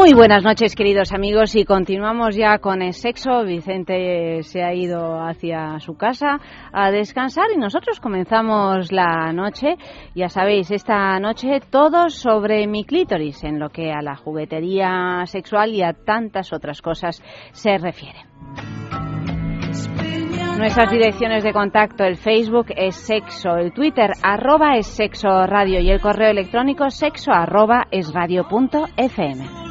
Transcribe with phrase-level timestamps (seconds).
[0.00, 3.44] Muy buenas noches, queridos amigos, y continuamos ya con el sexo.
[3.44, 6.40] Vicente se ha ido hacia su casa
[6.72, 9.76] a descansar y nosotros comenzamos la noche.
[10.14, 15.74] Ya sabéis, esta noche todo sobre mi clítoris, en lo que a la juguetería sexual
[15.74, 17.22] y a tantas otras cosas
[17.52, 18.20] se refiere.
[20.56, 25.90] Nuestras direcciones de contacto, el Facebook es sexo, el Twitter arroba es sexo radio y
[25.90, 28.10] el correo electrónico sexo arroba es
[28.48, 29.69] punto fm.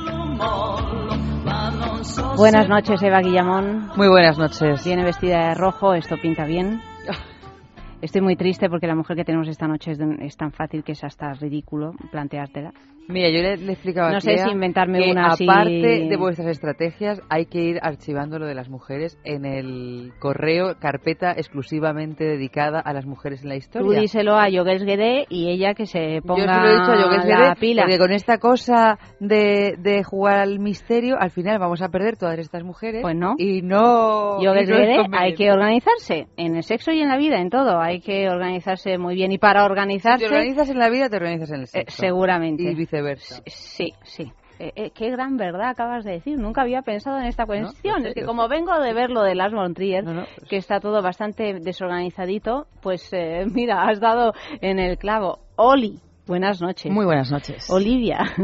[2.35, 3.89] Buenas noches, Eva Guillamón.
[3.97, 4.85] Muy buenas noches.
[4.85, 6.81] Viene vestida de rojo, esto pinta bien.
[8.01, 11.03] Estoy muy triste porque la mujer que tenemos esta noche es, tan fácil que es
[11.03, 12.71] hasta ridículo planteártela.
[13.09, 17.19] Mira, yo le, le explicaba no sé si inventarme que una aparte de vuestras estrategias
[17.27, 22.93] hay que ir archivando lo de las mujeres en el correo carpeta exclusivamente dedicada a
[22.93, 23.87] las mujeres en la historia.
[23.87, 27.35] Tú díselo a Yogues Guedé y ella que se ponga yo se lo he dicho
[27.35, 27.83] a la pila.
[27.83, 32.37] Porque con esta cosa de, de, jugar al misterio, al final vamos a perder todas
[32.37, 33.01] estas mujeres.
[33.01, 33.33] Pues no.
[33.39, 34.39] Y no.
[34.39, 37.79] Yogues Guedé hay que organizarse en el sexo y en la vida, en todo.
[37.79, 39.31] Hay que organizarse muy bien.
[39.31, 40.25] Y para organizarse.
[40.25, 42.03] Si te organizas en la vida, te organizas en el sexo.
[42.03, 42.63] Eh, seguramente.
[42.63, 42.98] Y viceversa.
[43.45, 44.31] Sí, sí.
[44.59, 46.37] Eh, eh, qué gran verdad acabas de decir.
[46.37, 48.05] Nunca había pensado en esta cuestión.
[48.05, 50.03] es que como vengo de ver lo de Lars von Trier,
[50.49, 55.39] que está todo bastante desorganizadito, pues eh, mira, has dado en el clavo.
[55.55, 56.91] Oli, Buenas noches.
[56.91, 57.67] Muy buenas noches.
[57.71, 58.19] Olivia.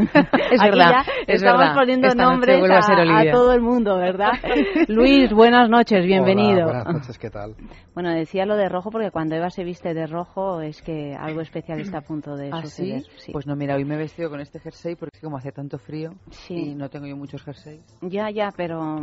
[0.52, 1.06] es verdad.
[1.28, 4.32] estamos poniendo nombres a, todo el mundo, ¿verdad?
[4.88, 6.64] Luis, buenas noches, bienvenido.
[6.64, 7.56] buenas noches, ¿qué tal?
[7.94, 11.42] Bueno, decía lo de rojo porque cuando Eva se viste de rojo es que algo
[11.42, 13.04] especial está a punto de ¿Ah, suceder.
[13.18, 13.32] ¿sí?
[13.32, 16.16] Pues no, mira, hoy me he vestido con este jersey porque como hace tanto frío
[16.32, 16.72] sí.
[16.72, 17.86] y no tengo yo muchos jerseys.
[18.02, 18.98] Ya, ya, pero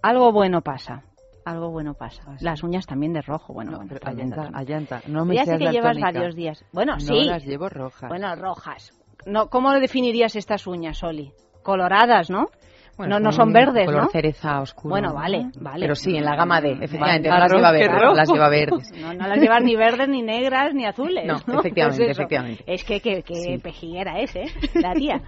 [0.00, 1.02] algo bueno pasa
[1.44, 2.22] algo bueno pasa.
[2.26, 5.58] Ah, las uñas también de rojo, bueno, no, bueno allanta, allanta, no me ya sé
[5.58, 6.12] que llevas tónica.
[6.12, 6.64] varios días.
[6.72, 7.24] Bueno, no, sí.
[7.24, 8.08] las llevo rojas.
[8.08, 8.92] Bueno, rojas.
[9.26, 11.32] No, ¿Cómo definirías estas uñas, Oli?
[11.62, 12.48] Coloradas, ¿no?
[12.96, 14.08] Bueno, no, no son verdes, color ¿no?
[14.10, 14.90] cereza oscuro.
[14.90, 15.80] Bueno, vale, vale.
[15.80, 17.28] Pero sí, en la gama D, efectivamente.
[17.28, 17.40] Vale.
[17.40, 18.92] No las lleva verdes, las lleva verdes.
[18.92, 21.26] No, no las llevas ni verdes, ni negras, ni azules.
[21.26, 21.58] No, ¿no?
[21.60, 22.64] efectivamente, Pues efectivamente.
[22.68, 23.58] Es que qué que Sí.
[23.58, 24.44] pejiguera es, ¿eh?
[24.74, 25.20] La tía.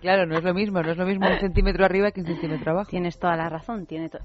[0.00, 2.72] Claro, no es lo mismo, no es lo mismo un centímetro arriba que un centímetro
[2.72, 2.90] abajo.
[2.90, 4.18] Tienes toda la razón, tiene to-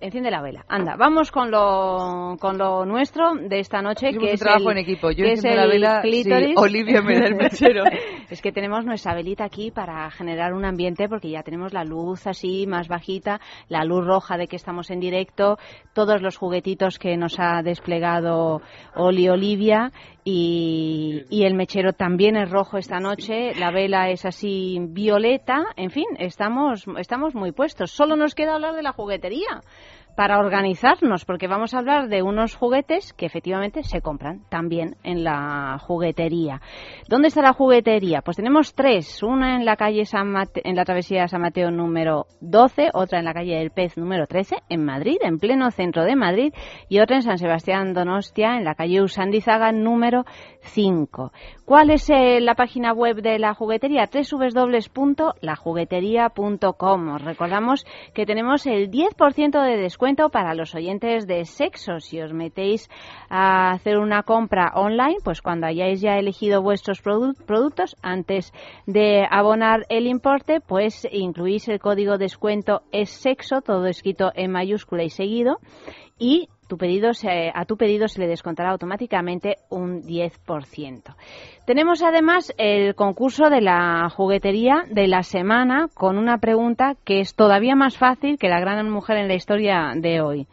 [0.00, 0.64] Enciende la vela.
[0.68, 4.78] Anda, vamos con lo, con lo nuestro de esta noche, Hicimos que es trabajo el,
[4.78, 5.10] en equipo.
[5.10, 6.54] Yo que es la el vela, sí.
[6.56, 7.82] Olivia me da el mechero.
[8.30, 12.28] es que tenemos nuestra velita aquí para generar un ambiente porque ya tenemos la luz
[12.28, 15.58] así más bajita, la luz roja de que estamos en directo,
[15.94, 18.62] todos los juguetitos que nos ha desplegado
[18.94, 19.90] Oli Olivia
[20.24, 25.90] y, y el mechero también es rojo esta noche, la vela es así violeta, en
[25.90, 27.90] fin, estamos, estamos muy puestos.
[27.90, 29.62] Solo nos queda hablar de la juguetería
[30.18, 35.22] para organizarnos, porque vamos a hablar de unos juguetes que efectivamente se compran también en
[35.22, 36.60] la juguetería.
[37.08, 38.20] ¿Dónde está la juguetería?
[38.22, 42.26] Pues tenemos tres, una en la calle San Mate- en la travesía San Mateo número
[42.40, 46.16] 12, otra en la calle del Pez número 13 en Madrid, en pleno centro de
[46.16, 46.52] Madrid,
[46.88, 50.24] y otra en San Sebastián Donostia en la calle Usandizaga número
[50.62, 51.30] 5.
[51.64, 54.08] ¿Cuál es eh, la página web de la juguetería?
[54.12, 57.08] www.lajuguetería.com.
[57.14, 62.00] Os recordamos que tenemos el 10% de descuento para los oyentes de sexo.
[62.00, 62.88] Si os metéis
[63.28, 68.52] a hacer una compra online, pues cuando hayáis ya elegido vuestros produ- productos, antes
[68.86, 75.04] de abonar el importe, pues incluís el código descuento es sexo, todo escrito en mayúscula
[75.04, 75.58] y seguido,
[76.18, 81.16] y tu pedido se- a tu pedido se le descontará automáticamente un 10%.
[81.66, 87.34] Tenemos además el concurso de la juguetería de la semana con una pregunta que es
[87.34, 90.46] todavía más fácil que la gran mujer en la historia de hoy.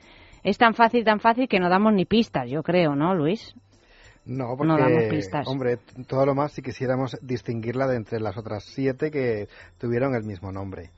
[0.44, 3.54] Es tan fácil, tan fácil que no damos ni pistas, yo creo, ¿no, Luis?
[4.26, 5.48] No, No damos porque, pistas.
[5.48, 9.48] hombre, todo lo más si quisiéramos distinguirla de entre las otras siete que
[9.80, 10.90] tuvieron el mismo nombre.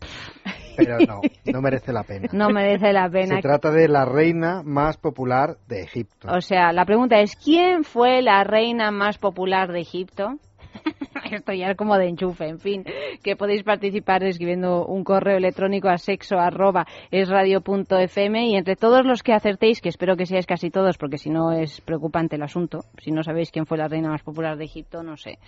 [0.84, 1.20] Pero no,
[1.52, 2.28] no merece la pena.
[2.32, 3.36] No merece la pena.
[3.36, 6.28] Se trata de la reina más popular de Egipto.
[6.30, 10.38] O sea, la pregunta es, ¿quién fue la reina más popular de Egipto?
[11.30, 12.84] Esto ya es como de enchufe, en fin,
[13.22, 19.22] que podéis participar escribiendo un correo electrónico a sexo arroba esradio.fm y entre todos los
[19.22, 22.84] que acertéis, que espero que seáis casi todos, porque si no es preocupante el asunto,
[22.98, 25.38] si no sabéis quién fue la reina más popular de Egipto, no sé.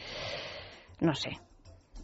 [1.01, 1.39] no sé.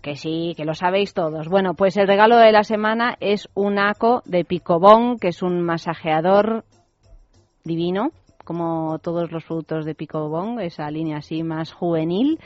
[0.08, 1.48] Que sí, que lo sabéis todos.
[1.48, 5.60] Bueno, pues el regalo de la semana es un ACO de Picobón, que es un
[5.60, 6.64] masajeador
[7.62, 8.12] divino,
[8.42, 12.38] como todos los productos de Picobón, esa línea así más juvenil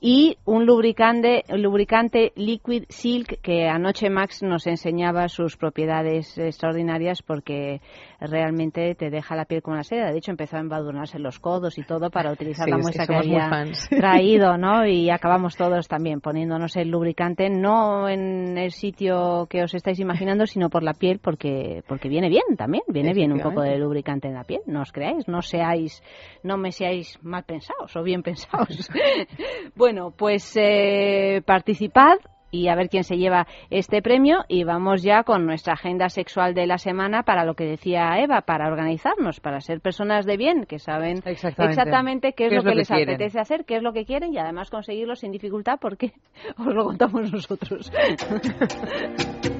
[0.00, 7.80] y un lubricante, lubricante Liquid Silk que anoche Max nos enseñaba sus propiedades extraordinarias porque
[8.20, 10.10] realmente te deja la piel como una seda.
[10.10, 13.64] De hecho, empezó a embadurnarse los codos y todo para utilizar la muestra que había
[13.90, 14.86] traído, ¿no?
[14.86, 20.46] Y acabamos todos también poniéndonos el lubricante no en el sitio que os estáis imaginando,
[20.46, 24.28] sino por la piel porque porque viene bien también, viene bien un poco de lubricante
[24.28, 24.60] en la piel.
[24.66, 26.02] No os creáis, no seáis,
[26.42, 28.88] no me seáis mal pensados o bien pensados.
[29.74, 32.18] Bueno, pues eh, participad
[32.50, 36.54] y a ver quién se lleva este premio y vamos ya con nuestra agenda sexual
[36.54, 40.64] de la semana para lo que decía Eva, para organizarnos, para ser personas de bien
[40.64, 44.32] que saben exactamente, qué es, lo, que, les apetece hacer, qué es lo que quieren
[44.32, 46.12] y además conseguirlo sin dificultad porque
[46.58, 47.90] os lo contamos nosotros.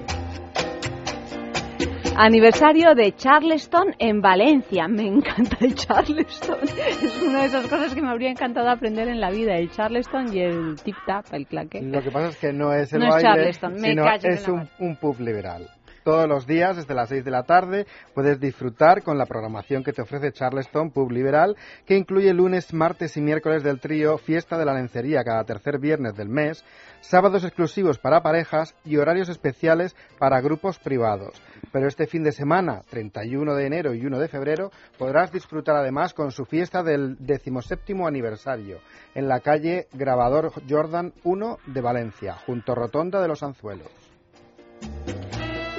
[2.21, 4.89] Aniversario de Charleston en Valencia.
[4.89, 6.59] Me encanta el Charleston.
[7.01, 9.57] Es una de esas cosas que me habría encantado aprender en la vida.
[9.57, 11.81] El Charleston y el tip-tap, el claque.
[11.81, 14.97] Lo que pasa es que no es el no baile, es sino es un, un
[14.97, 15.71] pub liberal
[16.09, 17.87] todos los días desde las 6 de la tarde.
[18.15, 23.19] Puedes disfrutar con la programación que te ofrece Charleston Pub Liberal, que incluye lunes, martes
[23.19, 26.65] y miércoles del trío Fiesta de la Lencería cada tercer viernes del mes,
[27.03, 31.43] sábados exclusivos para parejas y horarios especiales para grupos privados.
[31.73, 36.15] Pero este fin de semana, 31 de enero y 1 de febrero, podrás disfrutar además
[36.15, 38.79] con su fiesta del 17 aniversario
[39.15, 44.08] en la calle Grabador Jordan 1 de Valencia, junto a Rotonda de los Anzuelos.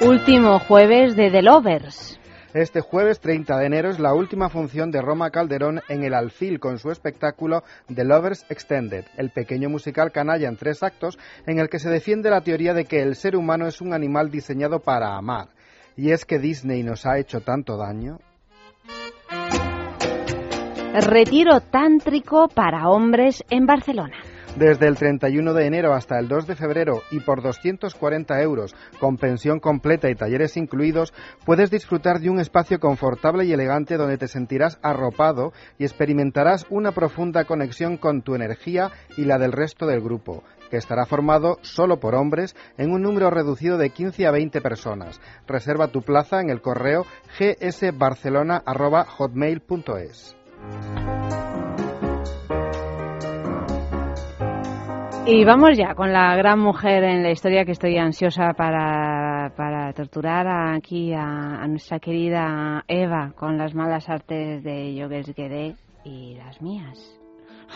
[0.02, 2.18] Último jueves de The Lovers.
[2.54, 6.58] Este jueves 30 de enero es la última función de Roma Calderón en el Alfil
[6.58, 7.64] con su espectáculo
[7.94, 12.30] The Lovers Extended, el pequeño musical canalla en tres actos en el que se defiende
[12.30, 15.48] la teoría de que el ser humano es un animal diseñado para amar.
[15.96, 18.20] ¿Y es que Disney nos ha hecho tanto daño?
[20.94, 24.16] Retiro tántrico para hombres en Barcelona.
[24.56, 29.16] Desde el 31 de enero hasta el 2 de febrero y por 240 euros, con
[29.16, 31.14] pensión completa y talleres incluidos,
[31.46, 36.90] puedes disfrutar de un espacio confortable y elegante donde te sentirás arropado y experimentarás una
[36.92, 41.98] profunda conexión con tu energía y la del resto del grupo que estará formado solo
[41.98, 45.20] por hombres en un número reducido de 15 a 20 personas.
[45.46, 47.06] Reserva tu plaza en el correo
[47.38, 50.36] gsbarcelona.hotmail.es.
[55.26, 59.92] Y vamos ya con la gran mujer en la historia que estoy ansiosa para, para
[59.92, 66.60] torturar aquí a, nuestra querida Eva con las malas artes de Yogues Guedé y las
[66.62, 67.19] mías.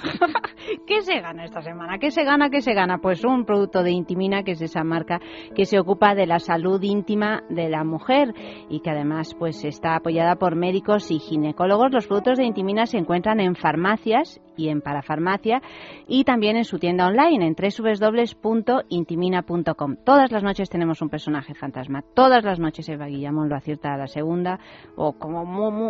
[0.86, 1.98] ¿Qué se gana esta semana?
[1.98, 2.50] ¿Qué se gana?
[2.50, 2.98] ¿Qué se gana?
[2.98, 5.20] Pues un producto de Intimina, que es esa marca
[5.54, 8.34] que se ocupa de la salud íntima de la mujer
[8.68, 11.92] y que además pues está apoyada por médicos y ginecólogos.
[11.92, 15.60] Los productos de Intimina se encuentran en farmacias y en parafarmacia
[16.06, 19.96] y también en su tienda online en www.intimina.com.
[20.04, 22.02] Todas las noches tenemos un personaje fantasma.
[22.14, 24.58] Todas las noches Eva Guillamón lo acierta a la segunda
[24.96, 25.44] o como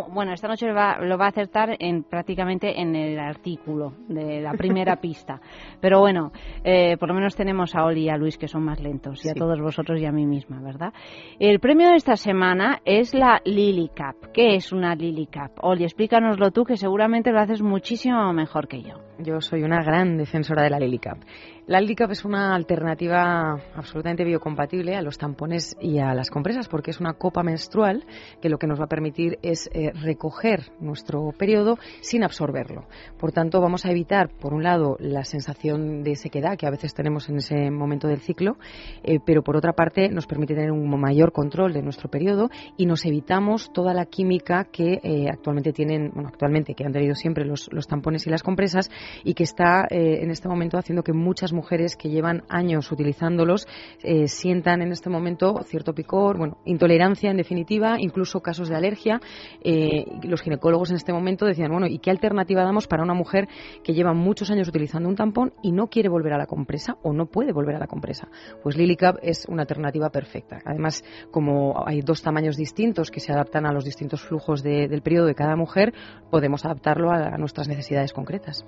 [0.09, 4.41] bueno, esta noche lo va, lo va a acertar en prácticamente en el artículo de
[4.41, 5.39] la primera pista.
[5.79, 6.31] Pero bueno,
[6.63, 9.29] eh, por lo menos tenemos a Oli y a Luis que son más lentos y
[9.29, 10.93] a todos vosotros y a mí misma, ¿verdad?
[11.39, 14.31] El premio de esta semana es la Lily Cup.
[14.33, 15.51] ¿Qué es una Lily Cup?
[15.61, 18.95] Oli, explícanoslo tú que seguramente lo haces muchísimo mejor que yo.
[19.17, 21.19] Yo soy una gran defensora de la Lily Cup.
[21.67, 26.91] La LICAP es una alternativa absolutamente biocompatible a los tampones y a las compresas porque
[26.91, 28.05] es una copa menstrual
[28.39, 32.85] que lo que nos va a permitir es eh, recoger nuestro periodo sin absorberlo.
[33.17, 36.93] Por tanto, vamos a evitar, por un lado, la sensación de sequedad que a veces
[36.93, 38.57] tenemos en ese momento del ciclo,
[39.03, 42.85] eh, pero por otra parte nos permite tener un mayor control de nuestro periodo y
[42.85, 47.43] nos evitamos toda la química que eh, actualmente tienen, bueno, actualmente que han tenido siempre
[47.43, 48.91] los, los tampones y las compresas
[49.23, 53.67] y que está en este momento haciendo que muchas mujeres que llevan años utilizándolos
[54.03, 59.19] eh, sientan en este momento cierto picor, bueno, intolerancia en definitiva, incluso casos de alergia.
[59.63, 63.47] Eh, los ginecólogos en este momento decían, bueno, ¿y qué alternativa damos para una mujer
[63.83, 67.13] que lleva muchos años utilizando un tampón y no quiere volver a la compresa o
[67.13, 68.27] no puede volver a la compresa?
[68.63, 70.59] Pues Lilicap es una alternativa perfecta.
[70.65, 75.27] Además, como hay dos tamaños distintos que se adaptan a los distintos flujos del periodo
[75.27, 75.93] de cada mujer,
[76.29, 78.65] podemos adaptarlo a nuestras necesidades concretas.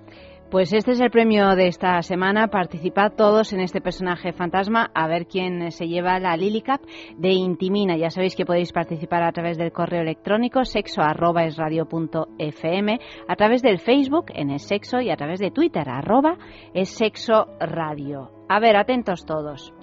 [0.50, 2.48] Pues este es el premio de esta semana.
[2.48, 6.64] Participad todos en este personaje fantasma a ver quién se lleva la Lily
[7.18, 7.98] de Intimina.
[7.98, 11.02] Ya sabéis que podéis participar a través del correo electrónico sexo
[11.44, 11.58] es
[13.28, 16.38] a través del Facebook en el sexo y a través de Twitter arroba
[16.74, 18.32] es sexo radio.
[18.48, 19.77] A ver, atentos todos.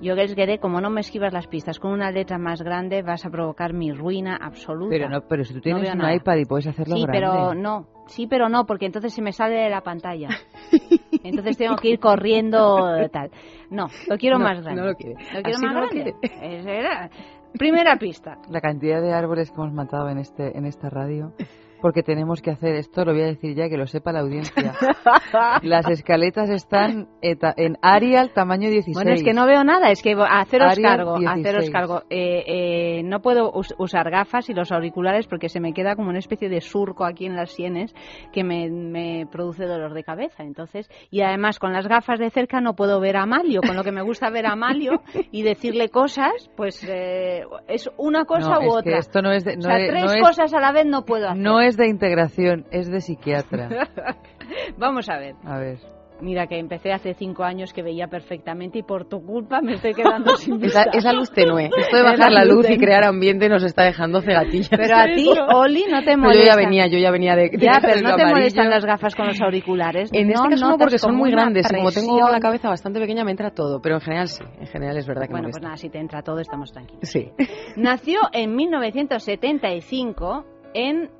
[0.00, 3.30] Yo Guede, como no me esquivas las pistas con una letra más grande, vas a
[3.30, 4.90] provocar mi ruina absoluta.
[4.90, 7.18] Pero no, pero si tú tienes un iPad y puedes hacerlo sí, grande.
[7.18, 10.28] pero no, sí, pero no, porque entonces se me sale de la pantalla.
[11.24, 13.30] Entonces tengo que ir corriendo tal.
[13.70, 14.80] No, lo quiero más grande.
[14.80, 15.14] No lo quiere.
[15.34, 16.14] Lo quiero más grande.
[17.58, 18.38] Primera pista.
[18.48, 21.32] La cantidad de árboles que hemos matado en este en esta radio
[21.80, 24.74] porque tenemos que hacer esto, lo voy a decir ya, que lo sepa la audiencia.
[25.62, 28.94] Las escaletas están en Arial tamaño 16.
[28.94, 32.02] Bueno, es que no veo nada, es que haceros cargo, haceros cargo.
[32.10, 36.18] Eh, eh, no puedo usar gafas y los auriculares porque se me queda como una
[36.18, 37.94] especie de surco aquí en las sienes
[38.32, 40.42] que me, produce dolor de cabeza.
[40.42, 43.84] Entonces, y además con las gafas de cerca no puedo ver a Amalio, con lo
[43.84, 48.70] que me gusta ver a Amalio y decirle cosas, pues eh, es una cosa u
[48.70, 48.98] otra.
[48.98, 51.42] esto no es o sea, tres cosas a la vez no puedo hacer.
[51.42, 53.68] No es de integración, es de psiquiatra.
[54.78, 55.34] Vamos a ver.
[55.44, 55.78] A ver.
[56.20, 59.94] Mira que empecé hace cinco años que veía perfectamente y por tu culpa me estoy
[59.94, 60.86] quedando sin vista.
[60.92, 61.70] Esa, luz tenue.
[61.76, 64.68] Esto de bajar la, luz y crear ambiente nos está dejando cegatillas.
[64.70, 66.42] Pero a ti, Oli, no te molesta.
[66.42, 69.28] yo ya venía, yo ya venía de, Ya, pero no te molestan las gafas con
[69.28, 70.10] los auriculares.
[70.12, 71.70] En este caso no, porque son muy grandes.
[71.72, 74.42] Como tengo la cabeza bastante pequeña me entra todo, pero en general sí.
[74.60, 77.08] En general es verdad que Bueno, pues nada, si te entra todo estamos tranquilos.
[77.08, 77.30] Sí.
[77.76, 80.44] Nació en 1975
[80.74, 81.10] en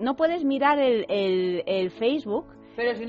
[0.00, 2.46] no puedes mirar el, el, el Facebook.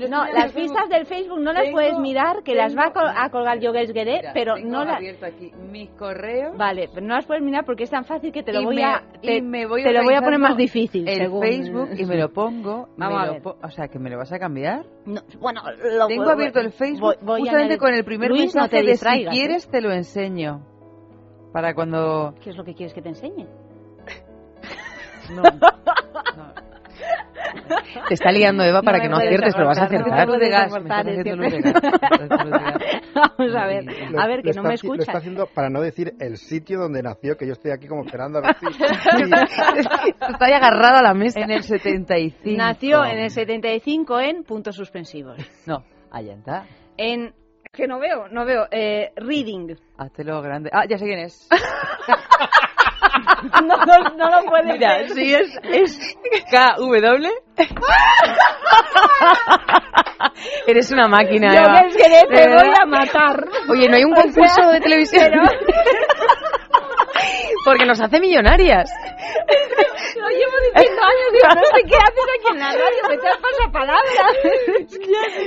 [0.08, 3.92] no, las pistas del Facebook no las puedes mirar, que las va a, colgar Yogues
[3.92, 5.00] Gueré, pero no las...
[5.22, 6.52] aquí mi correo.
[6.56, 9.02] Vale, pero no las puedes mirar porque es tan fácil que te lo voy a...
[9.20, 11.42] Te, me voy te lo voy a poner más difícil, el según...
[11.42, 12.88] Facebook y me lo pongo...
[12.96, 13.42] Vamos a ver.
[13.44, 14.86] o sea, ¿que me lo vas a cambiar?
[15.04, 15.62] No, bueno,
[15.98, 19.68] lo Tengo abierto el Facebook justamente con el primer mensaje de si quieres ¿eh?
[19.70, 20.64] te lo enseño.
[21.52, 22.34] Para cuando...
[22.42, 23.46] ¿Qué es lo que quieres que te enseñe?
[25.28, 25.42] No.
[28.08, 30.28] Te está liando Eva para que no aciertes, pero vas a acertar.
[30.28, 30.72] de gas,
[33.14, 33.84] Vamos a ver,
[34.16, 34.96] a ver, que no me escucha.
[34.96, 38.04] Lo está haciendo para no decir el sitio donde nació, que yo estoy aquí como
[38.04, 38.66] esperando a ver si...
[40.32, 41.40] está ahí agarrado a la mesa.
[41.40, 42.56] En el 75.
[42.56, 45.38] Nació en el 75 en puntos suspensivos.
[45.66, 46.66] No, allá está.
[46.96, 47.34] En...
[47.72, 48.66] Que no veo, no veo.
[48.70, 49.76] Eh, reading.
[49.98, 50.70] Hazlo grande.
[50.72, 51.46] Ah, ya sé quién es.
[53.64, 55.98] no, no, no, lo puedes Mira, si es, es
[56.50, 57.26] KW.
[60.66, 61.82] Eres una máquina, Yo Eva.
[61.88, 63.44] que te voy a matar.
[63.68, 65.30] Oye, ¿no hay un concurso de televisión?
[67.64, 68.88] Porque nos hace millonarias.
[70.16, 73.28] Lo llevo diciendo años y no sé qué haces aquí en la radio, me te
[73.42, 74.24] pasa palabra.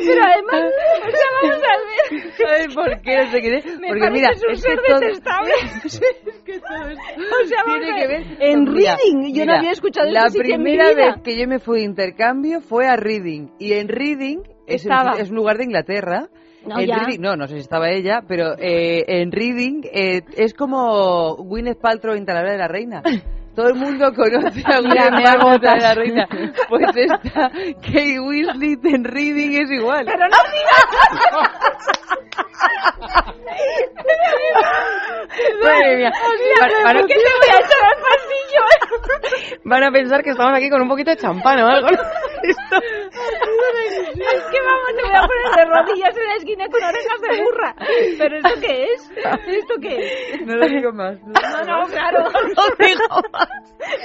[0.06, 0.64] Pero además,
[1.00, 1.98] o sea, vamos a ver.
[2.34, 3.12] ¿Sabes por qué?
[3.18, 3.50] No sé qué.
[3.88, 5.00] Porque mira, un es ser que todo...
[5.00, 5.54] detestable.
[6.50, 6.80] Que todo
[7.44, 9.34] O sea, tiene que ver en Reading.
[9.34, 12.88] Yo no había escuchado La eso primera vez que yo me fui de intercambio fue
[12.88, 13.50] a Reading.
[13.60, 14.86] Y en Reading es,
[15.18, 16.30] es un lugar de Inglaterra.
[16.66, 16.76] No.
[16.76, 21.80] Reading, no, no sé si estaba ella, pero eh, en Reading eh, es como Gwyneth
[21.80, 23.02] Paltrow en Talavera de la Reina.
[23.56, 25.62] Todo el mundo conoce a Mira, Gwyneth Paltrow en.
[25.62, 26.28] Talavera de la Reina.
[26.68, 27.50] Pues esta
[27.82, 30.06] Kate Winslet en Reading es igual.
[30.06, 31.30] Pero no digas.
[35.64, 36.12] Madre mía.
[36.60, 39.60] ¿Para, para qué te voy a echar al pasillo?
[39.64, 41.88] Van a pensar que estamos aquí con un poquito de champán o algo.
[41.90, 42.82] Esto-
[44.20, 47.44] Es que vamos, te voy a poner de rodillas en la esquina con orejas de
[47.44, 47.76] burra.
[48.18, 49.12] ¿Pero esto qué es?
[49.48, 49.98] ¿Esto qué
[50.34, 50.42] es?
[50.46, 51.18] No lo digo más.
[51.22, 52.24] No, no, claro.
[52.30, 53.50] No digo más.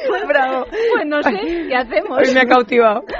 [0.09, 0.67] Pues, Bravo.
[0.67, 1.31] Pues no sé,
[1.69, 2.19] ¿qué hacemos?
[2.19, 3.03] Hoy me ha cautivado.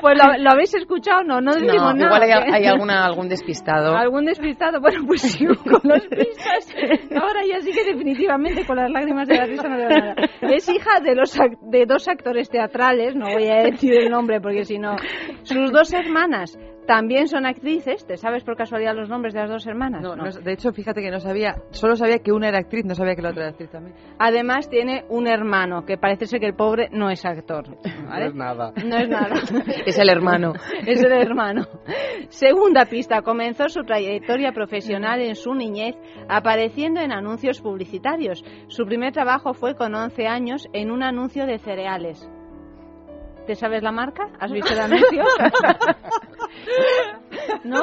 [0.00, 2.06] Pues lo, lo habéis escuchado, no, no decimos No, nada.
[2.06, 2.54] igual hay, ¿qué?
[2.54, 3.96] hay alguna, algún despistado.
[3.96, 4.80] ¿Algún despistado?
[4.80, 6.74] Bueno, pues sí, con las pistas.
[7.10, 10.14] Ahora ya sí que definitivamente con las lágrimas de la risa no veo nada.
[10.42, 14.64] Es hija de, los, de dos actores teatrales, no voy a decir el nombre porque
[14.64, 14.96] si no...
[15.42, 18.06] Sus dos hermanas también son actrices.
[18.06, 20.02] ¿Te sabes por casualidad los nombres de las dos hermanas?
[20.02, 22.94] No, no, de hecho, fíjate que no sabía, solo sabía que una era actriz, no
[22.94, 23.96] sabía que la otra era actriz también.
[24.18, 27.68] Además tiene un hermano, que parece ser que el pobre no es actor.
[27.68, 28.72] No es nada.
[28.84, 29.34] No es nada.
[29.86, 30.52] Es el hermano.
[30.86, 31.66] es el hermano.
[32.28, 33.22] Segunda pista.
[33.22, 35.94] Comenzó su trayectoria profesional en su niñez
[36.28, 38.44] apareciendo en anuncios publicitarios.
[38.68, 42.28] Su primer trabajo fue con 11 años en un anuncio de cereales.
[43.46, 44.28] ¿Te sabes la marca?
[44.40, 45.24] ¿Has visto el anuncio?
[47.64, 47.82] ¿No?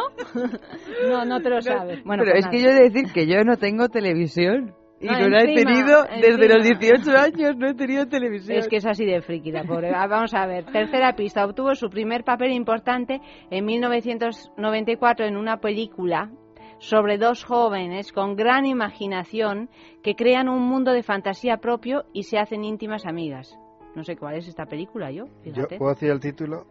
[1.07, 2.03] No, no te lo sabes.
[2.03, 4.73] Bueno, Pero pues es que yo he de decir que yo no tengo televisión.
[4.99, 8.57] y no, la he tenido desde los 18 años, no he tenido televisión.
[8.57, 9.91] Es que es así de friki la pobre.
[9.93, 15.57] Ah, vamos a ver, tercera pista, obtuvo su primer papel importante en 1994 en una
[15.57, 16.31] película
[16.79, 19.69] sobre dos jóvenes con gran imaginación
[20.01, 23.55] que crean un mundo de fantasía propio y se hacen íntimas amigas.
[23.95, 25.25] No sé cuál es esta película yo.
[25.43, 25.77] Fíjate.
[25.77, 26.65] ¿Puedo decir el título?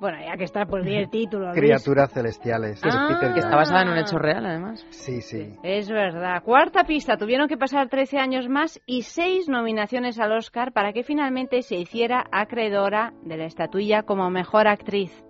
[0.00, 1.52] Bueno, ya que está, por el título.
[1.52, 2.80] Criaturas celestiales.
[2.84, 4.84] Ah, que está basada en un hecho real, además.
[4.90, 5.54] Sí, sí.
[5.62, 6.42] Es verdad.
[6.42, 7.16] Cuarta pista.
[7.16, 11.76] Tuvieron que pasar 13 años más y seis nominaciones al Oscar para que finalmente se
[11.76, 15.24] hiciera acreedora de la estatuilla como mejor actriz.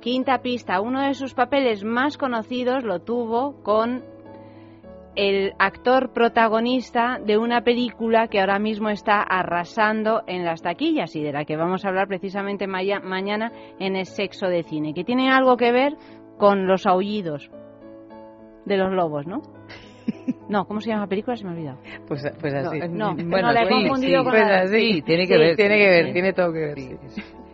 [0.00, 0.80] Quinta pista.
[0.80, 4.02] Uno de sus papeles más conocidos lo tuvo con
[5.14, 11.22] el actor protagonista de una película que ahora mismo está arrasando en las taquillas y
[11.22, 15.30] de la que vamos a hablar precisamente mañana en el sexo de cine, que tiene
[15.30, 15.96] algo que ver
[16.38, 17.50] con los aullidos
[18.64, 19.42] de los lobos, ¿no?
[20.48, 21.36] No, ¿cómo se llama la película?
[21.36, 21.78] Se me ha olvidado.
[22.06, 22.78] Pues, pues así.
[22.90, 25.02] No, no, la he confundido con pues así.
[25.02, 25.56] tiene que ver.
[25.56, 26.76] Tiene que ver, tiene todo que ver.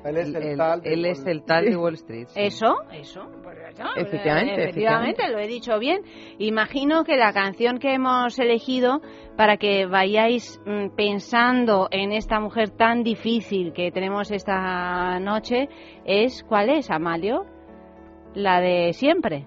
[0.05, 2.29] Él es el, tal, él es el tal de Wall Street.
[2.35, 3.29] Eso, eso.
[3.43, 3.57] Pues
[3.97, 6.03] efectivamente, efectivamente, lo he dicho bien.
[6.39, 9.01] Imagino que la canción que hemos elegido
[9.37, 15.69] para que vayáis mm, pensando en esta mujer tan difícil que tenemos esta noche
[16.05, 17.45] es, ¿cuál es, Amalio?
[18.35, 19.47] La de siempre.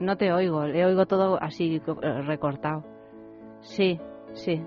[0.00, 1.80] No te oigo, le oigo todo así
[2.26, 2.84] recortado.
[3.60, 3.98] Sí,
[4.34, 4.62] sí.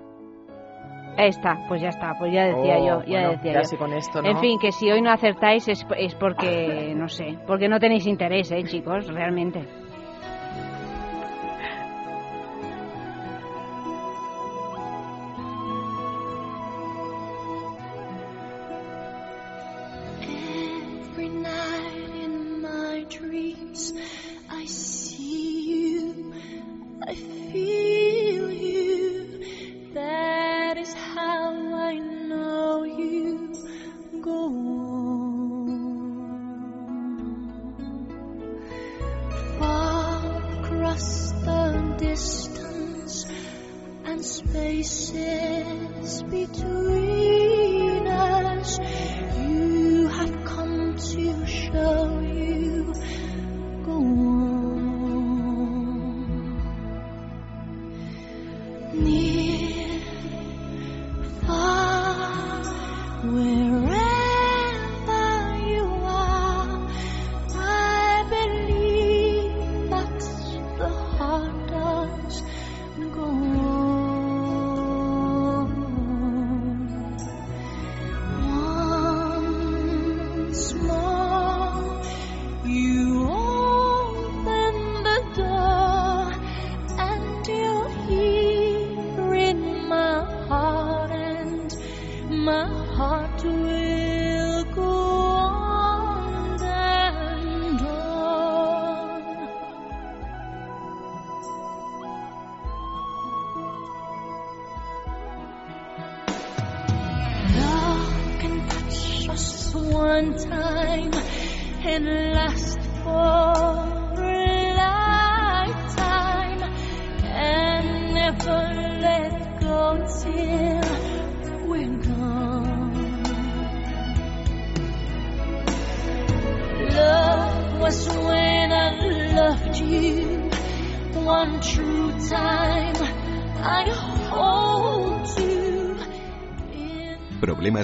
[1.16, 3.78] Esta, pues ya está, pues ya decía yo, oh, ya decía yo.
[3.78, 4.28] Con esto, ¿no?
[4.28, 8.06] En fin, que si hoy no acertáis es, es porque, no sé, porque no tenéis
[8.06, 9.06] interés, ¿eh, chicos?
[9.08, 9.66] Realmente.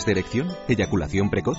[0.07, 0.49] De erección?
[0.69, 1.59] ¿Eyaculación precoz?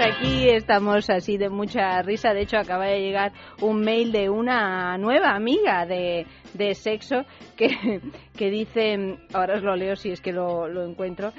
[0.00, 2.32] Aquí estamos así de mucha risa.
[2.32, 7.24] De hecho, acaba de llegar un mail de una nueva amiga de, de sexo
[7.56, 8.00] que,
[8.36, 11.32] que dice, ahora os lo leo si es que lo, lo encuentro,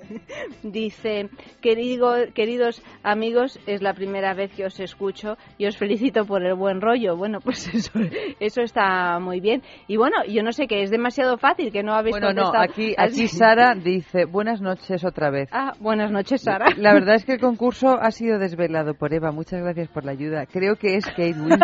[0.62, 1.28] dice,
[1.60, 6.54] Querido, queridos amigos, es la primera vez que os escucho y os felicito por el
[6.54, 7.16] buen rollo.
[7.16, 7.92] Bueno, pues eso,
[8.40, 9.62] eso está muy bien.
[9.86, 12.94] Y bueno, yo no sé que es demasiado fácil, que no habéis bueno, No, aquí,
[12.98, 15.48] aquí Sara dice, buenas noches otra vez.
[15.52, 16.66] Ah, buenas noches Sara.
[16.76, 19.32] La verdad es que el concurso ha sido desvelado por Eva.
[19.32, 20.46] Muchas gracias por la ayuda.
[20.46, 21.58] Creo que es Kate Winslet.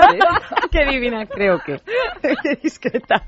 [0.70, 1.80] Qué divina, creo que.
[2.62, 3.24] discreta.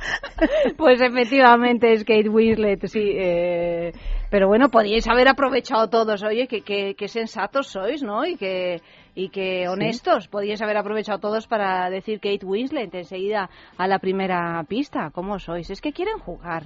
[0.77, 3.13] Pues efectivamente es Kate Winslet, sí.
[3.15, 3.93] Eh,
[4.31, 6.23] pero bueno, podíais haber aprovechado todos.
[6.23, 6.63] Oye, que,
[6.95, 8.25] que, sensatos sois, ¿no?
[8.25, 8.81] Y que,
[9.15, 10.29] y que honestos.
[10.29, 15.11] Podíais haber aprovechado todos para decir Kate Winslet enseguida a la primera pista.
[15.13, 15.71] ¿Cómo sois?
[15.71, 16.65] Es que quieren jugar.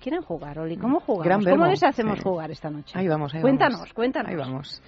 [0.00, 0.76] Quieren jugar, Oli.
[0.76, 1.46] ¿Cómo jugamos?
[1.46, 2.98] ¿Cómo les hacemos jugar esta noche?
[2.98, 3.94] Ahí vamos, ahí cuéntanos, vamos.
[3.94, 4.82] Cuéntanos, Ahí vamos.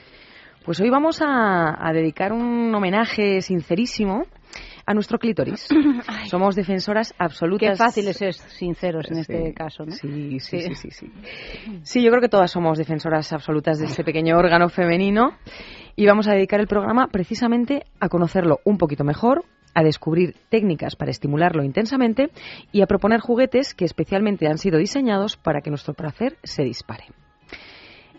[0.65, 4.25] Pues hoy vamos a, a dedicar un homenaje sincerísimo
[4.87, 5.68] a nuestro clítoris.
[6.29, 7.70] Somos defensoras absolutas.
[7.70, 9.92] Qué fácil es ser sinceros en este caso, ¿no?
[9.92, 11.12] Sí sí, sí sí sí,
[11.83, 15.37] sí, yo creo que todas somos defensoras absolutas de este pequeño órgano femenino
[15.97, 19.44] y vamos a dedicar el programa precisamente a conocerlo un poquito mejor,
[19.75, 22.31] a descubrir técnicas para estimularlo intensamente
[22.73, 27.05] y a proponer juguetes que especialmente han sido diseñados para que nuestro placer se dispare.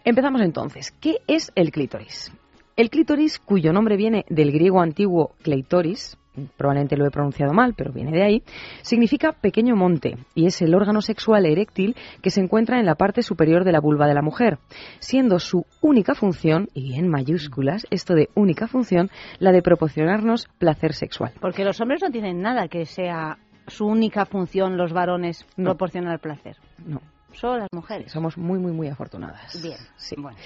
[0.04, 0.92] Empezamos entonces.
[0.92, 2.32] ¿Qué es el clítoris?
[2.76, 6.18] El clítoris, cuyo nombre viene del griego antiguo kleitoris,
[6.58, 8.44] probablemente lo he pronunciado mal, pero viene de ahí,
[8.82, 13.22] significa pequeño monte y es el órgano sexual eréctil que se encuentra en la parte
[13.22, 14.58] superior de la vulva de la mujer,
[15.00, 20.94] siendo su única función, y en mayúsculas, esto de única función, la de proporcionarnos placer
[20.94, 21.34] sexual.
[21.40, 26.58] Porque los hombres no tienen nada que sea su única función, los varones, proporcionar placer.
[26.86, 27.02] No.
[27.34, 28.12] Solo las mujeres.
[28.12, 29.62] Somos muy, muy, muy afortunadas.
[29.62, 29.78] Bien.
[29.98, 30.16] Sí.
[30.18, 30.38] Bueno.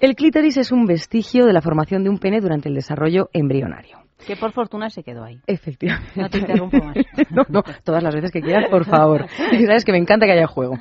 [0.00, 3.98] El clítoris es un vestigio de la formación de un pene durante el desarrollo embrionario.
[4.26, 5.40] Que por fortuna se quedó ahí.
[5.46, 6.12] Efectivamente.
[6.14, 6.96] No te interrumpo más.
[7.30, 9.26] no, no, todas las veces que quieras, por favor.
[9.52, 10.78] Y sabes que me encanta que haya juego.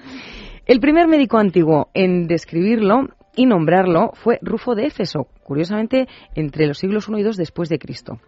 [0.65, 6.77] El primer médico antiguo en describirlo y nombrarlo fue Rufo de Éfeso, curiosamente entre los
[6.77, 8.19] siglos I y II después de Cristo.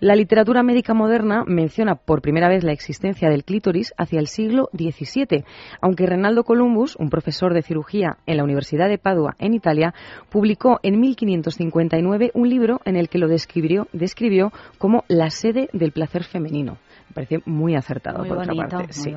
[0.00, 4.68] La literatura médica moderna menciona por primera vez la existencia del clítoris hacia el siglo
[4.72, 5.44] XVII,
[5.80, 9.94] aunque Renaldo Columbus, un profesor de cirugía en la Universidad de Padua, en Italia,
[10.30, 15.92] publicó en 1559 un libro en el que lo describió, describió como la sede del
[15.92, 16.78] placer femenino.
[17.08, 18.92] Me parece muy acertado por otra parte.
[18.92, 19.14] sí.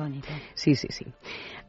[0.54, 1.06] sí, sí, sí.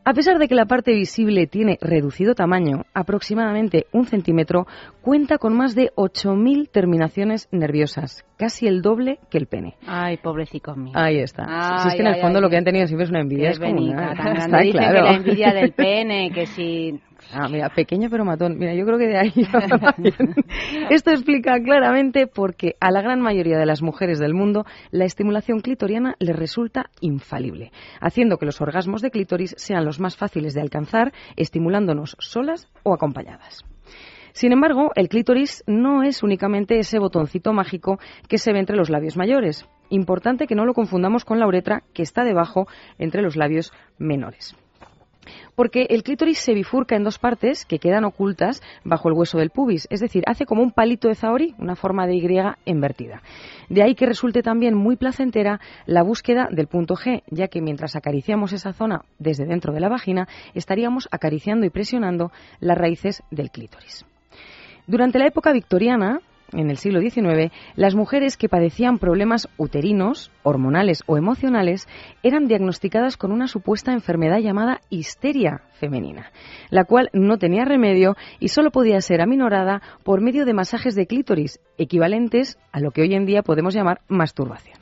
[0.05, 4.65] A pesar de que la parte visible tiene reducido tamaño, aproximadamente un centímetro,
[5.01, 9.75] cuenta con más de 8.000 terminaciones nerviosas, casi el doble que el pene.
[9.85, 10.93] Ay, pobrecito mío.
[10.95, 11.45] Ahí está.
[11.83, 13.49] si es que en el fondo lo que han tenido siempre es una envidia.
[13.49, 14.13] Es como una...
[14.39, 14.95] Está claro.
[14.95, 16.99] que la envidia del pene, que si
[17.31, 18.57] Ah, mira, pequeño pero matón.
[18.57, 19.33] Mira, yo creo que de ahí
[20.89, 25.05] Esto explica claramente por qué a la gran mayoría de las mujeres del mundo la
[25.05, 30.53] estimulación clitoriana les resulta infalible, haciendo que los orgasmos de clítoris sean los más fáciles
[30.53, 33.63] de alcanzar, estimulándonos solas o acompañadas.
[34.31, 38.89] Sin embargo, el clítoris no es únicamente ese botoncito mágico que se ve entre los
[38.89, 39.67] labios mayores.
[39.89, 44.55] Importante que no lo confundamos con la uretra que está debajo entre los labios menores
[45.55, 49.49] porque el clítoris se bifurca en dos partes que quedan ocultas bajo el hueso del
[49.49, 52.29] pubis, es decir, hace como un palito de zaori, una forma de Y
[52.65, 53.21] invertida.
[53.69, 57.95] De ahí que resulte también muy placentera la búsqueda del punto G, ya que mientras
[57.95, 63.51] acariciamos esa zona desde dentro de la vagina, estaríamos acariciando y presionando las raíces del
[63.51, 64.05] clítoris.
[64.87, 66.19] Durante la época victoriana,
[66.53, 71.87] en el siglo XIX, las mujeres que padecían problemas uterinos, hormonales o emocionales
[72.23, 76.31] eran diagnosticadas con una supuesta enfermedad llamada histeria femenina,
[76.69, 81.07] la cual no tenía remedio y solo podía ser aminorada por medio de masajes de
[81.07, 84.79] clítoris, equivalentes a lo que hoy en día podemos llamar masturbación.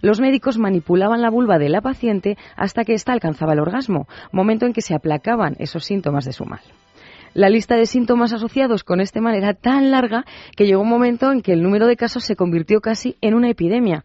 [0.00, 4.66] Los médicos manipulaban la vulva de la paciente hasta que ésta alcanzaba el orgasmo, momento
[4.66, 6.60] en que se aplacaban esos síntomas de su mal.
[7.34, 10.24] La lista de síntomas asociados con este mal era tan larga
[10.56, 13.48] que llegó un momento en que el número de casos se convirtió casi en una
[13.48, 14.04] epidemia.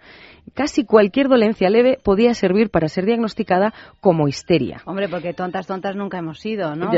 [0.53, 4.81] Casi cualquier dolencia leve podía servir para ser diagnosticada como histeria.
[4.85, 6.89] Hombre, porque tontas, tontas nunca hemos sido, ¿no?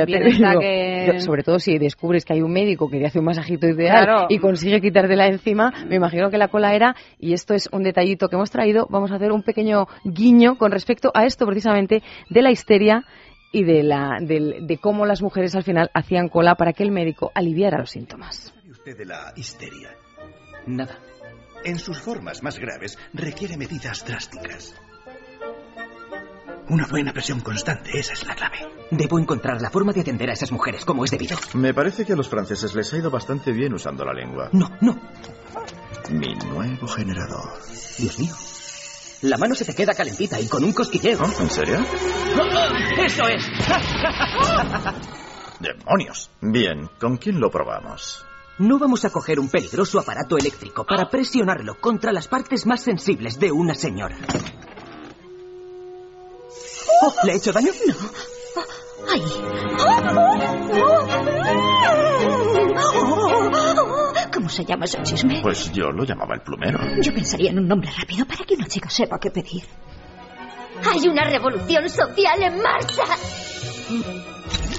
[1.20, 4.38] sobre todo si descubres que hay un médico que te hace un masajito ideal y
[4.38, 8.30] consigue quitarte la encima, me imagino que la cola era, y esto es un detallito
[8.30, 12.42] que hemos traído, vamos a hacer un pequeño guiño con respecto a esto precisamente de
[12.44, 13.04] la histeria
[13.52, 17.32] y de, la, de, cómo las mujeres al final hacían cola para que el médico
[17.34, 18.54] aliviara los síntomas.
[18.56, 19.90] ¿Sabe usted de la histeria?
[20.68, 21.00] Nada.
[21.64, 24.76] En sus formas más graves requiere medidas drásticas.
[26.70, 28.60] Una buena presión constante, esa es la clave.
[28.92, 31.36] Debo encontrar la forma de atender a esas mujeres como es debido.
[31.56, 34.50] Me parece que a los franceses les ha ido bastante bien usando la lengua.
[34.54, 35.00] No, no.
[36.12, 37.50] Mi nuevo generador.
[37.98, 38.36] Dios mío.
[39.22, 41.20] La mano se te queda calentita y con un cosquilleo.
[41.22, 41.86] ¿Oh, ¿En serio?
[42.98, 43.44] ¡Eso es!
[45.60, 46.30] ¡Demonios!
[46.40, 48.26] Bien, ¿con quién lo probamos?
[48.60, 53.40] No vamos a coger un peligroso aparato eléctrico para presionarlo contra las partes más sensibles
[53.40, 54.18] de una señora.
[57.02, 57.72] Oh, ¿Le he hecho daño?
[57.88, 57.96] No.
[59.10, 59.22] ¡Ay!
[64.50, 65.42] ¿Cómo se llama ese chisme?
[65.44, 66.80] Pues yo lo llamaba el plumero.
[67.04, 69.62] Yo pensaría en un nombre rápido para que una chica sepa qué pedir.
[70.92, 73.04] ¡Hay una revolución social en marcha!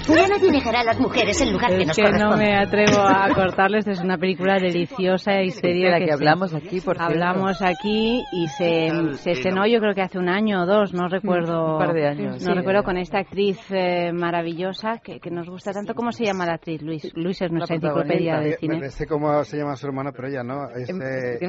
[0.07, 3.29] Ya nadie dejará a las mujeres en lugar que nos que no me atrevo a
[3.33, 3.87] cortarles.
[3.87, 5.99] Es una película deliciosa y seria.
[5.99, 10.29] que, hablamos aquí, por Hablamos aquí y se, se estrenó yo creo que hace un
[10.29, 11.73] año o dos, no recuerdo.
[11.73, 12.43] Un par de años.
[12.43, 15.93] No recuerdo, con esta actriz eh, maravillosa que, que, nos gusta tanto.
[15.93, 17.11] ¿Cómo se llama la actriz, Luis?
[17.15, 18.79] Luis es nuestra enciclopedia de cine.
[18.79, 20.69] Me sé cómo se llama su hermana, pero ella no.
[20.69, 21.39] Es eh,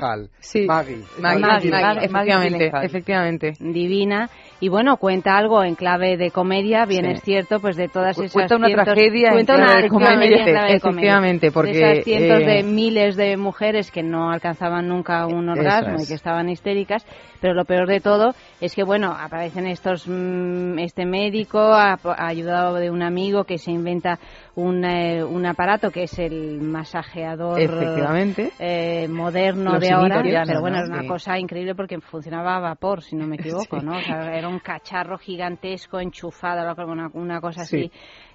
[0.00, 0.30] Hall.
[0.38, 0.66] Sí.
[0.66, 1.02] Maggie.
[1.18, 3.52] Maggie, Maggie, efectivamente, efectivamente.
[3.58, 4.28] Divina.
[4.60, 8.32] Y bueno, cuenta algo en clave de comedia, bien es cierto, pues de todas esas
[8.32, 13.16] cuenta una tragedia cuenta una de comedia, efectivamente, porque de esas cientos de eh, miles
[13.16, 17.06] de mujeres que no alcanzaban nunca un orgasmo y que estaban histéricas,
[17.42, 22.88] pero lo peor de todo es que bueno, aparecen estos mm, este médico ayudado de
[22.88, 24.20] un amigo que se inventa
[24.54, 30.86] un, eh, un aparato que es el masajeador eh, moderno de ahora, pero bueno, era
[30.86, 33.98] una cosa increíble porque funcionaba a vapor, si no me equivoco, ¿no?
[33.98, 37.90] era un cacharro gigantesco enchufado, una, una cosa así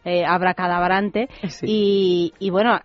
[0.06, 1.28] eh, abracadabrante.
[1.64, 2.80] Y, y, bueno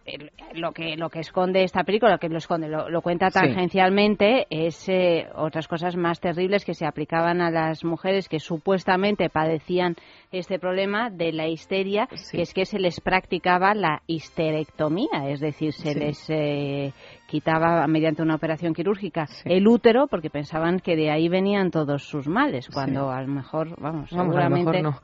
[0.55, 4.89] lo que lo que esconde esta película lo que lo esconde lo, cuenta tangencialmente es
[4.89, 9.97] eh, otras cosas más terribles que se aplicaban a las mujeres que supuestamente padecían
[10.31, 15.73] este problema de la histeria que es que se les practicaba la histerectomía es decir
[15.73, 16.93] se les eh,
[17.33, 22.29] quitaba mediante una operación quirúrgica el útero porque pensaban que de ahí venían todos sus
[22.29, 25.01] males cuando a lo mejor vamos, seguramente no.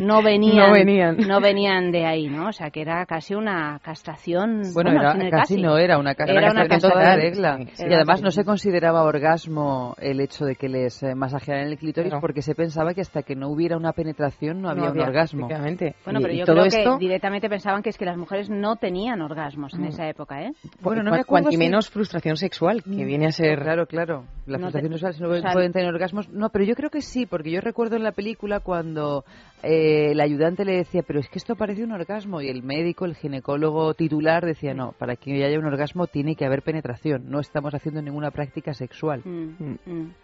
[0.00, 4.90] No, venían, no venían de ahí no o sea que era casi una castración bueno,
[4.90, 7.58] era, casi, no era una castración era toda regla.
[7.78, 12.12] Y además no se consideraba orgasmo el hecho de que les eh, masajearan el clítoris
[12.20, 15.46] porque se pensaba que hasta que no hubiera una penetración no había, un orgasmo.
[15.46, 19.74] bueno pero yo creo que directamente pensaban que es que las mujeres no tenían orgasmos
[19.74, 19.88] en mm.
[19.88, 20.52] esa época ¿eh?
[20.80, 23.06] bueno no me acuerdo menos frustración sexual, que mm.
[23.06, 23.60] viene a ser...
[23.60, 24.24] Claro, claro.
[24.46, 26.28] La frustración sexual, si no pueden tener orgasmos.
[26.30, 29.24] No, pero yo creo que sí, porque yo recuerdo en la película cuando
[29.62, 32.40] eh, el ayudante le decía, pero es que esto parece un orgasmo.
[32.40, 36.44] Y el médico, el ginecólogo titular decía, no, para que haya un orgasmo tiene que
[36.44, 37.30] haber penetración.
[37.30, 39.22] No estamos haciendo ninguna práctica sexual.
[39.24, 40.14] Mm, mm.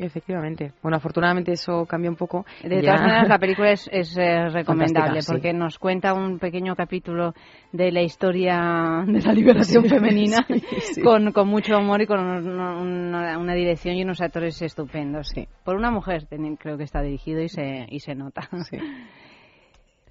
[0.00, 0.72] Efectivamente.
[0.82, 2.46] Bueno, afortunadamente eso cambia un poco.
[2.64, 7.34] De todas maneras, la película es, eh, recomendable porque nos cuenta un pequeño capítulo
[7.70, 10.38] de la historia de la liberación femenina
[11.04, 15.32] Con, con, mucho humor y con una, dirección y unos actores estupendos.
[15.64, 16.26] Por una mujer
[16.58, 18.48] creo que está dirigido y se, y se nota.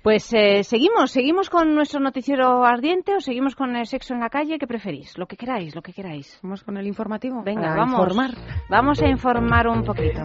[0.02, 4.30] Pues eh, seguimos, seguimos con nuestro noticiero ardiente o seguimos con el sexo en la
[4.30, 5.18] calle, ¿qué preferís?
[5.18, 6.40] Lo que queráis, lo que queráis.
[6.42, 7.44] Vamos con el informativo.
[7.44, 8.00] Venga, vamos.
[8.00, 8.32] Informar.
[8.70, 10.22] Vamos a informar un poquito.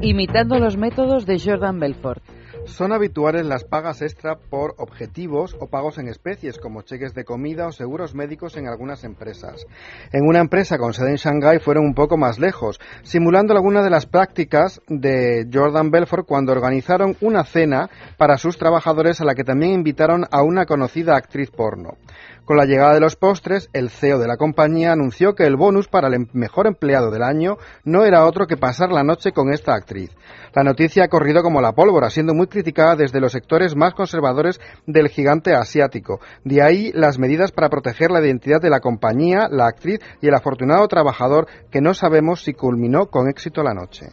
[0.00, 2.22] Imitando los métodos de Jordan Belfort.
[2.66, 7.66] Son habituales las pagas extra por objetivos o pagos en especies, como cheques de comida
[7.66, 9.66] o seguros médicos en algunas empresas.
[10.12, 13.90] En una empresa con sede en Shanghái fueron un poco más lejos, simulando algunas de
[13.90, 19.44] las prácticas de Jordan Belfort cuando organizaron una cena para sus trabajadores a la que
[19.44, 21.98] también invitaron a una conocida actriz porno.
[22.44, 25.88] Con la llegada de los postres, el CEO de la compañía anunció que el bonus
[25.88, 29.50] para el em-, mejor empleado del año no era otro que pasar la noche con
[29.50, 30.10] esta actriz.
[30.54, 34.60] La noticia ha corrido como la pólvora, siendo muy criticada desde los sectores más conservadores
[34.86, 36.20] del gigante asiático.
[36.44, 40.34] De ahí las medidas para proteger la identidad de la compañía, la actriz y el
[40.34, 44.06] afortunado trabajador que no sabemos si culminó con éxito la noche.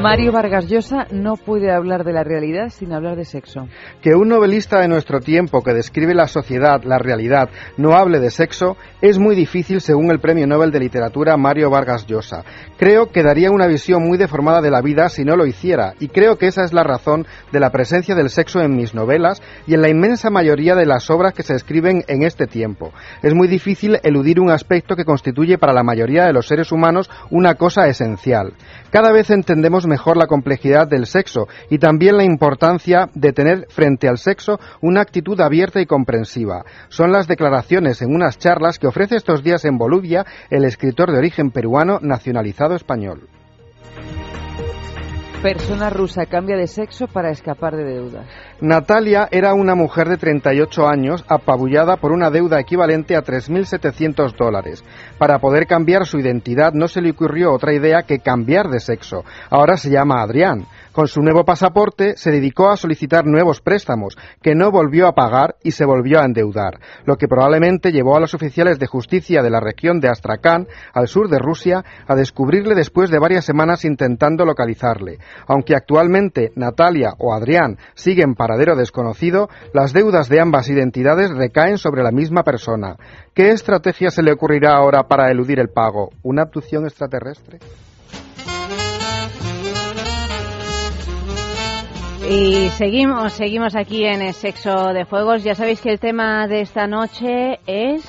[0.00, 3.68] Mario Vargas Llosa no puede hablar de la realidad sin hablar de sexo.
[4.00, 8.30] Que un novelista de nuestro tiempo que describe la sociedad, la realidad, no hable de
[8.30, 12.44] sexo es muy difícil según el Premio Nobel de Literatura Mario Vargas Llosa.
[12.78, 16.08] Creo que daría una visión muy deformada de la vida si no lo hiciera y
[16.08, 19.74] creo que esa es la razón de la presencia del sexo en mis novelas y
[19.74, 22.94] en la inmensa mayoría de las obras que se escriben en este tiempo.
[23.22, 27.10] Es muy difícil eludir un aspecto que constituye para la mayoría de los seres humanos
[27.30, 28.54] una cosa esencial.
[28.90, 34.08] Cada vez entendemos mejor la complejidad del sexo y también la importancia de tener frente
[34.08, 36.64] al sexo una actitud abierta y comprensiva.
[36.88, 41.18] Son las declaraciones en unas charlas que ofrece estos días en Bolivia el escritor de
[41.18, 43.28] origen peruano nacionalizado español.
[45.42, 48.26] Persona rusa cambia de sexo para escapar de deudas.
[48.60, 54.84] Natalia era una mujer de 38 años apabullada por una deuda equivalente a 3.700 dólares.
[55.16, 59.24] Para poder cambiar su identidad no se le ocurrió otra idea que cambiar de sexo.
[59.48, 60.66] Ahora se llama Adrián.
[60.92, 65.54] Con su nuevo pasaporte se dedicó a solicitar nuevos préstamos, que no volvió a pagar
[65.62, 69.50] y se volvió a endeudar, lo que probablemente llevó a los oficiales de justicia de
[69.50, 74.44] la región de Astrakán, al sur de Rusia, a descubrirle después de varias semanas intentando
[74.44, 75.18] localizarle.
[75.46, 82.02] Aunque actualmente Natalia o Adrián siguen paradero desconocido, las deudas de ambas identidades recaen sobre
[82.02, 82.96] la misma persona.
[83.32, 86.10] ¿Qué estrategia se le ocurrirá ahora para eludir el pago?
[86.24, 87.60] ¿Una abducción extraterrestre?
[92.30, 95.42] Y seguimos, seguimos aquí en el sexo de fuegos.
[95.42, 98.04] Ya sabéis que el tema de esta noche es...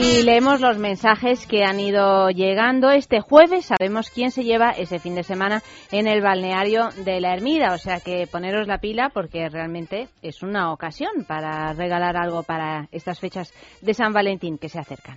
[0.00, 2.90] Y leemos los mensajes que han ido llegando.
[2.90, 7.32] Este jueves sabemos quién se lleva ese fin de semana en el balneario de la
[7.32, 7.72] Ermida.
[7.72, 12.88] O sea que poneros la pila porque realmente es una ocasión para regalar algo para
[12.92, 15.16] estas fechas de San Valentín que se acercan.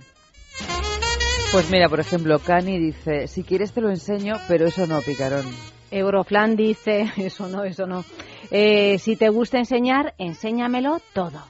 [1.52, 5.44] Pues mira, por ejemplo, Cani dice, si quieres te lo enseño, pero eso no, picarón.
[5.90, 8.04] Euroflan dice, eso no, eso no.
[8.50, 11.42] Eh, si te gusta enseñar, enséñamelo todo.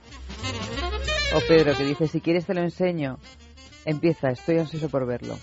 [1.33, 3.19] O Pedro que dice, si quieres te lo enseño.
[3.85, 5.37] Empieza, estoy ansioso por verlo.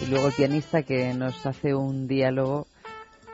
[0.00, 2.68] Y luego el pianista que nos hace un diálogo.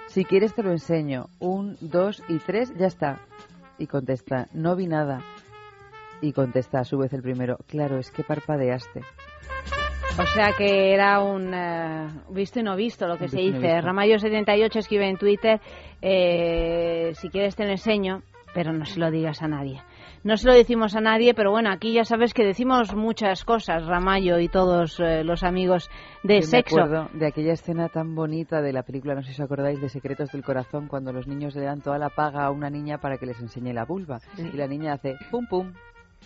[0.09, 1.27] Si quieres te lo enseño.
[1.40, 3.21] Un, dos y tres, ya está.
[3.79, 5.23] Y contesta, no vi nada.
[6.23, 9.03] Y contesta a su vez el primero, claro, es que parpadeaste.
[10.19, 13.83] O sea que era un eh, visto y no visto lo que se dice.
[13.83, 15.61] Ramayo78 escribe en Twitter,
[16.01, 18.23] eh, si quieres te lo enseño,
[18.55, 19.83] pero no se lo digas a nadie.
[20.27, 23.87] No se lo decimos a nadie, pero bueno, aquí ya sabes que decimos muchas cosas,
[23.87, 25.89] Ramallo y todos eh, los amigos
[26.25, 26.75] de sexo.
[26.75, 29.81] Me acuerdo de aquella escena tan bonita de la película, no sé si os acordáis,
[29.81, 32.99] de Secretos del Corazón, cuando los niños le dan toda la paga a una niña
[32.99, 34.19] para que les enseñe la vulva.
[34.37, 35.73] Y la niña hace pum pum,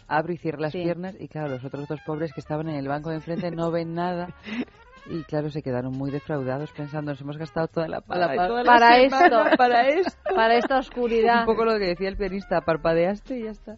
[0.08, 2.88] abre y cierra las piernas y claro, los otros dos pobres que estaban en el
[2.88, 4.28] banco de enfrente no ven nada
[5.06, 8.34] y claro, se quedaron muy defraudados pensando, nos hemos gastado toda la paga
[8.64, 11.40] para esto, para esto, para esta oscuridad.
[11.40, 13.76] Un poco lo que decía el pianista, parpadeaste y ya está.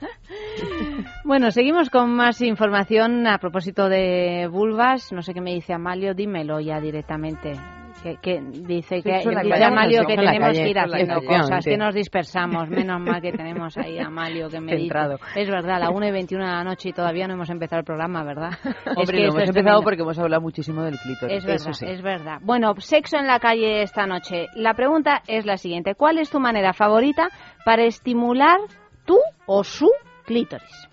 [1.24, 5.10] Bueno, seguimos con más información a propósito de vulvas.
[5.12, 7.54] No sé qué me dice Amalio, dímelo ya directamente
[8.02, 12.68] que, dice que dice Amalio que tenemos que ir haciendo cosas, que nos dispersamos.
[12.68, 14.94] Menos mal que tenemos ahí a Amalio que me dice.
[15.34, 17.80] Es verdad, a la 1 y 21 de la noche y todavía no hemos empezado
[17.80, 18.50] el programa, ¿verdad?
[18.96, 21.36] Hombre, es hemos empezado porque hemos hablado muchísimo del clítoris.
[21.36, 22.38] Es verdad, es verdad.
[22.42, 24.46] Bueno, sexo en la calle esta noche.
[24.54, 25.94] La pregunta es la siguiente.
[25.94, 27.28] ¿Cuál es tu manera favorita
[27.64, 28.58] para estimular
[29.04, 29.90] tu o su
[30.24, 30.88] clítoris?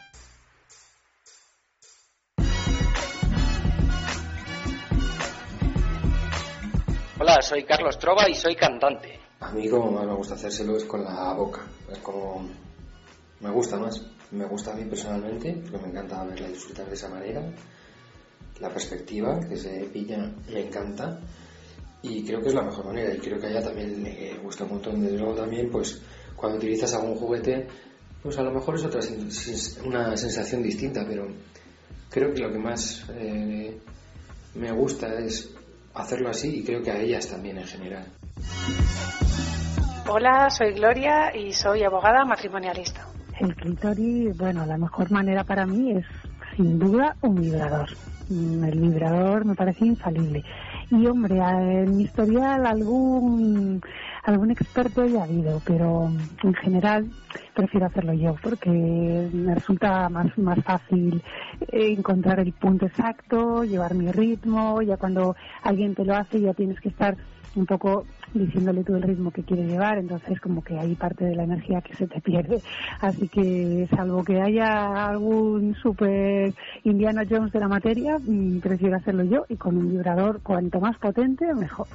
[7.26, 9.18] Hola, soy Carlos Trova y soy cantante.
[9.40, 11.62] A mí como más me gusta hacérselo es con la boca.
[11.90, 12.46] Es como...
[13.40, 14.06] Me gusta más.
[14.32, 17.42] Me gusta a mí personalmente, porque me encanta verla disfrutar de esa manera.
[18.60, 21.18] La perspectiva que se pilla me encanta.
[22.02, 23.14] Y creo que es la mejor manera.
[23.14, 25.02] Y creo que a ella también le gusta un montón.
[25.02, 26.02] De luego también, pues,
[26.36, 27.68] cuando utilizas algún juguete,
[28.22, 29.00] pues a lo mejor es otra
[29.86, 31.26] una sensación distinta, pero
[32.10, 33.80] creo que lo que más eh,
[34.56, 35.54] me gusta es
[35.94, 38.06] hacerlo así y creo que a ellas también en general.
[40.10, 43.08] Hola, soy Gloria y soy abogada matrimonialista.
[43.40, 46.06] El clítoris, bueno, la mejor manera para mí es
[46.56, 47.90] sin duda un vibrador.
[48.30, 50.44] Mm, el vibrador me parece infalible.
[50.92, 53.82] Y hombre, en mi historial algún
[54.24, 56.12] algún experto ya ha habido, pero
[56.44, 57.10] en general
[57.54, 61.22] prefiero hacerlo yo porque me resulta más, más fácil
[61.72, 66.80] encontrar el punto exacto, llevar mi ritmo, ya cuando alguien te lo hace ya tienes
[66.80, 67.18] que estar
[67.56, 71.36] un poco diciéndole tú el ritmo que quieres llevar, entonces como que hay parte de
[71.36, 72.62] la energía que se te pierde.
[73.00, 76.54] Así que salvo que haya algún super
[76.84, 80.98] Indiana Jones de la materia, mm, prefiero hacerlo yo y con un vibrador cuanto más
[80.98, 81.88] potente mejor.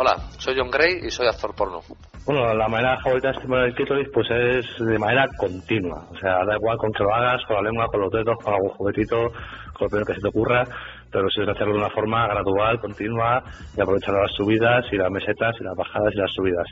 [0.00, 1.80] Hola, soy John Gray y soy actor porno.
[2.24, 6.06] Bueno, la manera favorita de estimular el clítoris pues es de manera continua.
[6.12, 8.54] O sea, da igual con que lo hagas, con la lengua, con los dedos, con
[8.54, 9.32] algún juguetito,
[9.72, 10.64] con lo primero que se te ocurra,
[11.10, 13.42] pero si es hacerlo de una forma gradual, continua
[13.76, 16.66] y aprovechar las subidas y las mesetas y las bajadas y las subidas.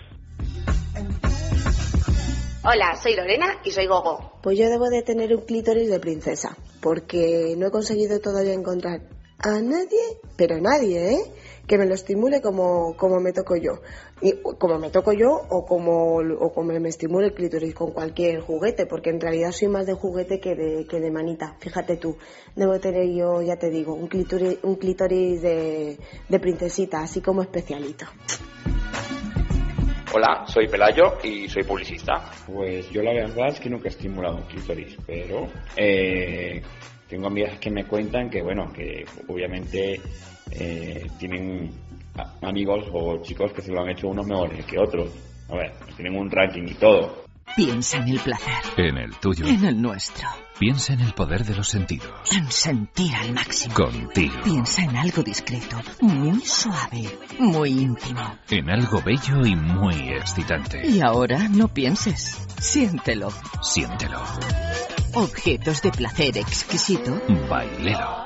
[2.63, 4.39] Hola, soy Lorena y soy Gogo.
[4.41, 9.01] Pues yo debo de tener un clítoris de princesa, porque no he conseguido todavía encontrar
[9.39, 11.19] a nadie, pero nadie, ¿eh?
[11.67, 13.81] Que me lo estimule como, como me toco yo.
[14.21, 18.41] Y, como me toco yo o como, o como me estimule el clítoris con cualquier
[18.41, 21.57] juguete, porque en realidad soy más de juguete que de, que de manita.
[21.59, 22.17] Fíjate tú,
[22.55, 25.99] debo tener yo, ya te digo, un clítoris, un clítoris de,
[26.29, 28.07] de princesita, así como especialito.
[30.15, 32.31] Hola, soy Pelayo y soy publicista.
[32.47, 36.63] Pues yo la verdad es que nunca he estimulado un clítoris, pero eh,
[37.09, 40.01] tengo amigas que me cuentan que, bueno, que obviamente
[40.51, 41.71] eh, tienen
[42.43, 45.11] amigos o chicos que se lo han hecho unos mejores que otros.
[45.49, 47.27] A ver, tienen un ranking y todo.
[47.55, 48.55] Piensa en el placer.
[48.77, 49.47] En el tuyo.
[49.47, 50.29] En el nuestro.
[50.59, 52.11] Piensa en el poder de los sentidos.
[52.33, 53.75] En sentir al máximo.
[53.75, 54.35] Contigo.
[54.43, 57.05] Piensa en algo discreto, muy suave,
[57.39, 58.39] muy íntimo.
[58.51, 60.87] En algo bello y muy excitante.
[60.87, 62.47] Y ahora no pienses.
[62.59, 63.29] Siéntelo.
[63.63, 64.21] Siéntelo.
[65.15, 67.21] Objetos de placer exquisito.
[67.49, 68.26] Bailelo.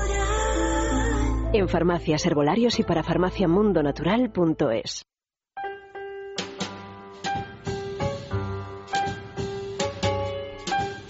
[1.53, 5.05] en farmacias, herbolarios y para farmaciamundonatural.es.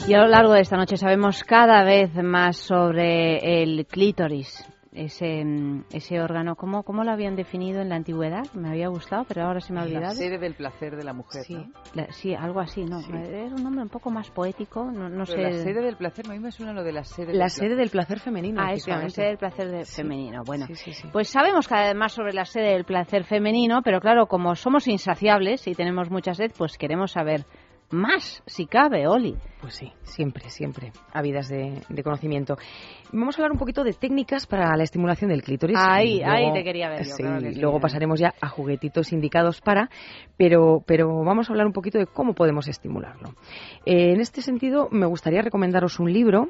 [0.08, 5.44] Y a lo largo de esta noche sabemos cada vez más sobre el clítoris, ese,
[5.92, 6.56] ese órgano.
[6.56, 8.44] ¿Cómo, ¿Cómo lo habían definido en la antigüedad?
[8.54, 10.08] Me había gustado, pero ahora se me ha olvidado.
[10.08, 11.44] La sede del placer de la mujer.
[11.44, 11.58] Sí,
[12.10, 13.00] sí algo así, ¿no?
[13.00, 15.38] Es un nombre un poco más poético, no, no sé.
[15.38, 17.90] La sede del placer, a mí me suena lo de la sede La sede del
[17.90, 18.62] placer femenino.
[18.62, 20.44] Ah, eso, la sede del placer femenino.
[20.46, 20.68] Bueno,
[21.12, 24.88] pues sabemos cada vez más sobre la sede del placer femenino, pero claro, como somos
[24.88, 27.46] insaciables y tenemos mucha sed, pues queremos saber
[27.92, 29.36] más, si cabe, Oli.
[29.60, 32.58] Pues sí, siempre, siempre, habidas de, de conocimiento.
[33.12, 35.78] Vamos a hablar un poquito de técnicas para la estimulación del clítoris.
[35.80, 37.06] Ahí, ahí te quería ver.
[37.06, 37.24] Yo, sí,
[37.60, 39.90] luego pasaremos ya a juguetitos indicados para,
[40.38, 43.36] pero, pero vamos a hablar un poquito de cómo podemos estimularlo.
[43.86, 46.50] Eh, en este sentido, me gustaría recomendaros un libro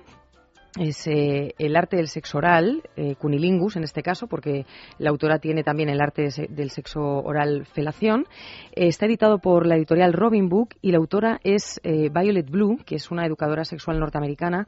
[0.79, 4.65] es eh, El arte del sexo oral, eh, cunilingus en este caso, porque
[4.99, 8.25] la autora tiene también el arte del sexo oral felación.
[8.73, 12.95] Eh, está editado por la editorial Robin Book y la autora es Violet Blue, que
[12.95, 14.67] es una educadora sexual norteamericana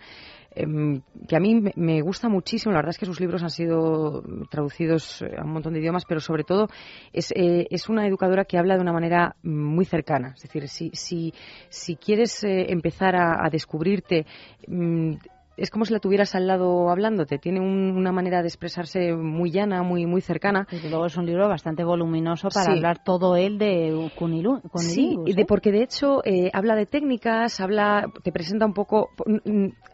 [0.55, 2.73] em, que a mí me gusta muchísimo.
[2.73, 6.19] La verdad es que sus libros han sido traducidos a un montón de idiomas, pero
[6.19, 6.67] sobre todo
[7.13, 10.33] es, es una educadora que habla de una manera muy cercana.
[10.35, 11.33] Es decir, si, si,
[11.69, 14.25] si quieres empezar a, a descubrirte
[14.67, 15.13] mm,
[15.57, 17.37] es como si la tuvieras al lado hablándote.
[17.37, 20.67] Tiene una manera de expresarse muy llana, muy muy cercana.
[20.71, 25.41] Y luego es un libro bastante voluminoso para hablar todo él de Cunilu, Sí, de,
[25.41, 25.45] ¿eh?
[25.47, 29.09] porque de hecho eh, habla de técnicas, habla, te presenta un poco,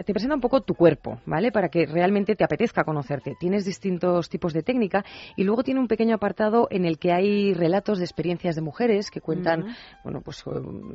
[0.06, 1.52] te presenta un poco tu cuerpo, ¿vale?
[1.52, 3.36] Para que realmente te apetezca conocerte.
[3.40, 5.04] Tienes distintos tipos de técnica
[5.36, 9.12] y luego tiene un pequeño apartado en el que hay relatos de experiencias de mujeres
[9.12, 10.44] que cuentan, bueno, pues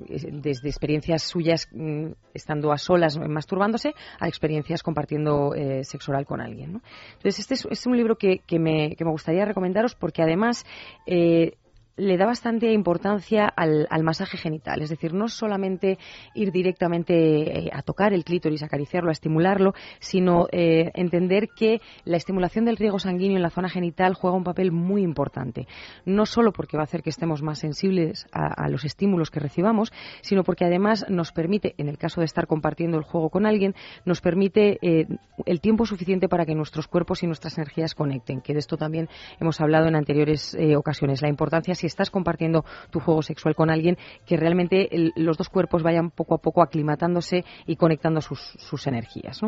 [0.09, 6.27] eh, desde experiencias suyas mm, estando a solas masturbándose a experiencias compartiendo eh, sexo oral
[6.27, 6.83] con alguien.
[7.17, 10.65] Entonces, este es, un libro que, que, me, que, me, gustaría recomendaros porque además
[11.07, 11.55] eh,
[11.97, 15.99] le da bastante importancia al, masaje genital, es decir, no solamente
[16.35, 22.17] ir directamente eh, a tocar el clítoris, acariciarlo, a estimularlo, sino eh, entender que la
[22.17, 25.67] estimulación del riego sanguíneo en la zona genital juega un papel muy importante,
[26.05, 29.93] no solo porque va a hacer que estemos más sensibles a, los estímulos que recibamos,
[30.23, 33.75] sino porque además nos permite, en el caso de estar compartiendo el juego con alguien,
[34.05, 35.07] nos permite eh,
[35.47, 39.09] el tiempo suficiente para que nuestros cuerpos y nuestras energías conecten, que de esto también
[39.39, 43.99] hemos hablado en anteriores ocasiones, la importancia si estás compartiendo tu juego sexual con alguien,
[44.27, 49.41] que realmente los dos cuerpos vayan poco a poco aclimatándose y conectando sus, energías.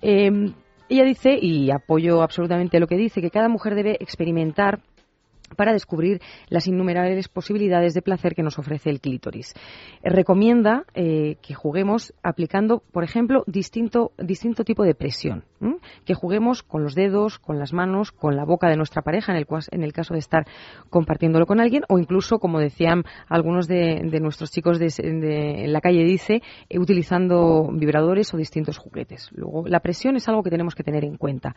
[0.00, 0.54] Em,
[0.88, 4.80] ella dice, y apoyo absolutamente lo que dice, que cada mujer debe experimentar
[5.56, 9.54] para descubrir las innumerables posibilidades de placer que nos ofrece el clítoris.
[10.02, 15.44] Recomienda eh, que juguemos aplicando, por ejemplo, distinto, distinto tipo de presión.
[16.04, 19.38] Que juguemos con los dedos, con las manos, con la boca de nuestra pareja, en
[19.38, 20.46] el, en el caso de estar
[20.88, 26.04] compartiéndolo con alguien, o incluso, como decían algunos de, nuestros chicos de, en la calle,
[26.04, 29.30] dice, eh, utilizando vibradores o distintos juguetes.
[29.32, 31.54] Luego, la presión es algo que tenemos que tener en cuenta.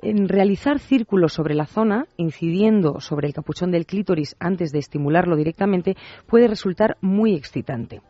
[0.00, 5.36] En realizar círculos sobre la zona, incidiendo sobre el capuchón del clítoris antes de estimularlo
[5.36, 5.96] directamente,
[6.26, 8.00] puede resultar muy excitante.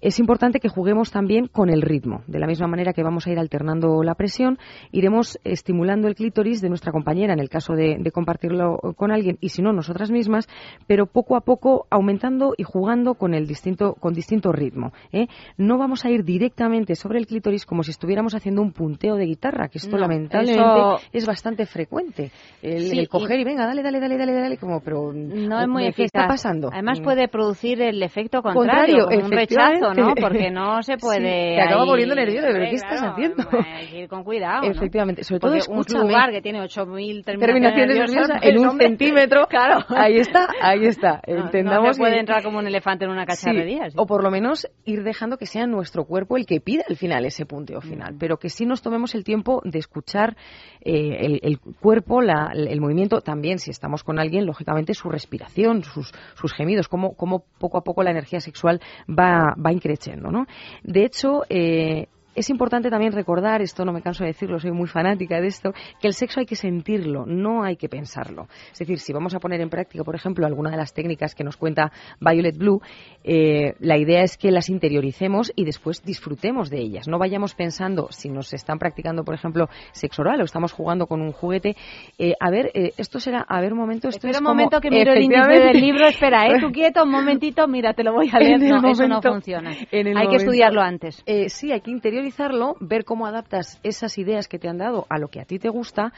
[0.00, 2.22] Es importante que juguemos también con el ritmo.
[2.26, 4.58] De la misma manera que vamos a ir alternando la presión,
[4.92, 9.50] iremos estimulando el clítoris de nuestra compañera en el caso de, compartirlo con alguien y
[9.50, 10.48] si no nosotras mismas,
[10.86, 14.92] pero poco a poco aumentando y jugando con el distinto con distinto ritmo.
[15.12, 15.28] ¿eh?
[15.58, 19.26] No vamos a ir directamente sobre el clítoris como si estuviéramos haciendo un punteo de
[19.26, 22.30] guitarra, que esto lamentablemente es bastante frecuente.
[22.62, 23.44] El, coger y...
[23.44, 25.96] venga, dale, dale, dale, dale, dale, como pero no es muy eficaz.
[25.96, 26.70] ¿Qué está pasando?
[26.72, 30.14] Además puede producir el efecto contrario, un rechazo ¿no?
[30.14, 31.56] Porque no se puede.
[31.56, 33.44] te acaba poniendo nervioso, pero ¿qué estás haciendo?
[33.52, 34.64] Hay que ir con cuidado.
[34.64, 39.46] Efectivamente, sobre todo un lugar que tiene 8.000 terminaciones, nerviosas, en un centímetro.
[39.48, 39.84] Claro.
[39.88, 41.20] Ahí está, ahí está.
[41.24, 41.88] Entendamos.
[41.88, 43.88] No se puede entrar como un elefante en una cacharrería.
[43.96, 47.24] O por lo menos ir dejando que sea nuestro cuerpo el que pida al final
[47.24, 48.14] ese punteo final.
[48.14, 48.18] Mm.
[48.18, 50.36] Pero que sí nos tomemos el tiempo de escuchar
[50.80, 56.12] eh, el, cuerpo, la, el movimiento, también si estamos con alguien, lógicamente su respiración, sus,
[56.34, 60.30] sus gemidos, cómo, cómo poco a poco la energía sexual va, va increciendo.
[60.30, 60.46] ¿no?
[60.84, 64.88] De hecho, eh, es importante también recordar, esto no me canso de decirlo, soy muy
[64.88, 68.46] fanática de esto, que el sexo hay que sentirlo, no hay que pensarlo.
[68.72, 71.44] Es decir, si vamos a poner en práctica, por ejemplo, alguna de las técnicas que
[71.44, 72.80] nos cuenta Violet Blue,
[73.24, 77.08] eh, la idea es que las interioricemos y después disfrutemos de ellas.
[77.08, 81.20] No vayamos pensando, si nos están practicando, por ejemplo, sexo oral o estamos jugando con
[81.20, 81.76] un juguete,
[82.18, 84.80] eh, a ver, eh, esto será, a ver, un momento, esto espera es un momento
[84.80, 86.60] que miro el índice del libro, espera, ¿eh?
[86.60, 88.60] Tú quieto, un momentito, mira, te lo voy a leer.
[88.60, 89.70] No, eso no funciona.
[89.70, 91.22] hay que estudiarlo antes.
[91.48, 91.90] sí, hay que
[92.20, 95.58] interiorizarlo ver cómo adaptas esas ideas que te han dado a lo que a ti
[95.58, 96.12] te gusta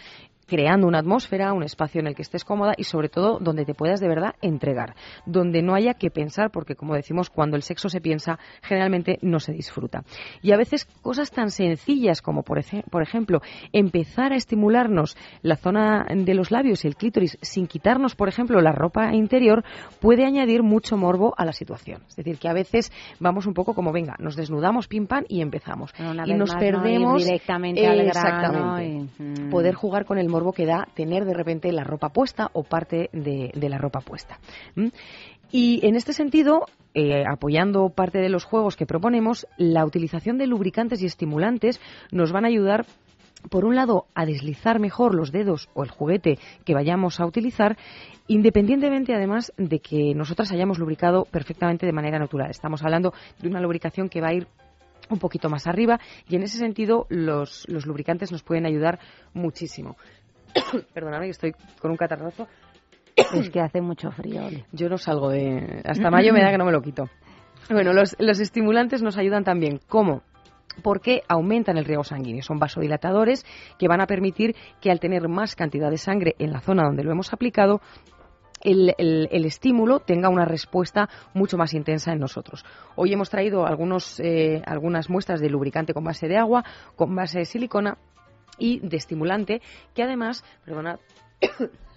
[0.47, 3.74] creando una atmósfera, un espacio en el que estés cómoda y sobre todo donde te
[3.74, 4.95] puedas de verdad entregar,
[5.26, 9.40] donde no haya que pensar, porque como decimos, cuando el sexo se piensa, generalmente no
[9.40, 10.05] se disfruta.
[10.43, 13.40] Y a veces cosas tan sencillas como, por, por ejemplo,
[13.72, 18.61] empezar a estimularnos la zona de los labios y el clítoris sin quitarnos, por ejemplo,
[18.61, 19.64] la ropa interior,
[20.01, 22.03] puede añadir mucho morbo a la situación.
[22.09, 25.40] Es decir, que a veces vamos un poco como, venga, nos desnudamos, pim pam, y
[25.40, 25.93] empezamos.
[26.26, 29.51] y nos perdemos directamente al exactamente, mm.
[29.51, 33.09] poder jugar con el morbo que da tener de repente la ropa puesta o parte
[33.12, 34.40] de, la ropa puesta.
[35.53, 40.49] Y en este sentido, eh, apoyando parte de los juegos que proponemos, la utilización de
[40.49, 41.80] lubricantes y estimulantes
[42.11, 42.86] nos van a ayudar
[43.51, 47.76] por un lado, a deslizar mejor los dedos o el juguete que vayamos a utilizar,
[48.28, 52.51] independientemente además de que nosotras hayamos lubricado perfectamente de manera natural.
[52.51, 54.47] Estamos hablando de una lubricación que va a ir
[55.11, 58.99] un poquito más arriba y en ese sentido los lubricantes nos pueden ayudar
[59.34, 59.97] muchísimo.
[60.94, 62.46] Perdóname, estoy con un catarrazo.
[63.34, 64.42] Es que hace mucho frío.
[64.72, 65.82] Yo no salgo de...
[65.84, 67.11] Hasta mayo me da que no me lo quito.
[67.70, 69.80] Bueno, los, los estimulantes nos ayudan también.
[69.88, 70.22] ¿Cómo?
[70.82, 72.42] porque aumentan el riego sanguíneo.
[72.42, 73.44] Son vasodilatadores
[73.78, 77.05] que van a permitir que al tener más cantidad de sangre en la zona donde
[77.05, 77.82] lo hemos aplicado,
[78.62, 82.64] el, estímulo tenga una respuesta mucho más intensa en nosotros.
[82.94, 86.64] Hoy hemos traído algunos, eh, algunas muestras de lubricante con base de agua,
[86.96, 87.98] con base de silicona
[88.59, 89.62] y de estimulante,
[89.94, 90.98] que además, perdona,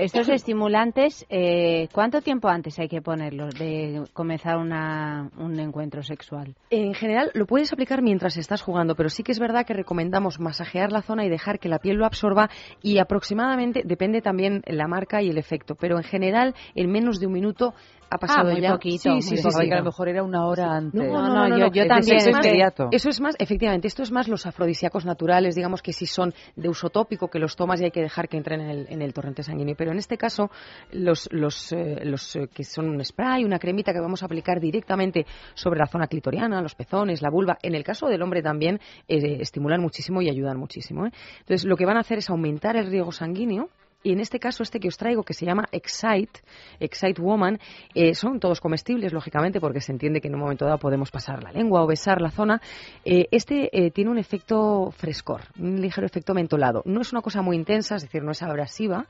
[0.00, 6.54] estos estimulantes, eh, ¿cuánto tiempo antes hay que ponerlos de comenzar un encuentro sexual?
[6.70, 10.40] En general, lo puedes aplicar mientras estás jugando, pero sí que es verdad que recomendamos
[10.40, 12.48] masajear la zona y dejar que la piel lo absorba
[12.82, 17.26] y aproximadamente, depende también la marca y el efecto, pero en general, en menos de
[17.26, 17.74] un minuto
[18.08, 18.72] ha pasado ah, ya.
[18.72, 20.94] Poquito, sí, sí, sí, a lo mejor era una hora antes.
[20.94, 22.16] No, no, no, yo, también.
[22.16, 22.46] Eso es, más,
[22.92, 26.68] eso es más, efectivamente, esto es más los afrodisíacos naturales, digamos que si son de
[26.68, 29.12] uso tópico, que los tomas y hay que dejar que entren en el, en el
[29.12, 29.74] torrente sanguíneo.
[29.76, 30.50] Pero en este caso,
[30.92, 34.60] los, los, eh, los eh, que son un spray, una cremita que vamos a aplicar
[34.60, 38.80] directamente sobre la zona clitoriana, los pezones, la vulva, en el caso del hombre también,
[39.08, 41.06] eh, estimulan muchísimo y ayudan muchísimo.
[41.40, 43.68] Entonces, lo que van a hacer es aumentar el riego sanguíneo
[44.06, 46.40] y en este caso, este que os traigo, que se llama Excite,
[46.78, 47.58] Excite Woman,
[47.92, 51.42] eh, son todos comestibles, lógicamente, porque se entiende que en un momento dado podemos pasar
[51.42, 52.62] la lengua o besar la zona.
[53.04, 56.82] Eh, este eh, tiene un efecto frescor, un ligero efecto mentolado.
[56.84, 59.08] No es una cosa muy intensa, es decir, no es abrasiva,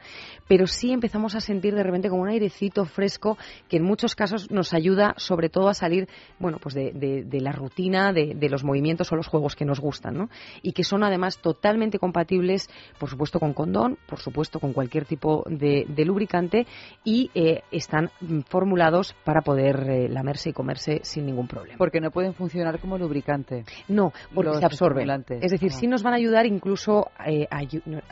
[0.49, 3.37] pero sí empezamos a sentir de repente como un airecito fresco
[3.69, 8.15] que en muchos casos nos ayuda, sobre todo, a salir, bueno, pues de, la rutina,
[8.15, 10.31] de, los movimientos o los juegos que nos gustan, ¿no?
[10.63, 15.45] Y que son además totalmente compatibles, por supuesto, con condón, por supuesto, con cualquier tipo
[15.49, 16.67] de, lubricante
[17.05, 18.11] y eh, están
[18.49, 21.79] formulados para poder eh, lamerse y comerse sin ningún problema.
[21.79, 23.65] Porque no pueden funcionar como lubricante.
[23.89, 25.25] No, porque se absorben.
[25.41, 27.47] Es decir, sí nos van a ayudar incluso, eh,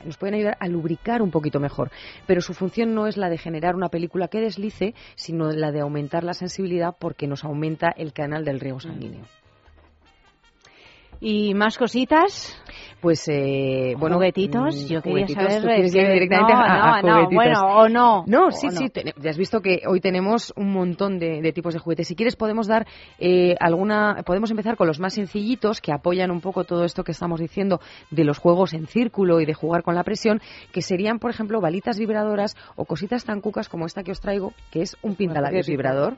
[0.05, 1.91] nos pueden ayudar a lubricar un poquito mejor,
[2.27, 5.81] pero su función no es la de generar una película que deslice, sino la de
[5.81, 9.25] aumentar la sensibilidad porque nos aumenta el canal del riego sanguíneo.
[11.21, 12.61] ¿Y más cositas?
[13.05, 14.17] Pues, eh, bueno.
[14.17, 14.75] ¿Juguetitos?
[14.75, 15.91] Mm, yo quería saber.
[15.91, 18.25] directamente no, a, no, bueno, o no.
[18.27, 18.91] No, sí, sí.
[19.19, 22.09] ya has visto que hoy tenemos un montón de, tipos de juguetes.
[22.09, 22.87] Si quieres, podemos dar
[23.19, 24.23] eh, alguna.
[24.25, 27.79] Podemos empezar con los más sencillitos que apoyan un poco todo esto que estamos diciendo
[28.11, 30.41] de los juegos en círculo y de jugar con la presión,
[30.73, 34.55] que serían, por ejemplo, balitas vibradoras o cositas tan cucas como esta que os traigo,
[34.71, 36.17] que es un pintalabios vibrador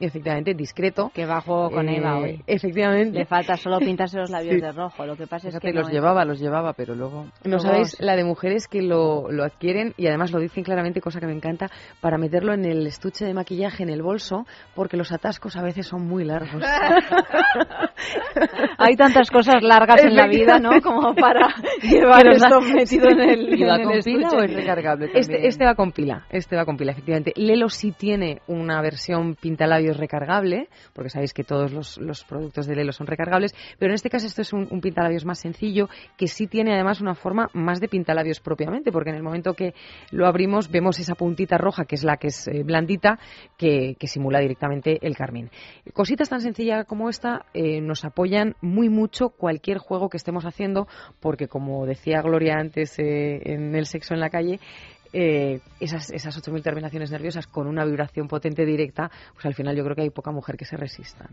[0.00, 1.10] efectivamente discreto.
[1.14, 2.42] Que bajo con Eva hoy.
[2.46, 3.18] Efectivamente.
[3.18, 5.06] Le falta solo pintarse los labios de rojo.
[5.06, 5.72] Lo que pasa es que.
[5.72, 7.26] los llevaba, los llevaba, pero luego.
[7.44, 11.20] No sabéis la de mujeres que lo, lo adquieren y además lo dicen claramente, cosa
[11.20, 11.70] que me encanta,
[12.00, 15.86] para meterlo en el estuche de maquillaje en el bolso, porque los atascos a veces
[15.86, 16.62] son muy largos.
[18.78, 20.80] Hay tantas cosas largas en la vida, ¿no?
[20.80, 21.48] Como para
[21.82, 23.60] llevar esto metido en el.
[23.60, 25.10] ¿Y va con pila o es recargable?
[25.14, 25.46] Este?
[25.46, 27.32] Este, va con pila, este va con pila, efectivamente.
[27.36, 32.92] Lelo sí tiene una versión pintalabios recargable, porque sabéis que todos los, productos de Lelo
[32.92, 36.74] son recargables, pero en este caso esto es un, pintalabios más sencillo que sí tiene
[36.74, 39.74] además una forma más de pintalabios propiamente, porque en el momento que
[40.10, 43.18] lo abrimos vemos esa puntita roja que es la que es eh, blandita
[43.56, 45.50] que, simula directamente el carmín.
[45.92, 50.88] Cositas tan sencillas como esta eh, nos apoyan muy mucho cualquier juego que estemos haciendo,
[51.20, 54.60] porque como decía Gloria antes eh, en el sexo en la calle,
[55.12, 59.84] eh, esas, esas 8.000 terminaciones nerviosas con una vibración potente directa, pues al final yo
[59.84, 61.28] creo que hay poca mujer que se resista.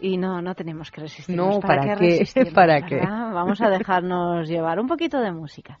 [0.00, 1.36] Y no, no tenemos que resistir.
[1.36, 2.26] No, ¿para, qué?
[2.54, 2.98] ¿Para qué?
[3.00, 5.78] Vamos a dejarnos llevar un poquito de música.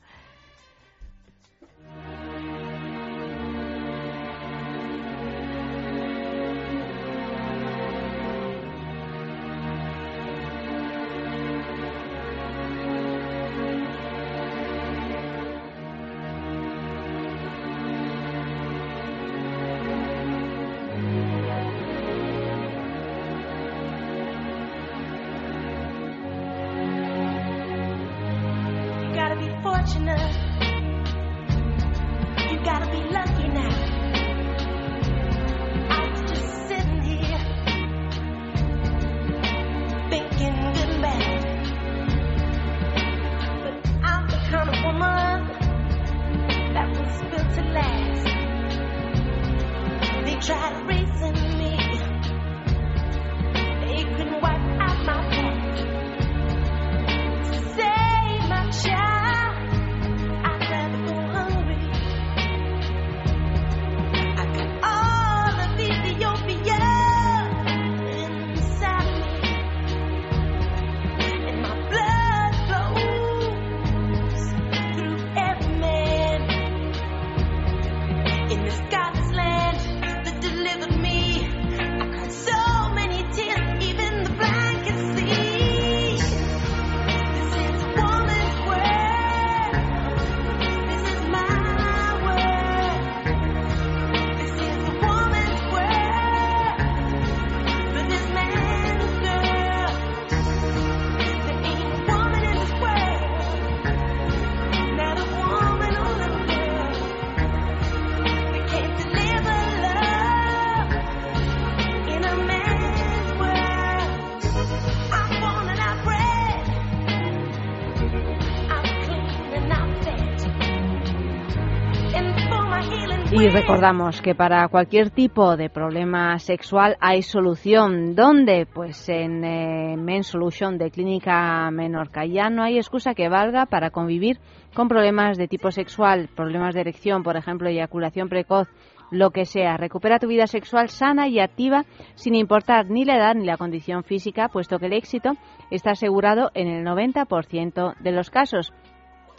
[123.40, 128.16] Y recordamos que para cualquier tipo de problema sexual hay solución.
[128.16, 128.66] ¿Dónde?
[128.66, 132.26] Pues en eh, Men Solution de Clínica Menorca.
[132.26, 134.40] Ya no hay excusa que valga para convivir
[134.74, 138.66] con problemas de tipo sexual, problemas de erección, por ejemplo, eyaculación precoz,
[139.12, 139.76] lo que sea.
[139.76, 141.84] Recupera tu vida sexual sana y activa
[142.16, 145.34] sin importar ni la edad ni la condición física, puesto que el éxito
[145.70, 148.72] está asegurado en el 90% de los casos.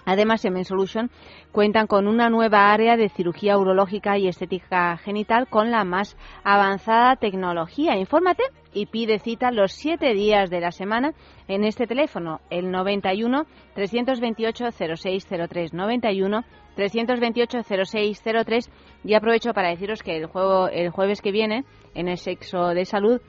[0.10, 1.12] Además, en Men Solution
[1.52, 7.16] cuentan con una nueva área de cirugía urológica y estética genital con la más avanzada
[7.16, 7.96] tecnología.
[7.96, 8.42] Infórmate
[8.74, 11.14] y pide cita los siete días de la semana
[11.48, 13.46] en este teléfono, el 91
[13.76, 16.44] 328 0603 91
[16.76, 18.72] 328 0603
[19.04, 22.86] y aprovecho para deciros que el, juego, el jueves que viene en el sexo de
[22.86, 23.22] salud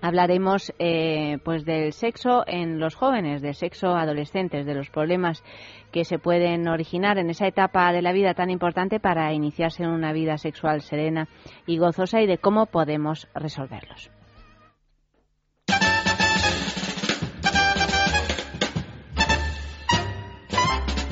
[0.00, 5.42] hablaremos eh, pues del sexo en los jóvenes, del sexo adolescentes, de los problemas
[5.92, 9.90] que se pueden originar en esa etapa de la vida tan importante para iniciarse en
[9.90, 11.28] una vida sexual serena
[11.66, 14.10] y gozosa y de cómo podemos resolverlos.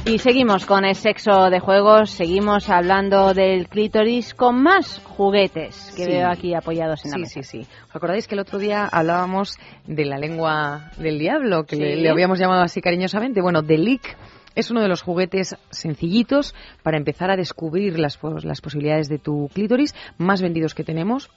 [0.09, 6.07] Y seguimos con el sexo de juegos, seguimos hablando del clítoris con más juguetes que
[6.07, 7.43] veo aquí apoyados en la mesa.
[7.43, 7.71] Sí, sí, sí.
[7.89, 12.39] ¿Os acordáis que el otro día hablábamos de la lengua del diablo, que le, habíamos
[12.39, 13.43] llamado así cariñosamente?
[13.43, 14.17] Bueno, de lick
[14.55, 16.55] es uno de los juguetes sencillitos
[16.85, 21.31] para empezar a descubrir las, las posibilidades de tu clítoris más vendidos que tenemos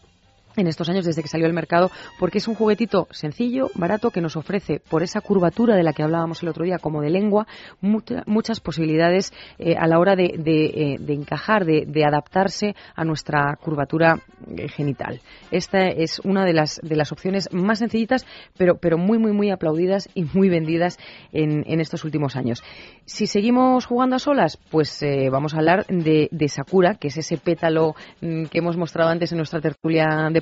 [0.56, 4.22] en estos años desde que salió al mercado porque es un juguetito sencillo, barato, que
[4.22, 7.48] nos ofrece por esa curvatura de la que hablábamos el otro día como de lengua
[7.82, 14.22] muchas posibilidades eh, a la hora de, de, eh, encajar, de, adaptarse a nuestra curvatura
[14.56, 15.22] eh, genital.
[15.52, 18.26] Esta es una de las, de las opciones más sencillitas
[18.58, 20.98] pero, pero muy muy muy aplaudidas y muy vendidas
[21.32, 22.64] en, en estos últimos años.
[23.06, 27.38] Si seguimos jugando a solas, pues vamos a hablar de, de Sakura, que es ese
[27.38, 30.39] pétalo mm, que hemos mostrado antes en nuestra tertulia de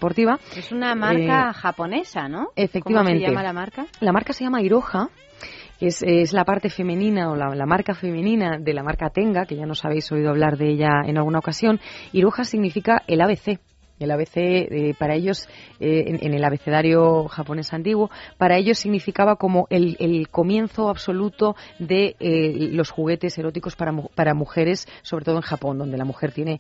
[0.56, 2.50] es una marca eh, japonesa, ¿no?
[2.56, 3.20] Efectivamente.
[3.20, 3.86] ¿Cómo se llama la marca?
[4.00, 5.10] La marca se llama Iroha.
[5.80, 9.56] Es, es, la parte femenina o la, la, marca femenina de la marca Tenga, que
[9.56, 11.80] ya nos habéis oído hablar de ella en alguna ocasión.
[12.14, 13.60] Iroha significa el ABC,
[14.00, 15.48] el ABC, eh, para ellos,
[15.80, 22.70] eh, en, el abecedario japonés antiguo, para ellos significaba como el, comienzo absoluto de eh,
[22.72, 26.60] los juguetes eróticos para, para mujeres, sobre todo en Japón, donde la mujer tiene,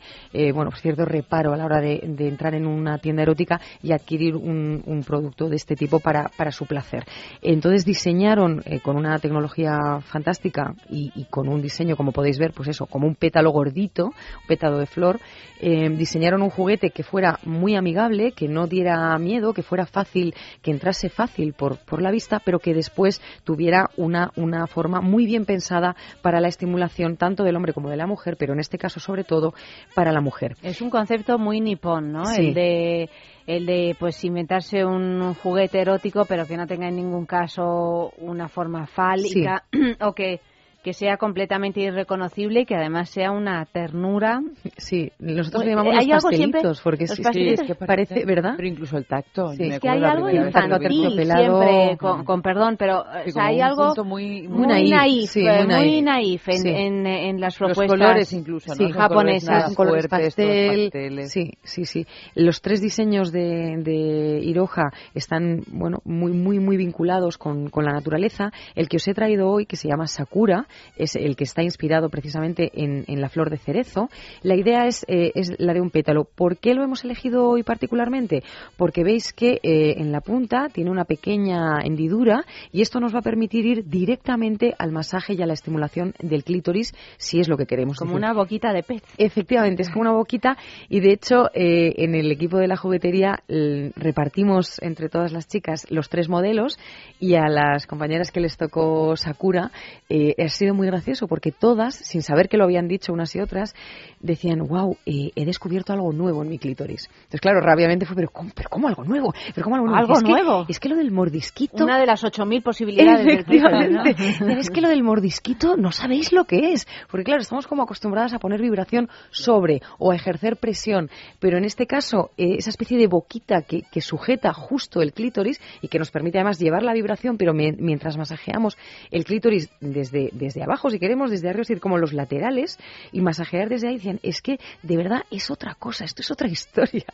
[0.53, 5.03] bueno, cierto reparo a la hora de, entrar en una tienda erótica y adquirir un,
[5.05, 7.05] producto de este tipo para, para su placer.
[7.41, 12.69] Entonces diseñaron con una tecnología fantástica y, y, con un diseño, como podéis ver, pues
[12.69, 15.19] eso, como un pétalo gordito, un pétalo de flor,
[15.61, 20.71] diseñaron un juguete que fuera muy amigable, que no diera miedo, que fuera fácil, que
[20.71, 25.45] entrase fácil por, por la vista, pero que después tuviera una, una forma muy bien
[25.45, 28.99] pensada para la estimulación tanto del hombre como de la mujer, pero en este caso
[28.99, 29.53] sobre todo
[29.95, 30.55] para la mujer.
[30.61, 32.23] Es un concepto muy nipón, ¿no?
[32.29, 33.09] El de
[33.45, 38.49] el de pues inventarse un juguete erótico pero que no tenga en ningún caso una
[38.49, 39.63] forma fálica
[40.01, 40.41] o que
[40.87, 44.39] que sea completamente irreconocible y que además sea una ternura.
[44.77, 47.19] Sí, nosotros le llamamos los pastelitos, porque es,
[47.59, 48.53] que parece, ¿verdad?
[48.55, 49.51] Pero incluso el tacto.
[49.51, 53.03] es que hay algo infantil siempre, con, perdón, pero
[53.35, 57.89] hay algo muy, muy, naif, muy naif, en, en, las propuestas.
[57.89, 58.89] Los colores incluso, ¿no?
[58.89, 59.75] japonesas.
[59.75, 60.89] Colores pastel,
[61.27, 62.07] sí, sí, sí.
[62.33, 67.91] Los tres diseños de, de Iroha están, bueno, muy, muy, muy vinculados con, con la
[67.91, 68.51] naturaleza.
[68.73, 70.65] El que os he traído hoy, que se llama Sakura,
[70.97, 74.09] es el que está inspirado precisamente en, la flor de cerezo.
[74.43, 76.25] La idea es, eh, es, la de un pétalo.
[76.25, 78.43] ¿Por qué lo hemos elegido hoy particularmente?
[78.75, 83.19] Porque veis que eh, en la punta tiene una pequeña hendidura y esto nos va
[83.19, 87.57] a permitir ir directamente al masaje y a la estimulación del clítoris si es lo
[87.57, 87.97] que queremos.
[87.97, 89.03] Como una boquita de pez.
[89.17, 90.57] Efectivamente, es como una boquita
[90.89, 95.87] y de hecho eh, en el equipo de la juguetería repartimos entre todas las chicas
[95.89, 96.77] los tres modelos
[97.19, 99.71] y a las compañeras que les tocó Sakura
[100.09, 103.75] ha sido muy gracioso porque todas, sin saber que lo habían dicho unas y otras,
[104.19, 107.09] decían, wow, eh, he descubierto algo nuevo en mi clítoris.
[107.09, 109.33] Entonces, claro, rápidamente fue, pero ¿cómo, pero ¿cómo algo nuevo?
[109.53, 109.99] ¿Pero cómo algo nuevo?
[109.99, 110.65] ¿Algo es nuevo?
[110.65, 111.83] Que, es que lo del mordisquito...
[111.83, 114.15] Una de las 8.000 posibilidades Efectivamente.
[114.57, 116.87] Es que lo del mordisquito no sabéis lo que es.
[117.09, 121.09] Porque, claro, estamos como acostumbradas a poner vibración sobre o a ejercer presión.
[121.39, 125.61] Pero en este caso, eh, esa especie de boquita que, que sujeta justo el clítoris
[125.81, 128.77] y que nos permite además llevar la vibración, pero mientras masajeamos
[129.11, 132.79] el clítoris desde, desde abajo, si queremos, desde arriba, es decir, como los laterales,
[133.11, 136.47] y masajear desde ahí, decían, es que de verdad es otra cosa, esto es otra
[136.57, 137.05] historia.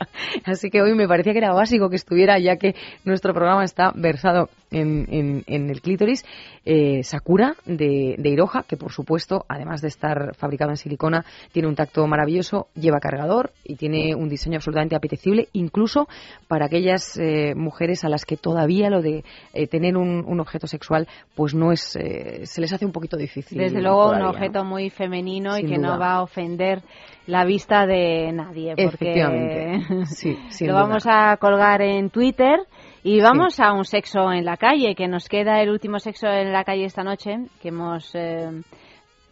[0.44, 2.74] Así que hoy me parecía que era básico que estuviera, ya que
[3.04, 6.24] nuestro programa está versado en, el clítoris.
[6.66, 11.68] Eh, Sakura de, de Iroha, que por supuesto, además de estar fabricado en silicona, tiene
[11.68, 16.08] un tacto maravilloso, lleva cargador y tiene un diseño absolutamente apetecible, incluso
[16.48, 21.06] para aquellas eh, mujeres a las que todavía lo de eh, tener un, objeto sexual,
[21.34, 23.56] pues no es, se les hace un poquito difícil.
[23.56, 26.82] Desde luego, un objeto muy femenino y que no va a ofender
[27.26, 28.74] la vista de nadie.
[28.76, 30.36] Porque sí,
[30.66, 32.60] lo vamos a colgar en Twitter
[33.06, 36.52] y vamos a un sexo en la calle, que nos queda el último sexo en
[36.52, 38.62] la calle esta noche, que hemos eh,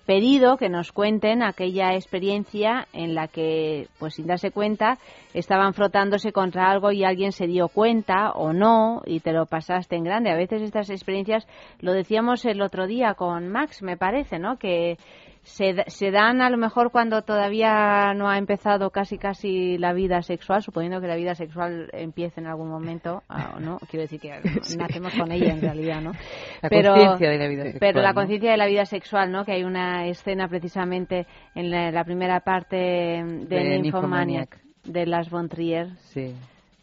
[0.04, 4.98] pedido que nos cuenten aquella experiencia en la que, pues sin darse cuenta,
[5.32, 9.96] estaban frotándose contra algo y alguien se dio cuenta o no y te lo pasaste
[9.96, 10.30] en grande.
[10.30, 11.46] A veces estas experiencias,
[11.80, 14.58] lo decíamos el otro día con Max, me parece, ¿no?
[14.58, 14.98] Que
[15.43, 20.22] se, se, dan a lo mejor cuando todavía no ha empezado casi casi la vida
[20.22, 23.78] sexual, suponiendo que la vida sexual empiece en algún momento, ah, ¿no?
[23.90, 24.30] Quiero decir que
[24.78, 26.12] nacemos con ella en realidad, ¿no?
[26.62, 27.80] La conciencia de la vida sexual.
[27.80, 29.45] Pero la conciencia de la vida sexual, ¿no?
[29.45, 35.49] Que hay una escena precisamente en la, primera parte de, de Nymphomaniac de las von
[35.49, 35.88] Trier.
[35.99, 36.34] Sí.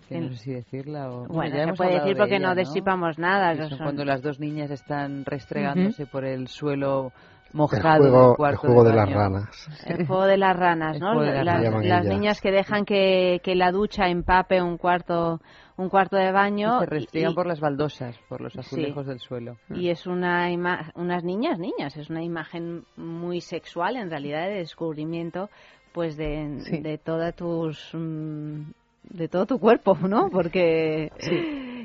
[0.09, 1.27] no sé si decirla o...
[1.27, 3.55] Bueno, se puede decir porque no desipamos nada.
[3.77, 7.11] Cuando las dos niñas están restregándose por el suelo
[7.53, 9.67] mojado el juego, el juego de, las ranas.
[9.85, 11.21] El juego de las ranas, ¿no?
[11.21, 15.39] las, niñas que dejan que, que, la ducha empape un cuarto
[15.77, 16.77] un cuarto de baño.
[16.77, 19.57] Y se restringen por las baldosas, por los azulejos del suelo.
[19.73, 20.49] Y es una
[20.95, 25.49] unas niñas, niñas, es una imagen muy sexual, en realidad, de descubrimiento
[25.91, 28.61] pues de, de todas tus mm,
[29.09, 30.29] de todo tu cuerpo, ¿no?
[30.29, 31.11] Porque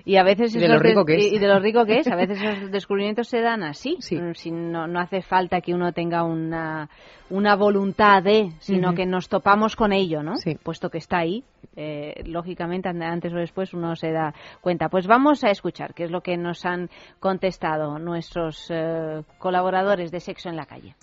[0.05, 2.09] y a veces y de lo rico que es y de lo rico que es,
[2.09, 4.19] a veces esos descubrimientos se dan así, sí.
[4.51, 6.89] no, no hace falta que uno tenga una
[7.31, 10.35] una voluntad de, sino que nos topamos con ello, ¿no?
[10.63, 11.43] Puesto que está ahí,
[11.75, 14.91] eh, lógicamente antes o después uno se da cuenta.
[14.91, 20.21] Pues vamos a escuchar qué es lo que nos han contestado nuestros eh, colaboradores de
[20.21, 20.95] Sexo en la calle.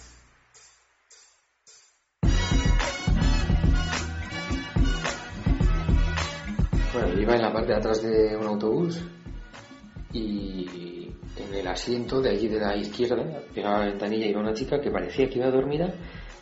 [6.94, 9.02] Bueno, iba en la parte de atrás de un autobús
[10.12, 13.24] y en el asiento de allí de la izquierda,
[13.56, 15.94] pegada a la ventanilla, iba una chica que parecía que iba dormida,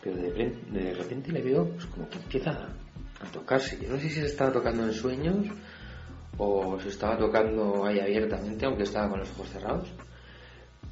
[0.01, 0.31] pero de,
[0.71, 3.77] de repente le veo pues, como que empieza a tocarse.
[3.79, 5.45] Yo no sé si se estaba tocando en sueños
[6.39, 9.87] o se estaba tocando ahí abiertamente, aunque estaba con los ojos cerrados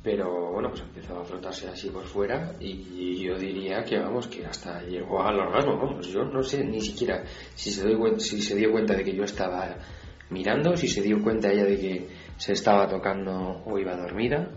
[0.07, 4.45] pero bueno, pues empezó a frotarse así por fuera y yo diría que vamos, que
[4.45, 8.55] hasta llegó al orgasmo, vamos, yo no sé ni siquiera si se, doy, si se
[8.55, 9.75] dio cuenta de que yo estaba
[10.29, 14.47] mirando, si se dio cuenta ella de que se estaba tocando o iba dormida,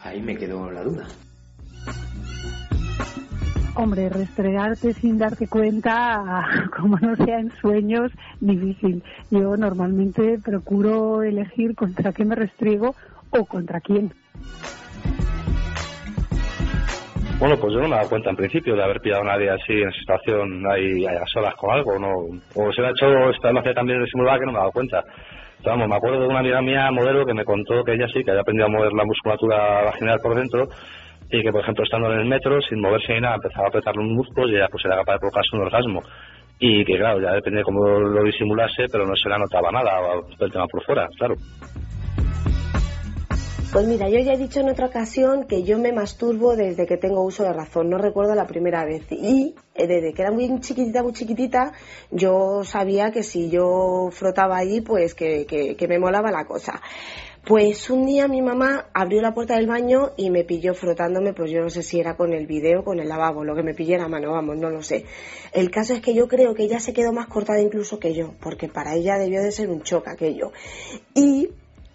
[0.00, 1.06] ahí me quedó la duda.
[3.74, 6.46] Hombre, restregarte sin darte cuenta,
[6.80, 8.10] como no sea en sueños,
[8.40, 9.02] difícil.
[9.30, 12.94] Yo normalmente procuro elegir contra qué me restriego
[13.28, 14.14] o contra quién.
[17.38, 19.48] Bueno, pues yo no me he dado cuenta en principio de haber pillado a nadie
[19.48, 22.10] así en situación ahí a solas con algo, ¿no?
[22.56, 24.72] O se me ha hecho esta noche también de simular que no me he dado
[24.72, 25.04] cuenta.
[25.64, 28.32] vamos, me acuerdo de una amiga mía, modelo, que me contó que ella sí, que
[28.32, 30.66] había aprendido a mover la musculatura vaginal por dentro
[31.30, 33.94] y que, por ejemplo, estando en el metro, sin moverse ni nada, empezaba a apretar
[33.94, 36.02] los músculos y ella pues era capaz de provocarse un orgasmo.
[36.58, 39.92] Y que, claro, ya depende de cómo lo disimulase, pero no se le notaba nada
[40.40, 41.36] el tema por fuera, claro.
[43.70, 46.96] Pues mira, yo ya he dicho en otra ocasión que yo me masturbo desde que
[46.96, 49.02] tengo uso de razón, no recuerdo la primera vez.
[49.10, 51.72] Y eh, desde que era muy chiquitita, muy chiquitita,
[52.10, 56.80] yo sabía que si yo frotaba allí, pues que, que, me molaba la cosa.
[57.44, 61.50] Pues un día mi mamá abrió la puerta del baño y me pilló frotándome, pues
[61.50, 63.96] yo no sé si era con el video con el lavabo, lo que me pillé
[63.96, 65.04] a mano, vamos, no lo sé.
[65.52, 68.32] El caso es que yo creo que ella se quedó más cortada incluso que yo,
[68.40, 70.52] porque para ella debió de ser un choque aquello.
[71.14, 71.50] Y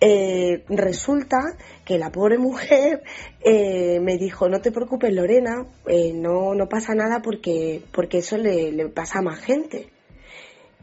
[0.05, 3.03] eh, resulta que la pobre mujer
[3.39, 8.37] eh, me dijo, no te preocupes Lorena, eh, no, no pasa nada porque, porque eso
[8.37, 9.87] le, pasa a más gente.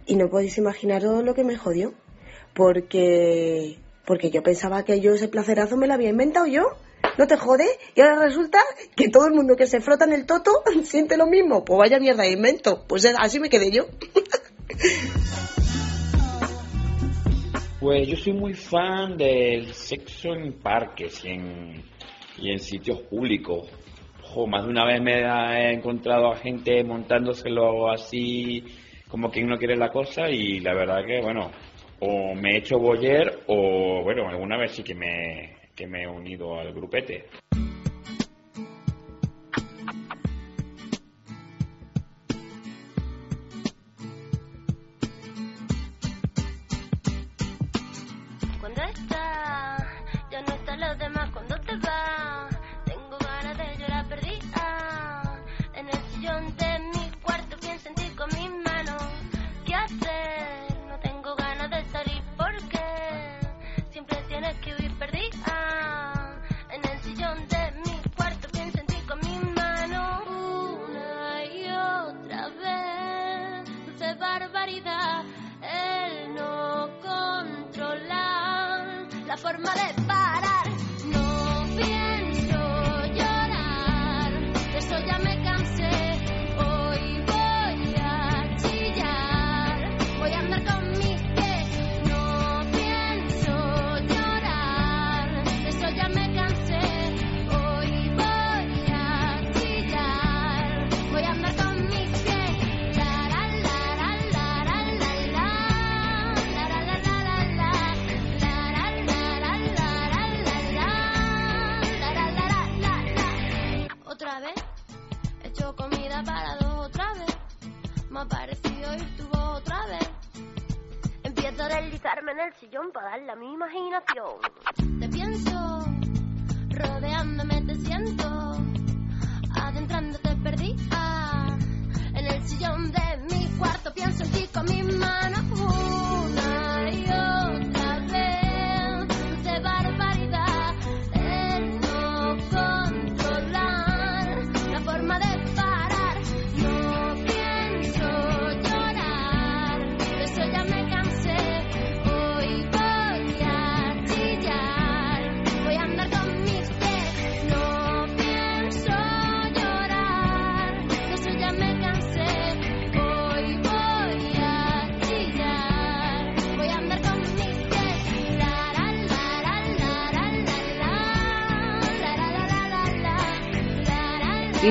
[0.06, 1.92] Y no podéis imaginaros lo que me jodió,
[2.54, 6.62] porque, porque yo pensaba que yo ese placerazo me lo había inventado yo.
[7.18, 7.66] ¿No te jode?
[7.94, 8.60] Y ahora resulta
[8.96, 11.62] que todo el mundo que se frota en el toto siente lo mismo.
[11.62, 12.86] Pues vaya mierda de invento.
[12.86, 13.84] Pues así me quedé yo.
[17.80, 21.82] Pues yo soy muy fan del sexo en parques y en,
[22.36, 23.70] y en sitios públicos.
[24.48, 28.62] más de una vez me he encontrado a gente montándoselo así
[29.08, 31.50] como quien no quiere la cosa y la verdad que, bueno,
[32.00, 36.06] o me he hecho boyer o, bueno, alguna vez sí que me, que me he
[36.06, 37.24] unido al grupete.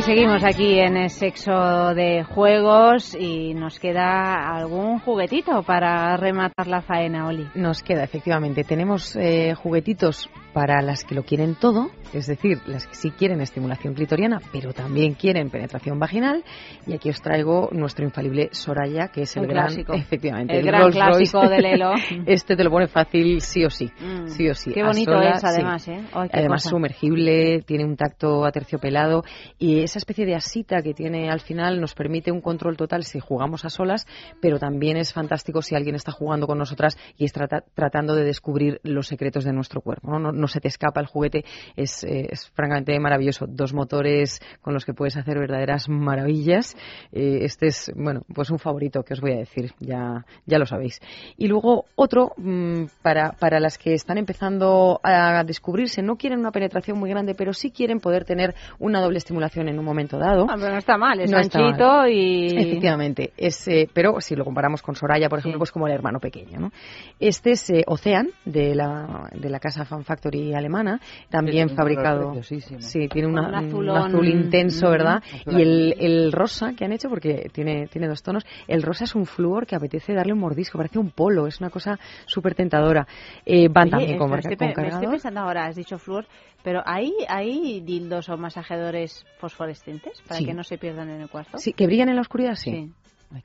[0.09, 6.81] Seguimos aquí en el sexo de juegos y nos queda algún juguetito para rematar la
[6.81, 7.47] faena, Oli.
[7.53, 8.63] Nos queda, efectivamente.
[8.63, 13.39] Tenemos eh, juguetitos para las que lo quieren todo, es decir, las que sí quieren
[13.41, 16.43] estimulación clitoriana, pero también quieren penetración vaginal.
[16.87, 19.93] Y aquí os traigo nuestro infalible Soraya, que es el gran, clásico.
[19.93, 21.55] efectivamente, El gran Rolls clásico Royce.
[21.55, 21.91] del Elo.
[22.25, 24.27] este te lo pone fácil, sí o sí, Mm.
[24.27, 24.71] sí o sí.
[24.73, 25.91] Qué bonito es, además, sí.
[25.91, 26.01] ¿eh?
[26.13, 26.69] Ay, Además cosa.
[26.71, 29.23] sumergible, tiene un tacto aterciopelado
[29.57, 33.19] y esa especie de asita que tiene al final nos permite un control total si
[33.19, 34.07] jugamos a solas,
[34.41, 38.23] pero también es fantástico si alguien está jugando con nosotras y es trata- tratando de
[38.23, 40.17] descubrir los secretos de nuestro cuerpo.
[40.17, 41.43] No, no, se te escapa el juguete,
[41.75, 43.45] es, eh, es francamente maravilloso.
[43.47, 46.75] Dos motores con los que puedes hacer verdaderas maravillas.
[47.11, 50.65] Eh, este es, bueno, pues un favorito que os voy a decir, ya, ya lo
[50.65, 50.99] sabéis.
[51.37, 56.51] Y luego otro mm, para, para las que están empezando a descubrirse, no quieren una
[56.51, 60.45] penetración muy grande, pero sí quieren poder tener una doble estimulación en un momento dado.
[60.49, 62.11] Ah, pero no está mal, es No anchito mal.
[62.11, 62.57] y...
[62.57, 66.19] Efectivamente, es, eh, pero si lo comparamos con Soraya, por ejemplo, pues como el hermano
[66.19, 66.59] pequeño.
[66.59, 66.71] ¿no?
[67.19, 70.99] Este es Ocean, de la, de la casa Fan Factory alemana,
[71.29, 72.41] también fabricado.
[72.43, 73.97] Sí, tiene una- Un un, azulón.
[73.97, 75.21] azul intenso, ¿verdad?
[75.47, 79.15] Y el, el rosa que han hecho, porque tiene, tiene dos tonos, el rosa es
[79.15, 83.07] un flúor que apetece darle un mordisco, parece un polo, es una cosa súper tentadora.
[83.45, 85.11] Eh, van Oye, también con, marca- estoy, con pe- me estoy cargador.
[85.11, 86.25] pensando ahora, has dicho flúor,
[86.63, 90.45] pero ¿hay, ¿hay dildos o masajeadores fosforescentes para Sí.
[90.45, 91.57] que no se pierdan en el cuarto?
[91.57, 92.71] Sí, que brillan en la oscuridad, sí.
[92.71, 92.91] Sí.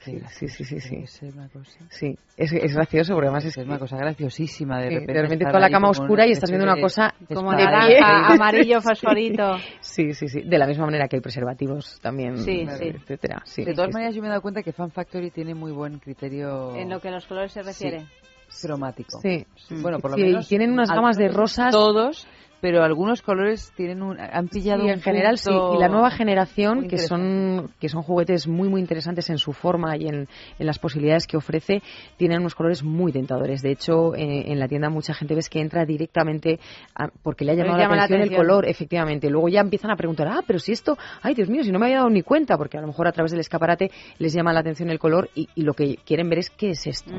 [0.01, 1.26] Sí, sí, sí, sí, Es sí.
[1.26, 4.78] una cosa, Sí, es, es gracioso porque además es, es una cosa graciosísima.
[4.80, 6.80] De Sí, repente, de repente estar toda la cama oscura y estás viendo una de
[6.80, 9.59] cosa Como naranja, amarillo, fosforito.
[9.80, 10.41] Sí, sí, sí.
[10.43, 12.85] De la misma manera que hay preservativos también, Sí, eh, sí.
[12.95, 13.43] etcétera.
[13.45, 15.70] Sí, de todas sí, maneras, yo me he dado cuenta que Fan Factory tiene muy
[15.72, 18.07] buen criterio En lo que a los colores se refiere.
[18.62, 19.20] cromático.
[19.20, 19.45] Sí.
[19.82, 20.49] Bueno, por lo Sí, menos.
[20.49, 21.70] tienen unas gamas de rosas.
[21.72, 22.26] Todos,
[22.65, 25.51] pero algunos colores tienen un, han pillado Sí, un en general sí.
[25.51, 29.99] Y la nueva generación, que son, que son juguetes muy, muy interesantes en su forma
[29.99, 30.27] y en,
[30.59, 31.83] en las posibilidades que ofrece,
[32.17, 33.61] tienen unos colores muy tentadores.
[33.61, 36.59] De hecho, eh, en la tienda mucha gente ves que entra directamente
[36.95, 38.47] a- porque le ha llamado la llama la atención, el atención.
[38.47, 39.29] color, efectivamente.
[39.29, 41.85] Luego ya empiezan a preguntar, ah, pero si esto, ay Dios mío, si no me
[41.85, 44.61] había dado ni cuenta, porque a lo mejor a través del escaparate les llama la
[44.61, 47.12] atención el color y, y lo que quieren ver es qué es esto.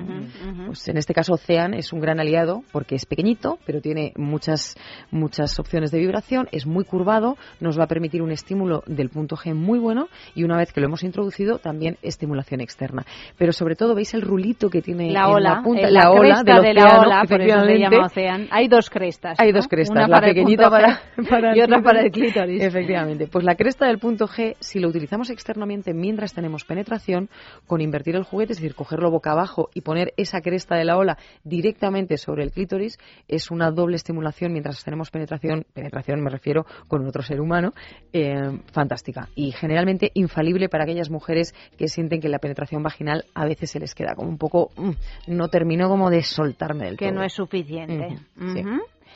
[0.66, 4.76] Pues en este caso Ocean es un gran aliado porque es pequeñito, pero tiene muchas
[5.12, 9.36] muchas opciones de vibración, es muy curvado, nos va a permitir un estímulo del punto
[9.36, 13.06] G muy bueno y una vez que lo hemos introducido también estimulación externa.
[13.38, 16.12] Pero sobre todo veis el rulito que tiene La en ola, la punta, la, la
[16.12, 18.48] ola de la océano, ola, por eso se llama Ocean.
[18.52, 19.40] Hay dos crestas.
[19.40, 19.58] Hay ¿no?
[19.58, 21.02] dos crestas, Una la para pequeñita para,
[21.56, 22.62] y otra para el clítoris.
[22.64, 23.28] Efectivamente.
[23.28, 27.30] Pues la cresta del punto G, si lo utilizamos externamente mientras tenemos penetración,
[27.68, 30.98] con invertir el juguete, es decir, cogerlo boca abajo y poner esa cresta de la
[30.98, 36.66] ola directamente sobre el clítoris, es una doble estimulación mientras tenemos penetración, penetración me refiero
[36.88, 37.74] con otro ser humano,
[38.14, 38.34] eh,
[38.72, 39.30] fantástica.
[39.36, 43.80] Y generalmente infalible para aquellas mujeres que sienten que la penetración vaginal a veces se
[43.80, 44.92] les queda como un poco, mm,
[45.28, 47.16] no terminó como de soltarme del Que todo.
[47.20, 48.18] no es suficiente.
[48.38, 48.64] Sí.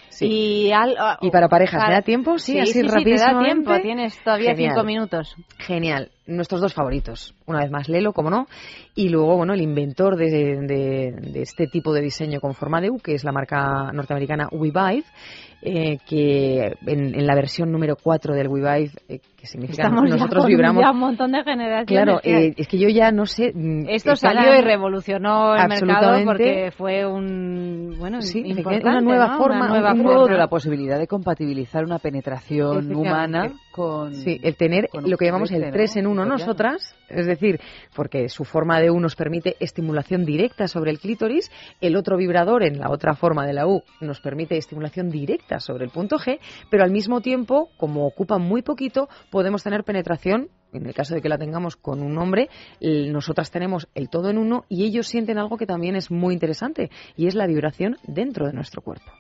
[0.10, 0.26] Sí.
[0.28, 2.38] Y, al- Y para parejas, ¿me da tiempo?
[2.40, 4.72] Sí, así sí, sí, te da tiempo, tienes todavía Genial.
[4.74, 5.36] cinco minutos.
[5.60, 6.10] Genial.
[6.30, 7.36] Nuestros dos favoritos.
[7.46, 8.48] Una vez más, Lelo, como no,
[8.96, 12.98] y luego, bueno, el inventor de, de, este tipo de diseño con forma de U,
[12.98, 15.06] que es la marca norteamericana WeVive,
[15.62, 20.82] eh, que en, la versión número 4 del WeVive, eh, que significa que nosotros vibramos.
[20.82, 21.88] Ya un montón de generaciones.
[21.88, 23.52] Claro, eh, es que yo ya no sé.
[23.54, 27.96] Mm, Esto salió y revolucionó el mercado porque fue un.
[28.00, 30.38] Bueno, sí, una nueva forma, una nueva forma.
[30.38, 34.14] la posibilidad de compatibilizar una penetración humana con.
[34.14, 37.60] Sí, el tener lo que llamamos el 3 en 1 nosotras, es decir,
[37.96, 41.52] porque su forma de U nos permite estimulación directa sobre el clítoris,
[41.82, 45.86] el otro vibrador en la otra forma de la U nos permite estimulación directa sobre
[45.86, 46.40] el punto G,
[46.70, 51.22] pero al mismo tiempo, como ocupa muy poquito, podemos tener penetración en el caso de
[51.22, 52.50] que la tengamos con un hombre,
[52.80, 56.92] nosotras tenemos el todo en uno y ellos sienten algo que también es muy interesante
[57.16, 59.12] y es la vibración dentro de nuestro cuerpo.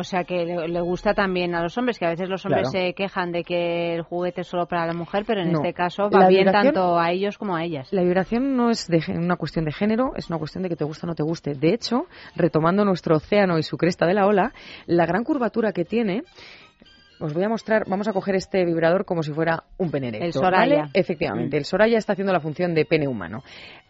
[0.00, 2.94] O sea que le, gusta también a los hombres, que a veces los hombres se
[2.94, 6.26] quejan de que el juguete es solo para la mujer, pero en este caso va
[6.26, 7.88] bien tanto a ellos como a ellas.
[7.92, 10.84] La vibración no es de, una cuestión de género, es una cuestión de que te
[10.84, 11.54] gusta o no te guste.
[11.54, 14.52] De hecho, retomando nuestro océano y su cresta de la ola,
[14.86, 16.22] la gran curvatura que tiene
[17.20, 20.24] os voy a mostrar, vamos a coger este vibrador como si fuera un pene erecto.
[20.24, 20.88] El Soraya.
[20.94, 23.42] Efectivamente, el Soraya está haciendo la función de pene humano.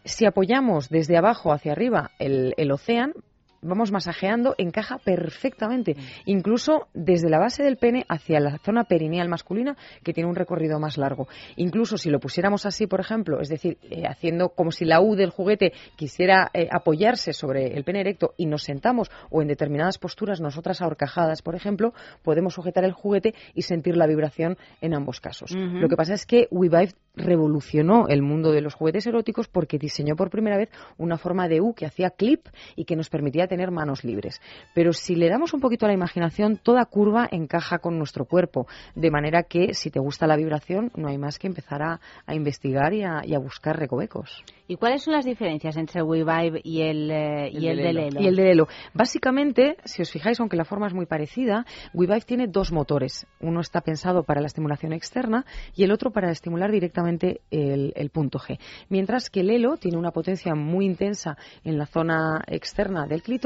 [0.05, 3.15] Si apoyamos desde abajo hacia arriba el, el océano,
[3.63, 5.99] vamos masajeando, encaja perfectamente, mm.
[6.27, 10.79] incluso desde la base del pene hacia la zona perineal masculina, que tiene un recorrido
[10.79, 11.29] más largo.
[11.57, 15.15] Incluso si lo pusiéramos así, por ejemplo, es decir, eh, haciendo como si la U
[15.15, 19.99] del juguete quisiera eh, apoyarse sobre el pene erecto y nos sentamos, o en determinadas
[19.99, 21.93] posturas, nosotras ahorcajadas, por ejemplo,
[22.23, 25.51] podemos sujetar el juguete y sentir la vibración en ambos casos.
[25.55, 30.17] Lo que pasa es que WeVive revolucionó el mundo de los juguetes eróticos porque diseñó
[30.17, 32.47] por primera vez una forma de U que hacía clip
[32.77, 34.40] y que nos permitía tener manos libres.
[34.74, 38.66] Pero si le damos un poquito a la imaginación, toda curva encaja con nuestro cuerpo,
[38.94, 42.01] de manera que si te gusta la vibración, no hay más que empezar a,
[42.32, 44.44] investigar y a, buscar recovecos.
[44.68, 48.20] ¿Y cuáles son las diferencias entre WeVibe y el, eh, y el, de Lelo?
[48.20, 48.68] Y el de Lelo.
[48.94, 53.26] Básicamente, si os fijáis, aunque la forma es muy parecida, WeVive tiene dos motores.
[53.40, 55.44] Uno está pensado para la estimulación externa
[55.74, 58.61] y el otro para estimular directamente el, el punto G.
[58.88, 63.39] Mientras que el Lelo tiene una potencia muy intensa en la zona externa del clítoris,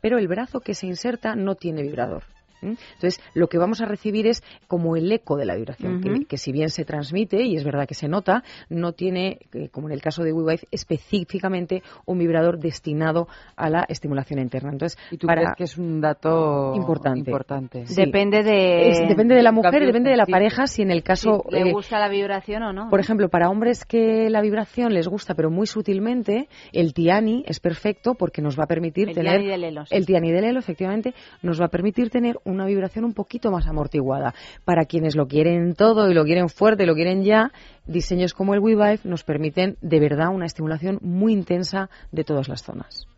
[0.00, 2.22] pero el brazo que se inserta no tiene vibrador.
[2.62, 6.52] Entonces, lo que vamos a recibir es como el eco de la vibración, que, si
[6.52, 10.00] bien se transmite, y es verdad que se nota, no tiene, eh, como en el
[10.00, 14.70] caso de WeWave, específicamente un vibrador destinado a la estimulación interna.
[14.72, 17.30] Entonces, ¿Y tú crees que es un dato importante?
[17.30, 17.84] importante.
[17.88, 19.06] Depende de...
[19.08, 21.44] depende de la mujer, depende de la pareja, si en el caso...
[21.50, 22.88] ¿Le eh, gusta la vibración o no?
[22.88, 27.60] Por ejemplo, para hombres que la vibración les gusta, pero muy sutilmente, el Tiani es
[27.60, 29.40] perfecto porque nos va a permitir tener...
[29.40, 29.84] Tiani del Lelo.
[29.90, 33.66] El Tiani del Lelo, efectivamente, nos va a permitir tener una vibración un poquito más
[33.66, 34.34] amortiguada.
[34.64, 37.52] Para quienes lo quieren todo y lo quieren fuerte y lo quieren ya,
[37.86, 42.62] diseños como el WeVive nos permiten de verdad una estimulación muy intensa de todas las
[42.62, 43.08] zonas.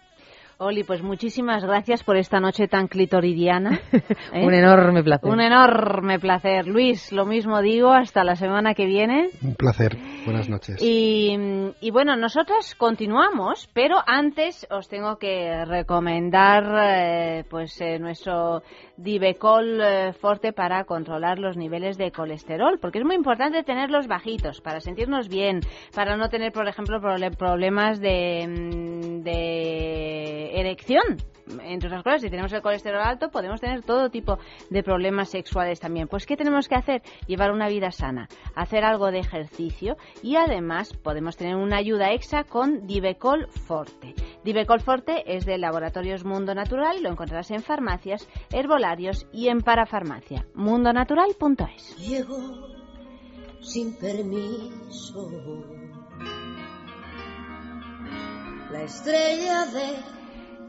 [0.60, 3.80] Oli, pues muchísimas gracias por esta noche tan clitoridiana.
[3.92, 4.44] ¿eh?
[4.44, 5.30] Un enorme placer.
[5.30, 6.66] Un enorme placer.
[6.66, 9.30] Luis, lo mismo digo, hasta la semana que viene.
[9.40, 9.96] Un placer.
[10.24, 10.82] Buenas noches.
[10.82, 11.38] Y,
[11.92, 18.64] bueno, nosotras continuamos, pero antes os tengo que recomendar eh, pues eh, nuestro
[18.96, 19.80] Divecol
[20.20, 25.28] Forte para controlar los niveles de colesterol, porque es muy importante tenerlos bajitos para sentirnos
[25.28, 25.60] bien,
[25.94, 27.00] para no tener, por ejemplo,
[27.38, 29.22] problemas de, mm,
[30.48, 31.18] de erección.
[31.62, 34.38] Entre otras cosas, si tenemos el colesterol alto, podemos tener todo tipo
[34.68, 36.06] de problemas sexuales también.
[36.06, 37.02] Pues, ¿qué tenemos que hacer?
[37.26, 42.44] Llevar una vida sana, hacer algo de ejercicio y además podemos tener una ayuda extra
[42.44, 44.14] con Divecol Forte.
[44.44, 50.46] Divecol Forte es de Laboratorios Mundo Natural, lo encontrarás en farmacias, herbolarios y en parafarmacia.
[50.54, 51.96] mundonatural.es.
[51.96, 52.68] Llegó
[53.60, 55.30] sin permiso
[58.70, 60.17] la estrella de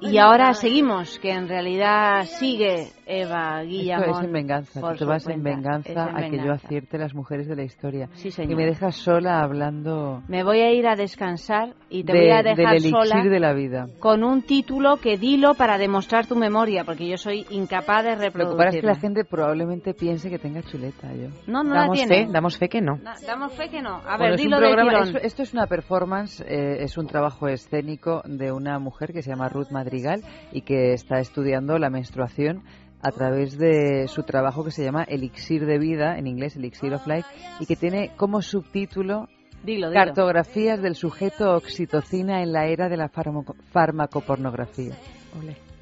[0.01, 4.05] y ahora seguimos, que en realidad sigue Eva Guillamón.
[4.09, 7.47] Esto es en venganza, tú te vas en venganza, a que yo acierte las mujeres
[7.47, 8.07] de la historia.
[8.13, 8.51] Sí, señor.
[8.51, 10.21] Y me dejas sola hablando...
[10.27, 13.53] Me voy a ir a descansar y te voy a dejar del sola de la
[13.53, 13.87] vida.
[13.99, 18.45] con un título que dilo para demostrar tu memoria, porque yo soy incapaz de reproducirlo.
[18.51, 21.29] Lo que pasa es que la gente probablemente piense que tenga chuleta, yo.
[21.47, 22.25] No, no damos la tiene.
[22.27, 22.97] Fe, damos fe que no.
[22.97, 23.95] Da- damos fe que no.
[24.05, 25.07] A Bueno, ver, es un dilo de programa- tirón.
[25.07, 29.31] esto, esto es una performance, eh, es un trabajo escénico de una mujer que se
[29.31, 30.21] llama Ruth Madrigal
[30.51, 32.61] y que está estudiando la menstruación
[33.01, 37.07] a través de su trabajo que se llama Elixir de Vida, en inglés Elixir of
[37.07, 37.27] Life,
[37.59, 39.27] y que tiene como subtítulo
[39.63, 39.93] Dilo, dilo.
[40.05, 44.93] Cartografías del sujeto oxitocina en la era de la farmaco- farmacopornografía.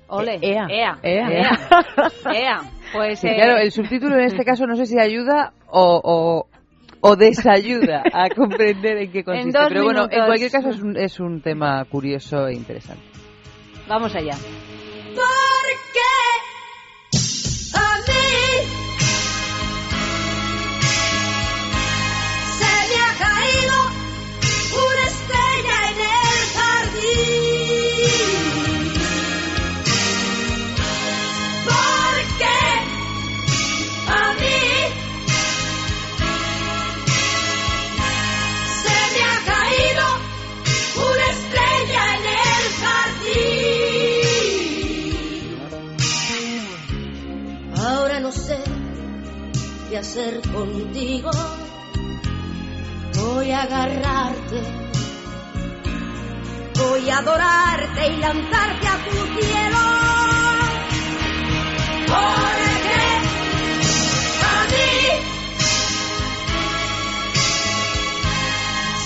[0.10, 0.40] Ole.
[0.42, 0.66] Ea.
[0.70, 1.00] Ea.
[1.04, 1.28] Ea.
[1.30, 1.52] Ea.
[2.34, 2.62] Ea.
[2.94, 6.48] Pues Sí, eh, claro, el subtítulo en este caso no sé si ayuda o, o,
[7.02, 9.58] o desayuda a comprender en qué consiste.
[9.60, 13.04] dos Pero bueno, en cualquier caso es un, es un tema curioso e interesante.
[13.88, 14.34] Vamos allá.
[15.14, 16.17] Porque a
[49.98, 51.32] qué hacer contigo.
[53.16, 54.62] Voy a agarrarte,
[56.76, 59.80] voy a adorarte y lanzarte a tu cielo.
[62.14, 62.96] Porque
[64.46, 65.00] a mí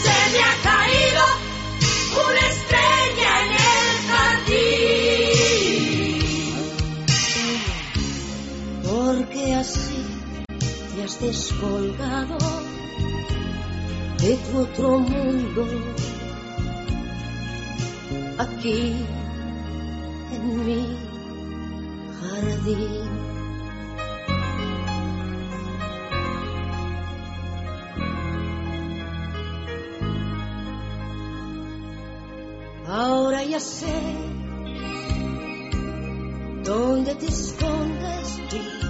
[0.03, 1.23] se me ha caído
[2.27, 4.71] una estrella en el jardín.
[8.83, 9.90] Porque así
[11.21, 12.37] descolgado
[14.17, 15.67] de tu otro mundo.
[18.39, 18.95] Aquí
[20.33, 20.97] en mi
[22.19, 23.31] jardín.
[32.87, 33.93] Ahora ya sé
[36.63, 38.80] dónde te escondes tú.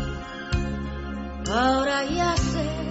[1.53, 2.90] Ahora ya sé.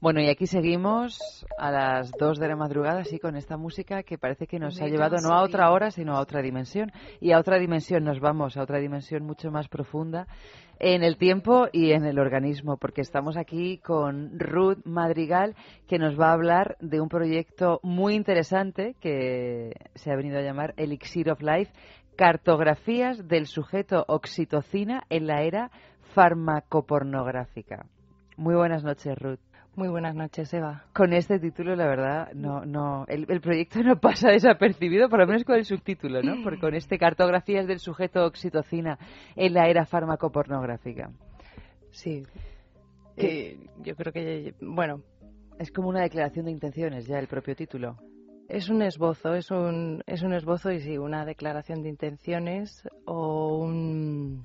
[0.00, 4.16] Bueno, y aquí seguimos a las 2 de la madrugada, así con esta música que
[4.16, 6.92] parece que nos ha llevado no a otra hora, sino a otra dimensión.
[7.20, 10.28] Y a otra dimensión nos vamos, a otra dimensión mucho más profunda
[10.78, 15.56] en el tiempo y en el organismo, porque estamos aquí con Ruth Madrigal,
[15.88, 20.42] que nos va a hablar de un proyecto muy interesante que se ha venido a
[20.42, 21.72] llamar Elixir of Life,
[22.16, 25.72] cartografías del sujeto oxitocina en la era
[26.14, 27.86] farmacopornográfica.
[28.36, 29.47] Muy buenas noches, Ruth.
[29.78, 30.86] Muy buenas noches, Eva.
[30.92, 35.26] Con este título, la verdad, no, no, el, el proyecto no pasa desapercibido, por lo
[35.28, 36.42] menos con el subtítulo, ¿no?
[36.42, 38.98] Porque con este cartografías del sujeto oxitocina
[39.36, 41.12] en la era farmacopornográfica.
[41.92, 42.24] Sí.
[43.16, 45.04] Que yo creo que, bueno,
[45.60, 47.96] Es como una declaración de intenciones ya el propio título.
[48.48, 53.58] es un esbozo, es un, es un esbozo y sí, una declaración de intenciones o
[53.58, 54.44] un,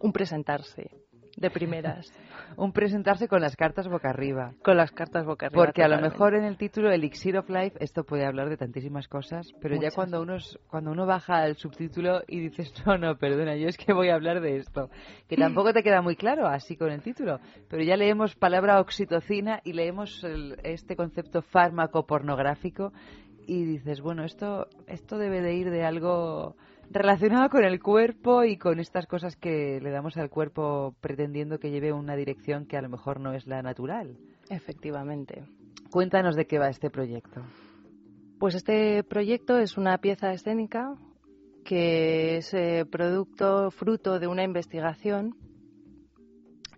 [0.00, 0.99] un presentarse
[1.40, 2.12] de primeras.
[2.56, 4.52] Un presentarse con las cartas boca arriba.
[4.62, 5.64] Con las cartas boca arriba.
[5.64, 6.14] Porque a lo totalmente.
[6.18, 9.80] mejor en el título Elixir of Life esto puede hablar de tantísimas cosas, pero ya
[9.80, 9.94] Muchas.
[9.94, 10.36] cuando uno
[10.68, 14.14] cuando uno baja el subtítulo y dices, "No, no, perdona, yo es que voy a
[14.14, 14.90] hablar de esto",
[15.28, 19.60] que tampoco te queda muy claro así con el título, pero ya leemos palabra oxitocina
[19.64, 22.92] y leemos el- este concepto fármaco pornográfico
[23.46, 26.54] y dices, bueno, esto esto debe de ir de algo
[26.90, 31.70] relacionado con el cuerpo y con estas cosas que le damos al cuerpo pretendiendo que
[31.70, 34.18] lleve una dirección que a lo mejor no es la natural.
[34.48, 35.44] Efectivamente.
[35.90, 37.42] Cuéntanos de qué va este proyecto.
[38.38, 40.96] Pues este proyecto es una pieza escénica
[41.64, 45.36] que es eh, producto, fruto de una investigación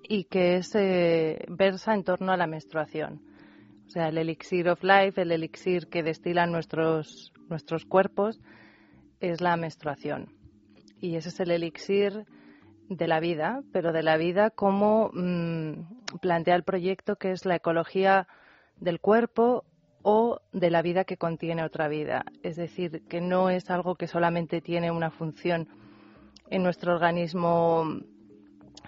[0.03, 3.23] y que es, eh, versa en torno a la menstruación.
[3.87, 8.41] O sea, el elixir of life, el elixir que destilan nuestros, nuestros cuerpos,
[9.23, 10.29] es la menstruación.
[11.01, 12.27] Y ese es el elixir
[12.89, 17.57] de la vida, pero de la vida como mm, plantea el proyecto, que es la
[17.57, 18.27] ecología
[18.77, 19.65] del cuerpo
[20.03, 22.25] o de la vida que contiene otra vida.
[22.43, 25.69] Es decir, que no es algo que solamente tiene una función
[26.51, 27.85] en nuestro organismo,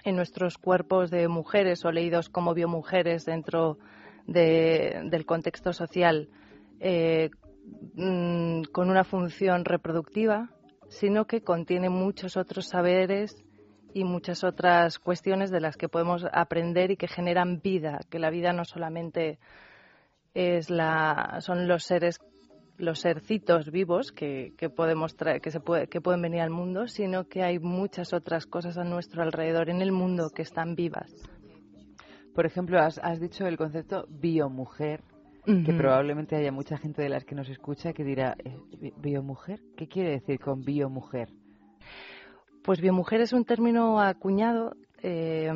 [0.03, 3.77] en nuestros cuerpos de mujeres o leídos como biomujeres dentro
[4.27, 6.29] del contexto social,
[6.79, 7.29] eh,
[7.95, 10.49] mm, con una función reproductiva,
[10.87, 13.35] sino que contiene muchos otros saberes
[13.93, 18.29] y muchas otras cuestiones de las que podemos aprender y que generan vida, que la
[18.29, 19.39] vida no solamente
[20.33, 22.19] es la, son los seres
[22.77, 27.27] los sercitos vivos que, podemos traer, que, se puede, que pueden venir al mundo, sino
[27.27, 31.11] que hay muchas otras cosas a nuestro alrededor en el mundo que están vivas.
[32.33, 35.03] Por ejemplo, has, has dicho el concepto biomujer,
[35.45, 39.61] que probablemente haya mucha gente de las que nos escucha que dirá, eh, ¿biomujer?
[39.77, 41.29] ¿Qué quiere decir con biomujer?
[42.63, 45.51] Pues biomujer es un término acuñado eh,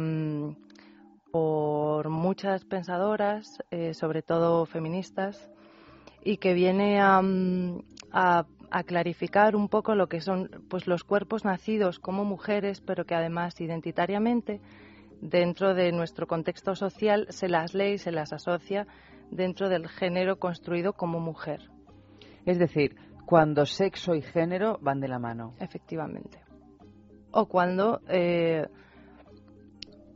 [1.32, 5.50] por muchas pensadoras, eh, sobre todo feministas,
[6.24, 7.80] y que viene mm,
[8.12, 8.46] a,
[8.86, 13.60] clarificar un poco lo que son pues los cuerpos nacidos como mujeres, pero que además
[13.60, 14.62] identitariamente
[15.22, 18.86] dentro de nuestro contexto social se las lee y se las asocia
[19.32, 21.70] dentro del género construido como mujer.
[22.46, 22.96] Es decir,
[23.26, 25.54] cuando sexo y género van de la mano.
[25.60, 26.42] Efectivamente.
[27.32, 28.68] O cuando eh,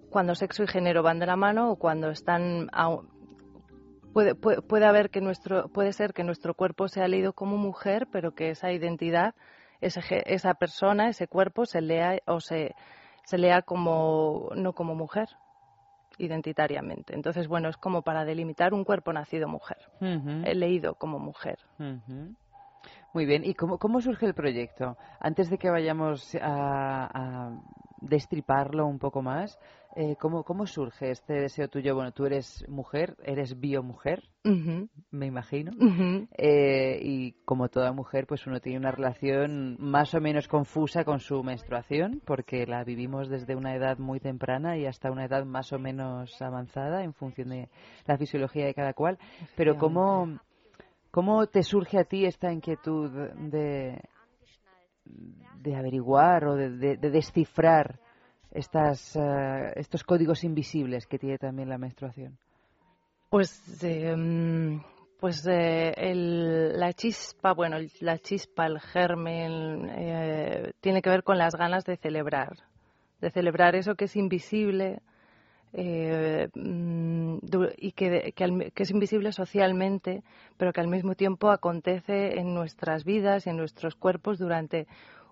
[0.09, 2.69] cuando sexo y género van de la mano o cuando están
[4.13, 8.33] puede, puede, haber que nuestro, puede ser que nuestro cuerpo sea leído como mujer, pero
[8.33, 9.33] que esa identidad,
[9.81, 12.75] esa persona, ese cuerpo se lea o se,
[13.25, 15.27] se lea como no como mujer
[16.17, 17.13] identitariamente.
[17.13, 21.57] Entonces, bueno, es como para delimitar un cuerpo nacido mujer, he leído como mujer.
[23.13, 24.97] Muy bien, ¿y cómo, cómo surge el proyecto?
[25.19, 27.51] Antes de que vayamos a, a
[28.01, 29.59] destriparlo un poco más,
[29.95, 31.93] eh, ¿cómo, ¿cómo, surge este deseo tuyo?
[31.93, 35.71] Bueno, tú eres mujer, eres biomujer, me imagino,
[36.37, 41.19] eh, y como toda mujer, pues uno tiene una relación más o menos confusa con
[41.19, 45.71] su menstruación, porque la vivimos desde una edad muy temprana y hasta una edad más
[45.73, 47.69] o menos avanzada en función de
[48.05, 49.19] la fisiología de cada cual.
[49.55, 50.39] Pero ¿cómo,
[51.11, 53.11] cómo te surge a ti esta inquietud
[53.51, 54.01] de,
[55.05, 57.99] de averiguar o de descifrar
[58.53, 62.37] estas, eh, estos códigos invisibles que tiene también la menstruación?
[63.29, 64.81] Pues, em,
[65.19, 71.37] pues eh, el, la chispa, bueno, la chispa, el germen, eh, tiene que ver con
[71.37, 72.57] las ganas de celebrar,
[73.21, 75.01] de celebrar eso que es invisible
[75.73, 77.37] mm,
[77.77, 80.21] y que, que, es invisible socialmente,
[80.57, 84.85] pero que al mismo tiempo acontece en nuestras vidas y en nuestros cuerpos durante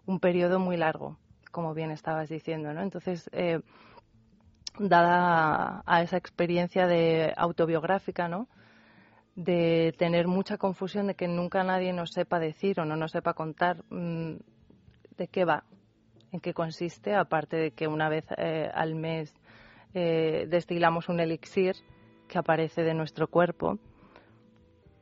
[0.08, 1.18] un periodo muy largo
[1.52, 2.82] como bien estabas diciendo, ¿no?
[2.82, 3.60] Entonces, eh,
[4.80, 8.48] dada a esa experiencia de autobiográfica, ¿no?
[9.36, 13.34] De tener mucha confusión de que nunca nadie nos sepa decir o no nos sepa
[13.34, 14.36] contar mm,
[15.18, 15.64] de qué va,
[16.32, 19.34] en qué consiste, aparte de que una vez eh, al mes
[19.94, 21.76] eh, destilamos un elixir
[22.28, 23.78] que aparece de nuestro cuerpo.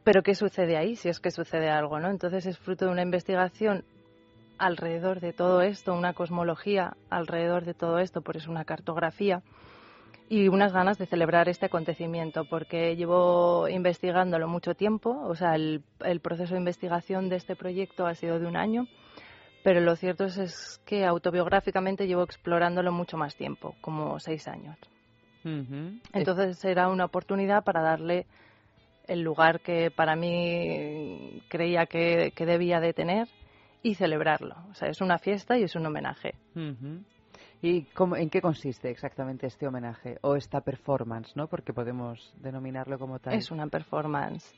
[0.03, 0.95] Pero ¿qué sucede ahí?
[0.95, 2.09] Si es que sucede algo, ¿no?
[2.09, 3.85] Entonces es fruto de una investigación
[4.59, 9.41] alrededor de todo esto, una cosmología alrededor de todo esto, por eso una cartografía
[10.27, 15.81] y unas ganas de celebrar este acontecimiento, porque llevo investigándolo mucho tiempo, o sea, el,
[16.21, 18.87] proceso de investigación de este proyecto ha sido de un año,
[19.63, 24.77] pero lo cierto es, que autobiográficamente llevo explorándolo mucho más tiempo, como seis años.
[26.13, 28.27] Entonces era una oportunidad para darle
[29.07, 33.27] el lugar que para mí creía que, que debía de tener
[33.81, 34.55] y celebrarlo.
[34.69, 36.35] O sea, es una fiesta y es un homenaje.
[37.61, 41.47] ¿Y cómo, en qué consiste exactamente este homenaje o esta performance, no?
[41.47, 43.33] Porque podemos denominarlo como tal.
[43.33, 44.53] Es una performance.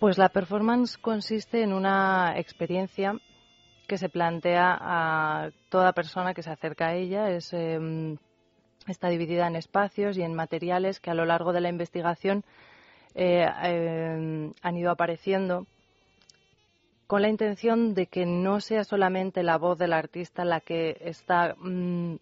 [0.00, 3.14] Pues la performance consiste en una experiencia
[3.86, 7.30] que se plantea a toda persona que se acerca a ella.
[7.30, 8.16] Es, em,
[8.86, 12.44] está dividida en espacios y en materiales que a lo largo de la investigación
[13.14, 15.66] eh, em, han ido apareciendo
[17.08, 21.56] con la intención de que no sea solamente la voz del artista la que está
[21.58, 22.16] mm,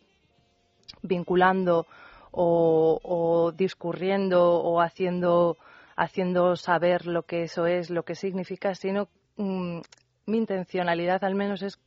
[1.03, 1.87] vinculando
[2.31, 5.57] o, discurriendo o haciendo,
[5.97, 9.81] haciendo saber lo que eso es, lo que significa, sino mm,
[10.27, 11.81] mi intencionalidad al menos es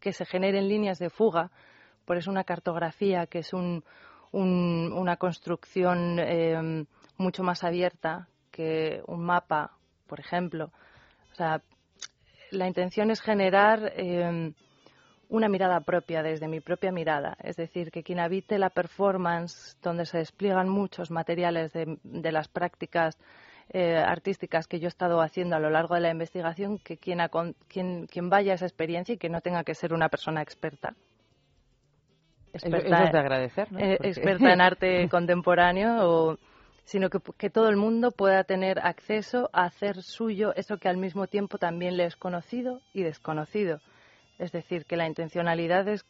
[0.00, 1.52] que se generen líneas de fuga,
[2.04, 3.84] por eso una cartografía que es un,
[4.32, 6.86] una construcción em,
[7.16, 9.72] mucho más abierta que un mapa,
[10.08, 10.72] por ejemplo.
[11.30, 11.62] O sea,
[12.50, 14.52] la intención es generar em,
[15.28, 17.36] una mirada propia, desde mi propia mirada.
[17.42, 23.16] Es decir, que quien habite la performance, donde se despliegan muchos materiales de, las prácticas
[23.72, 27.20] eh, artísticas que yo he estado haciendo a lo largo de la investigación que quien,
[27.68, 30.94] quien, quien vaya a esa experiencia y que no tenga que ser una persona experta.
[32.52, 33.78] Experta, es de agradecer, ¿no?
[33.78, 36.38] Eh, experta en arte contemporáneo o
[36.90, 40.96] sino que, que, todo el mundo pueda tener acceso a hacer suyo eso que al
[40.96, 43.78] mismo tiempo también le es conocido y desconocido.
[44.40, 46.04] Es decir, que la intencionalidad es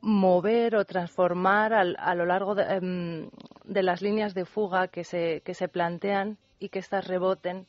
[0.00, 3.30] mover o transformar a lo largo em,
[3.62, 7.68] de, las líneas de fuga que se, que se plantean y que éstas reboten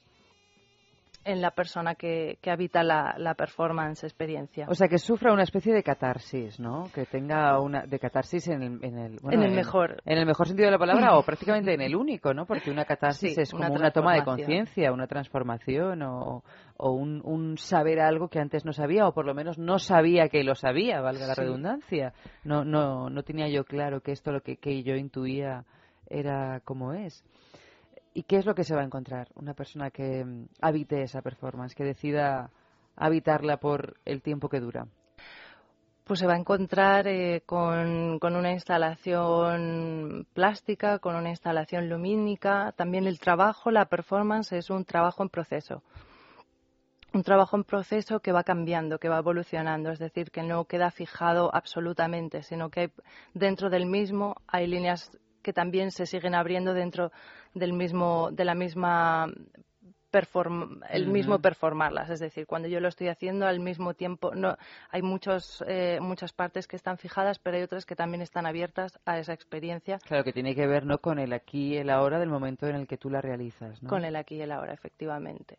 [1.26, 4.68] en la persona que, que habita la, la, performance experiencia.
[4.70, 6.90] O sea, que sufra una especie de catarsis, ¿no?
[6.94, 10.48] Que tenga una de catarsis en el, en el, en el mejor en el mejor
[10.48, 12.46] sentido de la palabra o prácticamente en el único, ¿no?
[12.46, 16.44] Porque una catarsis es como una, toma de conciencia, una transformación o,
[16.78, 20.30] o un, un, saber algo que antes no sabía o por lo menos no sabía
[20.30, 22.14] que lo sabía, valga la redundancia.
[22.44, 25.66] No, no, no tenía yo claro que esto lo que, que yo intuía
[26.08, 27.24] era como es.
[28.18, 29.28] ¿Y qué es lo que se va a encontrar?
[29.36, 32.50] Una persona que mm, habite esa performance, que decida
[32.96, 34.88] habitarla por el tiempo que dura.
[36.06, 42.72] Pues se va a encontrar eh, con, con, una instalación plástica, con una instalación lumínica.
[42.78, 45.84] También el trabajo, la performance, es un trabajo en proceso.
[47.12, 50.90] Un trabajo en proceso que va cambiando, que va evolucionando, es decir, que no queda
[50.90, 52.92] fijado absolutamente, sino que
[53.34, 55.12] dentro del mismo hay líneas
[55.46, 57.12] que también se siguen abriendo dentro
[57.54, 59.28] del mismo, de la misma
[60.92, 64.56] el mismo performarlas, es decir, cuando yo lo estoy haciendo al mismo tiempo, no
[64.90, 68.98] hay muchos, eh, muchas partes que están fijadas, pero hay otras que también están abiertas
[69.06, 70.00] a esa experiencia.
[70.00, 72.78] Claro, que tiene que ver no con el aquí y el ahora del momento en
[72.78, 73.84] el que tú la realizas.
[73.84, 73.90] ¿no?
[73.90, 75.58] Con el aquí y el ahora, efectivamente.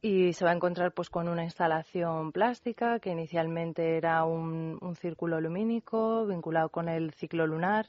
[0.00, 4.94] Y se va a encontrar pues con una instalación plástica que inicialmente era un, un
[4.94, 7.86] círculo lumínico vinculado con el ciclo lunar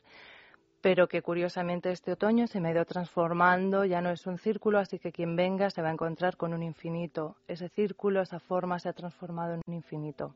[0.81, 4.79] pero que curiosamente este otoño se me ha ido transformando, ya no es un círculo,
[4.79, 7.35] así que quien venga se va a encontrar con un infinito.
[7.47, 10.35] Ese círculo, esa forma se ha transformado en un infinito.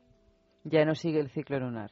[0.64, 1.90] Ya no sigue el ciclo lunar.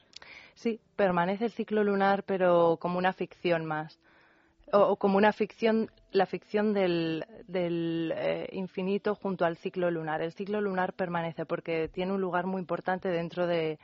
[0.54, 4.00] Sí, permanece el ciclo lunar, pero como una ficción más.
[4.72, 10.22] O, como una ficción, la ficción del, del eh, infinito junto al ciclo lunar.
[10.22, 13.78] El ciclo lunar permanece porque tiene un lugar muy importante dentro de,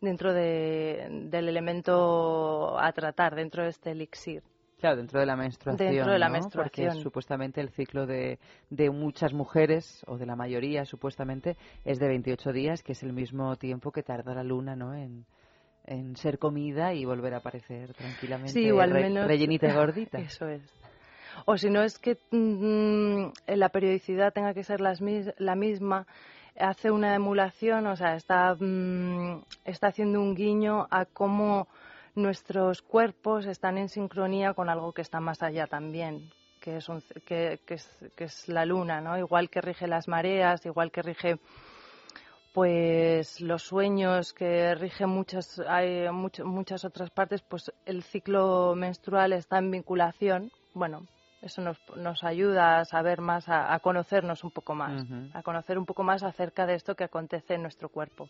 [0.00, 4.42] dentro de, del elemento a tratar, dentro de este elixir.
[4.78, 5.90] Claro, dentro de la menstruación.
[5.90, 6.88] Dentro de la menstruación.
[6.88, 12.08] Porque supuestamente el ciclo de, de, muchas mujeres, o de la mayoría supuestamente, es de
[12.08, 14.94] 28 días, que es el mismo tiempo que tarda la luna ¿no?
[14.94, 15.24] en,
[15.86, 20.18] en ser comida y volver a aparecer tranquilamente sí, igual menos, rellenita y gordita.
[20.18, 20.62] Eso es.
[21.46, 25.00] O si no es que mm, la periodicidad tenga que ser las,
[25.38, 26.06] la misma
[26.58, 31.68] hace una emulación, o sea, está, mm, está haciendo un guiño a cómo
[32.14, 36.30] nuestros cuerpos están en sincronía con algo que está más allá también,
[36.60, 36.86] que es,
[37.26, 39.18] que, es, que es la luna, ¿no?
[39.18, 41.38] Igual que rige las mareas, igual que rige
[42.56, 49.58] pues los sueños que rige muchas hay muchas otras partes pues el ciclo menstrual está
[49.58, 51.06] en vinculación bueno
[51.46, 55.86] eso nos, nos ayuda a saber más, a, conocernos un poco más, a conocer un
[55.86, 58.28] poco más acerca de esto que acontece en nuestro cuerpo.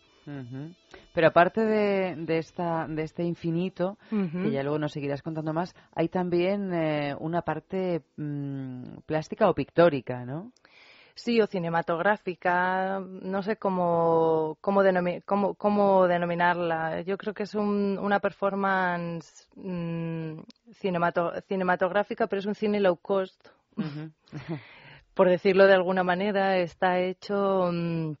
[1.13, 5.75] Pero aparte de, de, esta, de este infinito, que ya luego nos seguirás contando más,
[5.93, 10.51] hay también eh, una parte mm, plástica o pictórica, ¿no?
[11.17, 17.01] Sí o cinematográfica, no sé cómo, cómo, cómo, denominarla.
[17.01, 20.39] Yo creo que es una performance mm,
[20.73, 23.47] cinematográfica, pero es un cine low cost.
[25.13, 28.13] Por decirlo de alguna manera, está hecho mm,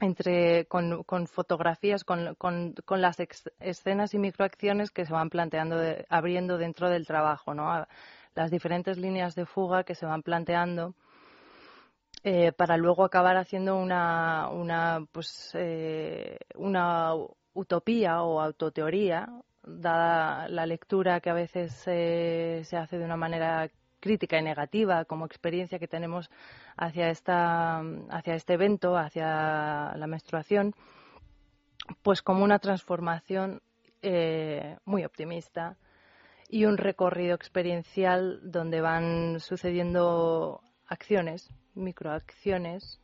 [0.00, 3.16] entre con, con fotografías, con, con, con, las
[3.60, 5.76] escenas y microacciones que se van planteando,
[6.08, 7.86] abriendo dentro del trabajo, ¿no?
[8.34, 10.94] Las diferentes líneas de fuga que se van planteando
[12.28, 17.12] eh, para luego acabar haciendo una, una, pues, eh, una
[17.54, 19.28] utopía o autoteoría,
[19.62, 23.70] dada la lectura que a veces se hace de una manera
[24.00, 26.28] crítica y negativa como experiencia que tenemos
[26.76, 27.78] hacia, esta,
[28.10, 30.74] hacia este evento, hacia la menstruación,
[32.02, 33.62] pues como una transformación
[34.02, 35.76] eh, muy optimista
[36.48, 43.00] y un recorrido experiencial donde van sucediendo acciones microacciones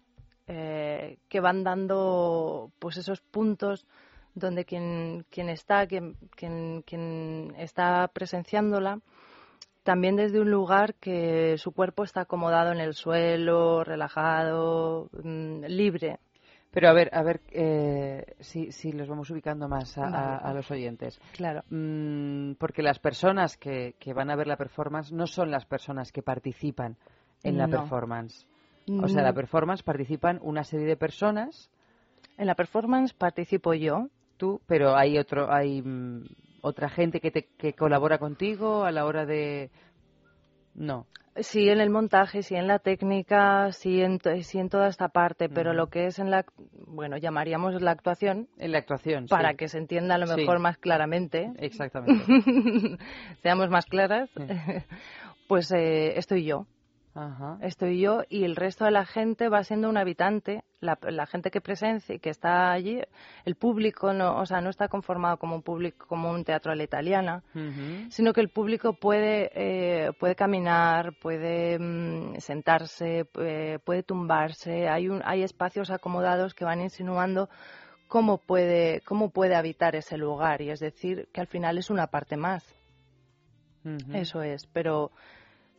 [0.48, 3.86] eh, que van dando pues esos puntos
[4.34, 9.00] donde quien, quien está, quien, quien, está presenciándola,
[9.82, 16.18] también desde un lugar que su cuerpo está acomodado en el suelo, relajado, mm, libre.
[16.70, 21.20] Pero a ver, a ver eh, si, si los vamos ubicando más a, los oyentes.
[21.36, 21.62] Claro.
[21.68, 26.10] Mm, porque las personas que, que, van a ver la performance no son las personas
[26.10, 26.96] que participan
[27.44, 28.46] en la performance.
[29.02, 29.36] O sea, la mm.
[29.36, 31.70] performance participan una serie de personas.
[32.36, 34.08] En la performance participo yo.
[34.36, 36.24] Tú, pero hay otro, hay mm,
[36.62, 39.70] otra gente que, te, que colabora contigo a la hora de
[40.74, 41.06] no.
[41.36, 45.48] Sí, en el montaje, sí en la técnica, sí en, sí en toda esta parte,
[45.48, 46.44] pero lo que es en la,
[46.86, 48.48] bueno, llamaríamos la actuación.
[48.58, 51.50] En la actuación, Para que se entienda a lo mejor más claramente.
[51.58, 52.22] Exactamente.
[53.42, 54.28] Seamos más claras.
[55.48, 56.66] pues eh, estoy yo.
[57.60, 61.60] Estoy yo y el resto de la gente va siendo un habitante, la, gente que
[61.60, 63.02] presencia y que está allí,
[63.44, 66.74] el público no, o sea, no está conformado como un público como un teatro a
[66.74, 67.42] la italiana,
[68.08, 75.20] sino que el público puede eh, puede caminar, puede mm, sentarse, puede, tumbarse, hay un,
[75.24, 77.50] hay espacios acomodados que van insinuando
[78.08, 80.62] cómo puede cómo puede habitar ese lugar.
[80.62, 82.64] Y es decir que al final es una parte más.
[84.12, 85.10] Eso es, pero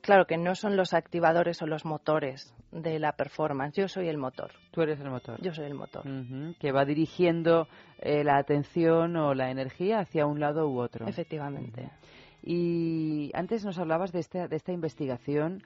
[0.04, 3.78] Claro que no son los activadores o los motores de la performance.
[3.78, 4.52] Yo soy el motor.
[4.72, 5.42] Tú eres el motor.
[5.42, 6.04] Yo soy el motor.
[6.60, 7.70] Que va dirigiendo
[8.00, 11.08] eh, la atención o la energía hacia un lado u otro.
[11.08, 11.90] Efectivamente.
[12.44, 15.64] Y antes nos hablabas de esta, de esta investigación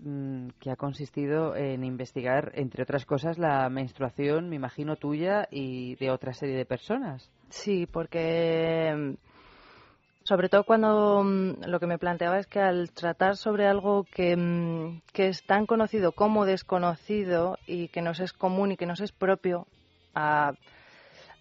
[0.00, 5.96] mm, que ha consistido en investigar, entre otras cosas, la menstruación, me imagino, tuya y
[5.96, 7.30] de otra serie de personas.
[7.50, 9.18] Sí, porque
[10.26, 14.36] sobre todo cuando mm, lo que me planteaba es que al tratar sobre algo que,
[14.36, 19.00] mm, que, es tan conocido como desconocido y que nos es común y que nos
[19.00, 19.68] es propio
[20.14, 20.52] a,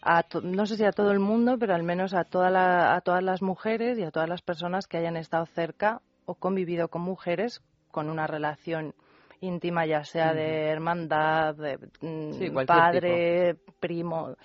[0.04, 3.24] a no sé si a todo el mundo, pero al menos a, toda a todas
[3.24, 7.62] las mujeres y a todas las personas que hayan estado cerca o convivido con mujeres
[7.90, 8.94] con una relación
[9.42, 14.36] íntima, ya sea de hermandad, de mm, padre, primo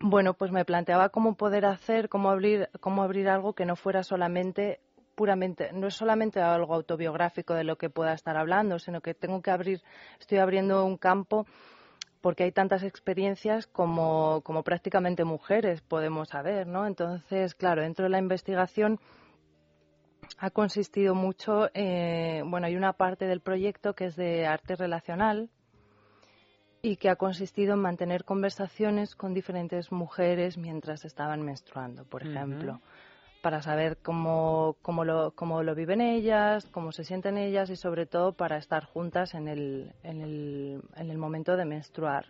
[0.00, 4.02] bueno, pues me planteaba cómo poder hacer, cómo abrir, cómo abrir algo que no fuera
[4.02, 4.80] solamente
[5.14, 9.40] puramente, no es solamente algo autobiográfico de lo que pueda estar hablando, sino que tengo
[9.40, 9.82] que abrir,
[10.20, 11.46] estoy abriendo un campo
[12.20, 16.86] porque hay tantas experiencias como, como prácticamente mujeres podemos saber, ¿no?
[16.86, 19.00] Entonces, claro, dentro de la investigación
[20.38, 25.50] ha consistido mucho, eh, bueno, hay una parte del proyecto que es de arte relacional,
[26.86, 32.80] y que ha consistido en mantener conversaciones con diferentes mujeres mientras estaban menstruando, por ejemplo,
[33.42, 38.06] para saber cómo, cómo, lo, cómo lo viven ellas, cómo se sienten ellas y sobre
[38.06, 42.26] todo para estar juntas en el, en el, en el momento de menstruar.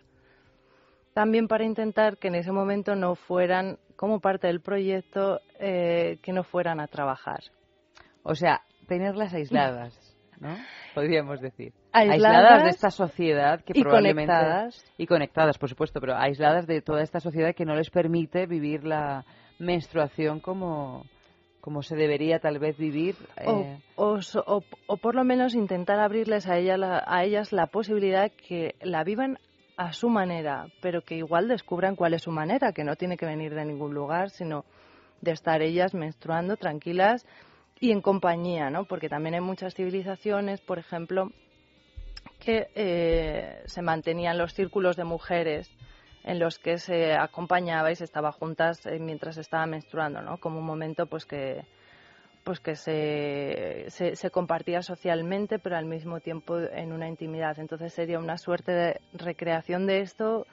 [1.13, 6.33] También para intentar que en ese momento no fueran, como parte del proyecto, eh, que
[6.33, 7.41] no fueran a trabajar.
[8.23, 10.57] O sea, tenerlas aisladas, ¿no?
[10.95, 14.93] Podríamos decir aisladas, de esta sociedad que y probablemente conectadas.
[14.97, 18.83] y conectadas por supuesto pero aisladas de toda esta sociedad que no les permite vivir
[18.83, 19.25] la
[19.59, 21.05] menstruación como
[21.61, 23.79] como se debería tal vez vivir eh.
[23.95, 24.19] o,
[24.87, 29.37] o, por lo menos intentar abrirles a, ella a ellas la posibilidad que la vivan
[29.75, 33.25] a su manera pero que igual descubran cuál es su manera que no tiene que
[33.25, 34.65] venir de ningún lugar sino
[35.21, 37.25] de estar ellas menstruando tranquilas
[37.79, 38.85] y en compañía, ¿no?
[38.85, 41.31] Porque también hay muchas civilizaciones, por ejemplo,
[42.47, 45.69] que eh, se mantenían los círculos de mujeres
[46.23, 50.37] en los que se acompañaba y se estaba juntas eh, mientras estaba menstruando, ¿no?
[50.37, 51.65] Como un momento pues que
[52.45, 57.59] pues que se, se, compartía socialmente, pero al mismo tiempo en una intimidad.
[57.59, 60.47] Entonces sería una suerte de recreación de esto,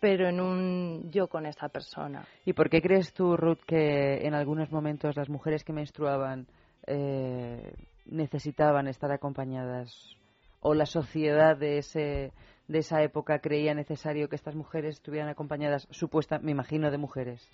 [0.00, 2.24] pero en un yo con esta persona.
[2.46, 6.46] ¿Y por qué crees tú, Ruth, que en algunos momentos las mujeres que menstruaban
[6.86, 7.74] eh,
[8.06, 10.16] necesitaban estar acompañadas
[10.60, 12.32] o la sociedad de ese
[12.70, 17.48] de esa época creía necesario que estas mujeres estuvieran acompañadas, supuesta, me imagino, de mujeres?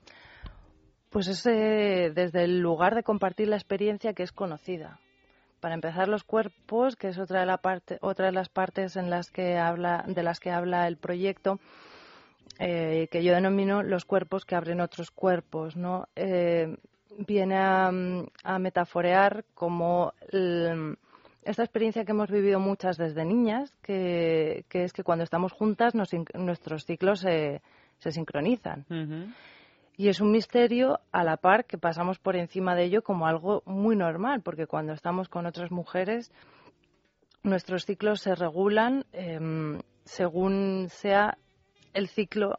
[1.09, 5.01] Pues es desde el lugar de compartir la experiencia que es conocida.
[5.61, 9.09] Para empezar, los cuerpos, que es otra de, la parte, otra de las partes en
[9.09, 11.61] las que habla, de las que habla el proyecto,
[12.59, 16.09] eh, que yo denomino los cuerpos que abren otros cuerpos, ¿no?
[16.15, 16.77] Eh,
[17.27, 17.91] viene a,
[18.45, 20.99] a, metaforear como el,
[21.47, 26.85] esta experiencia que hemos vivido muchas desde niñas, que, es que cuando estamos juntas nuestros
[26.85, 27.63] ciclos se,
[28.01, 28.85] sincronizan.
[29.97, 33.63] Y es un misterio a la par que pasamos por encima de ello como algo
[33.65, 36.33] muy normal, porque cuando estamos con otras mujeres,
[37.45, 41.39] nuestros ciclos se regulan em, según sea
[41.95, 42.59] el ciclo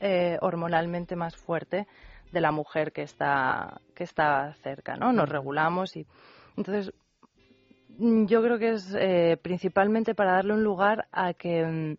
[0.00, 1.86] eh, hormonalmente más fuerte
[2.32, 5.12] de la mujer que está, que está cerca, ¿no?
[5.12, 6.06] Nos regulamos y
[6.56, 6.92] entonces
[7.98, 11.96] yo creo que es eh, principalmente para darle un lugar a que mm,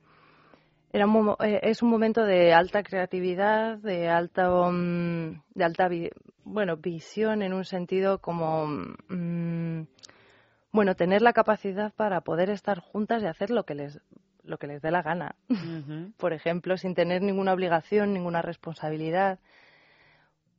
[0.93, 1.05] Era
[1.43, 5.89] eh, es un momento de alta creatividad, de alta, mm, de alta
[6.45, 9.81] bueno, visión en un sentido como, mm,
[10.71, 14.01] bueno, tener la capacidad para poder estar juntas y hacer lo que les,
[14.43, 15.35] lo que les dé la gana.
[16.17, 19.39] Por ejemplo, sin tener ninguna obligación, ninguna responsabilidad,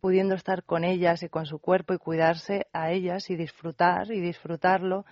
[0.00, 4.20] pudiendo estar con ellas y con su cuerpo y cuidarse a ellas y disfrutar y
[4.20, 5.04] disfrutarlo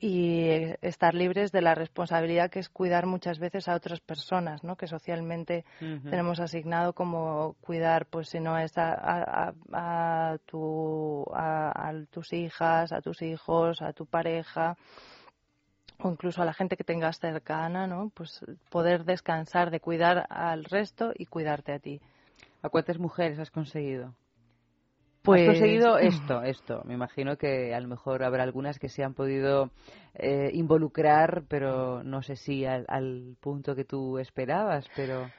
[0.00, 0.50] y
[0.82, 4.76] estar libres de la responsabilidad que es cuidar muchas veces a otras personas, ¿no?
[4.76, 12.32] Que socialmente tenemos asignado como cuidar, pues si no es a, a, tu, a, tus
[12.32, 14.76] hijas, a tus hijos, a tu pareja
[16.00, 18.10] o incluso a la gente que tengas cercana, ¿no?
[18.12, 22.00] Pues poder descansar de cuidar al resto y cuidarte a ti.
[22.62, 24.14] ¿A cuántas mujeres has conseguido?
[25.22, 25.42] Pues...
[25.42, 26.82] Has conseguido esto, esto.
[26.84, 29.70] Me imagino que a lo mejor habrá algunas que se han podido
[30.14, 35.30] eh, involucrar, pero no sé si al, punto que tú esperabas, pero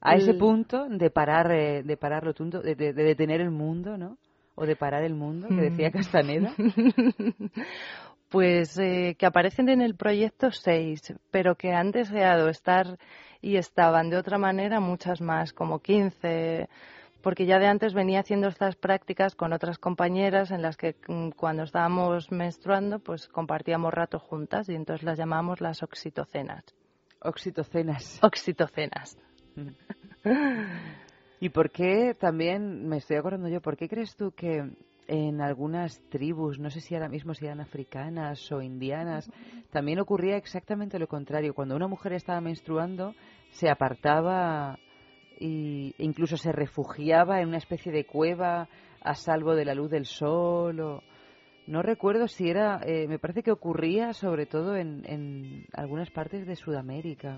[0.00, 4.18] a ese punto de parar, eh, de pararlo, de, de, de, detener el mundo, ¿no?
[4.54, 5.92] O de parar el mundo, que decía mm.
[5.92, 6.54] Castaneda.
[8.28, 12.98] pues eh, que aparecen en el proyecto seis, pero que han deseado estar
[13.40, 16.68] y estaban de otra manera muchas más, como quince
[17.22, 21.30] porque ya de antes venía haciendo estas prácticas con otras compañeras en las que mm,
[21.30, 26.64] cuando estábamos menstruando pues compartíamos rato juntas y entonces las llamábamos las oxitocenas.
[27.20, 28.20] Oxitocenas.
[28.22, 29.18] Oxitocenas.
[31.40, 34.70] ¿Y por qué también, me estoy acordando yo, por qué crees tú que
[35.08, 39.30] en algunas tribus, no sé si ahora mismo si eran africanas o indianas,
[39.70, 41.54] también ocurría exactamente lo contrario.
[41.54, 43.14] Cuando una mujer estaba menstruando,
[43.50, 44.78] se apartaba
[45.40, 48.68] y incluso se refugiaba en una especie de cueva
[49.00, 51.02] a salvo de la luz del sol o
[51.66, 56.46] no recuerdo si era eh, me parece que ocurría sobre todo en, en algunas partes
[56.46, 57.36] de Sudamérica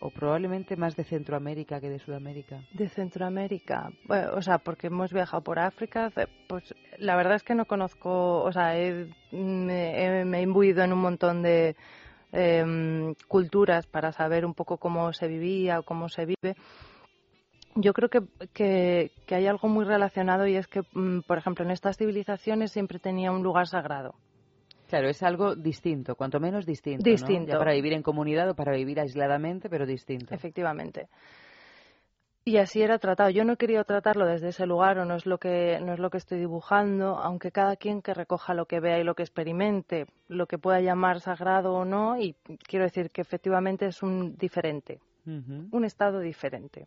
[0.00, 2.60] o probablemente más de Centroamérica que de Sudamérica.
[2.72, 3.90] De Centroamérica,
[4.34, 6.12] o sea, porque hemos viajado por África,
[6.46, 8.74] pues la verdad es que no conozco, o sea,
[9.32, 11.76] me, he imbuido en un montón de
[12.32, 16.56] em, culturas para saber un poco cómo se vivía o cómo se vive
[17.76, 18.20] yo creo que,
[18.52, 22.98] que, hay algo muy relacionado y es que, mm, por ejemplo, en estas civilizaciones siempre
[22.98, 24.14] tenía un lugar sagrado.
[24.88, 27.02] Claro, es algo distinto, cuanto menos distinto.
[27.02, 27.58] Distinto.
[27.58, 30.34] para vivir en comunidad o para vivir aisladamente, pero distinto.
[30.34, 31.08] Efectivamente.
[32.46, 33.30] Y así era tratado.
[33.30, 35.98] Yo no he querido tratarlo desde ese lugar o no es lo que no es
[35.98, 39.22] lo que estoy dibujando, aunque cada quien que recoja lo que vea y lo que
[39.22, 42.34] experimente, lo que pueda llamar sagrado o no, y
[42.68, 46.86] quiero decir que efectivamente es un diferente, un estado diferente.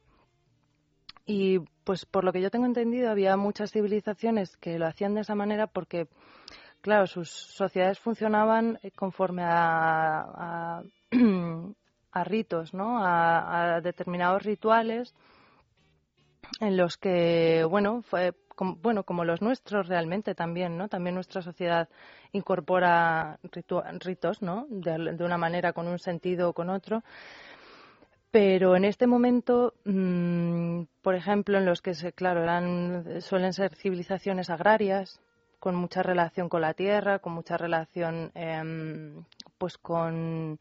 [1.25, 5.21] Y pues por lo que yo tengo entendido, había muchas civilizaciones que lo hacían de
[5.21, 6.07] esa manera porque,
[6.81, 10.83] claro, sus sociedades funcionaban eh, conforme a,
[12.11, 12.99] a, ritos, ¿no?
[13.03, 15.15] A, determinados rituales
[16.59, 20.89] en los que, bueno, fue como, bueno, como los nuestros realmente también, ¿no?
[20.89, 21.89] También nuestra sociedad
[22.31, 23.39] incorpora
[23.99, 24.65] ritos, ¿no?
[24.69, 27.03] De, una manera, con un sentido o con otro.
[28.31, 33.75] Pero en este momento, mm, por ejemplo, en los que, se, claro, eran, suelen ser
[33.75, 35.21] civilizaciones agrarias,
[35.59, 39.23] con mucha relación con la tierra, con mucha relación em,
[39.57, 40.59] pues con,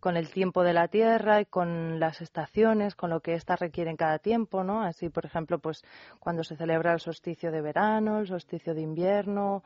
[0.00, 3.90] con, el tiempo de la tierra y con las estaciones, con lo que ésta requiere
[3.90, 4.82] en cada tiempo, ¿no?
[4.82, 5.82] Así, por ejemplo, pues
[6.20, 9.62] cuando se celebra el solsticio de verano, el solsticio de invierno,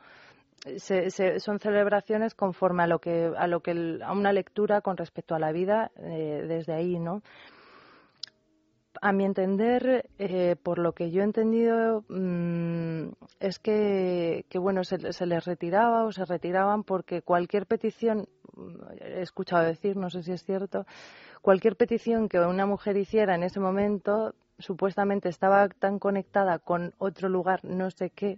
[1.39, 5.39] son celebraciones conforme a lo que a lo que a una lectura con respecto a
[5.39, 7.23] la vida eh, desde ahí no
[9.01, 13.09] a mi entender eh, por lo que yo he entendido mm,
[13.39, 18.27] es que, que bueno se, se, les retiraba o se retiraban porque cualquier petición
[18.99, 20.85] he escuchado decir no sé si es cierto
[21.41, 27.27] cualquier petición que una mujer hiciera en ese momento supuestamente estaba tan conectada con otro
[27.27, 28.37] lugar no sé qué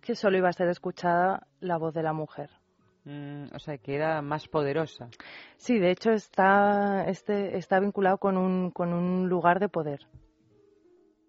[0.00, 2.50] que solo iba a ser escuchada la voz de la mujer.
[3.04, 5.08] Mm, o sea, que era más poderosa.
[5.56, 10.00] Sí, de hecho está, este, está vinculado con un, con un lugar de poder.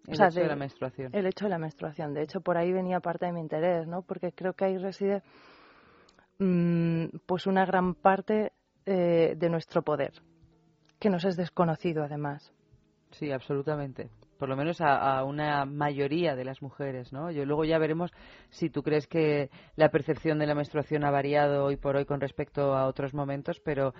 [0.06, 1.14] El hecho de, la menstruación.
[1.14, 2.12] El hecho de la menstruación.
[2.12, 4.02] De hecho, por ahí venía parte de mi interés, ¿no?
[4.02, 5.22] Porque creo que ahí reside
[6.38, 8.52] mm, pues una gran parte
[8.84, 10.12] eh, de nuestro poder,
[10.98, 12.52] que nos es desconocido además.
[13.12, 14.10] Sí, absolutamente
[14.42, 17.30] por lo menos a, una mayoría de las mujeres, ¿no?
[17.30, 18.10] Yo luego ya veremos
[18.50, 22.20] si tú crees que la percepción de la menstruación ha variado hoy por hoy con
[22.20, 23.94] respecto a otros momentos, pero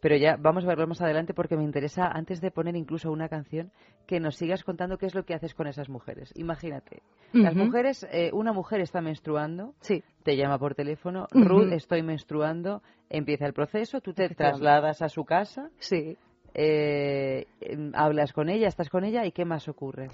[0.00, 3.28] pero ya vamos a verlo más adelante porque me interesa, antes de poner incluso una
[3.28, 3.70] canción,
[4.08, 6.32] que nos sigas contando qué es lo que haces con esas mujeres.
[6.34, 10.02] Imagínate, las mujeres, eh, una mujer está menstruando, sí.
[10.24, 15.24] te llama por teléfono, Ruth, estoy menstruando, empieza el proceso, tú te trasladas a su
[15.24, 15.70] casa.
[15.78, 16.18] Sí.
[16.54, 17.46] Eh,
[17.76, 20.10] mm, hablas con ella, estás con ella y qué más ocurre.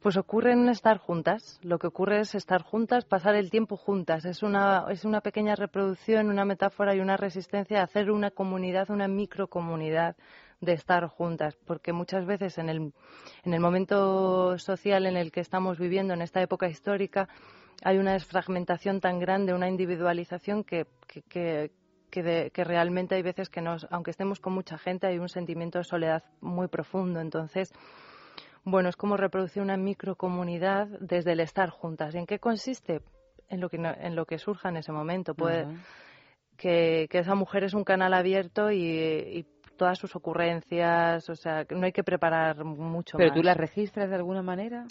[0.00, 1.60] Pues ocurre en estar juntas.
[1.62, 4.24] Lo que ocurre es estar juntas, pasar el tiempo juntas.
[4.24, 8.90] Es una, es una pequeña reproducción, una metáfora y una resistencia a hacer una comunidad,
[8.90, 10.16] una microcomunidad
[10.60, 12.92] de estar juntas, porque muchas veces en el,
[13.44, 17.28] en el momento social en el que estamos viviendo, en esta época histórica,
[17.84, 20.86] hay una desfragmentación tan grande, una individualización que,
[21.28, 21.72] que,
[22.20, 26.24] realmente hay veces que nos, aunque estemos con mucha gente, hay un sentimiento de soledad
[26.40, 27.20] muy profundo.
[27.20, 27.72] Entonces,
[28.64, 32.14] bueno, es como reproducir una microcomunidad desde el estar juntas.
[32.14, 33.00] ¿Y en qué consiste?
[33.48, 35.34] En lo que, en lo que surja en ese momento.
[35.34, 35.66] Puede,
[36.56, 41.66] que, que, esa mujer es un canal abierto y, y, todas sus ocurrencias, o sea,
[41.70, 44.86] no hay que preparar mucho ¿Pero tú las registras de alguna manera?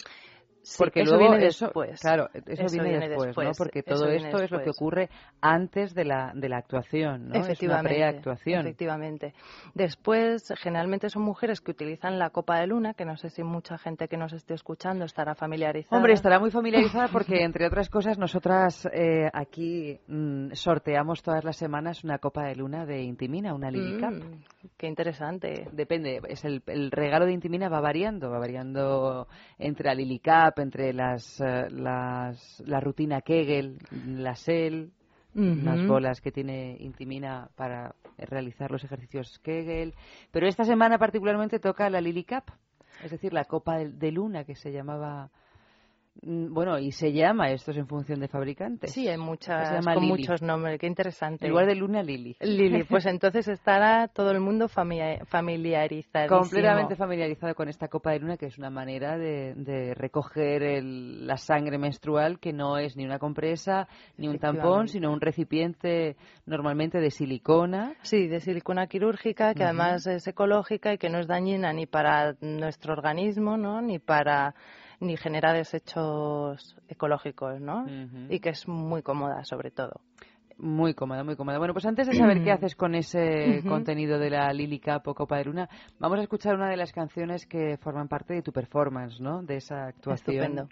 [0.78, 2.00] Porque eso luego viene después.
[2.00, 3.52] Claro, eso, viene, después, ¿no?
[3.56, 5.10] Porque todo esto es lo que ocurre
[5.40, 7.34] antes de la, de la actuación, ¿no?
[7.34, 7.90] Efectivamente.
[7.90, 8.60] Es una preactuación.
[8.60, 9.34] Efectivamente.
[9.74, 13.78] Después, generalmente son mujeres que utilizan la copa de luna, que no sé si mucha
[13.78, 15.96] gente que nos esté escuchando estará familiarizada.
[15.96, 21.56] Hombre, estará muy familiarizada porque, entre otras cosas, nosotras eh, aquí mm, sorteamos todas las
[21.56, 24.42] semanas una copa de luna de Intimina, una Lily mm,
[24.76, 25.68] qué interesante.
[25.72, 29.26] Depende, es el, el regalo de Intimina va variando, va variando
[29.58, 34.92] entre la Lily Cup, entre las, eh, las, la rutina Kegel, la SEL,
[35.34, 39.94] unas bolas que tiene Intimina para realizar los ejercicios Kegel.
[40.30, 42.44] Pero esta semana particularmente toca la Lily Cup,
[43.02, 45.30] es decir, la copa de luna que se llamaba
[46.20, 48.92] bueno, y se llama esto es en función de fabricantes.
[48.92, 50.78] Sí, hay muchas, con muchos nombres.
[50.78, 51.46] Qué interesante.
[51.46, 52.36] En lugar de Luna, Lili.
[52.40, 56.28] Lili, pues entonces estará todo el mundo familiarizado.
[56.28, 61.78] Completamente familiarizado con esta copa de luna, que es una manera de, recoger la sangre
[61.78, 66.16] menstrual, que no es ni una compresa, ni un tampón, sino un recipiente
[66.46, 67.94] normalmente de silicona.
[68.02, 72.36] Sí, de silicona quirúrgica, que además es ecológica y que no es dañina ni para
[72.40, 73.80] nuestro organismo, ¿no?
[73.80, 74.54] Ni para
[75.02, 77.84] ni genera desechos ecológicos, ¿no?
[78.28, 80.00] Y que es muy cómoda, sobre todo.
[80.58, 81.58] Muy cómoda, muy cómoda.
[81.58, 85.14] Bueno, pues antes de saber qué haces con ese contenido de la Lili Cup o
[85.14, 85.68] Copa de Luna,
[85.98, 89.42] vamos a escuchar una de las canciones que forman parte de tu performance, ¿no?
[89.42, 90.36] De esa actuación.
[90.36, 90.68] Estupendo.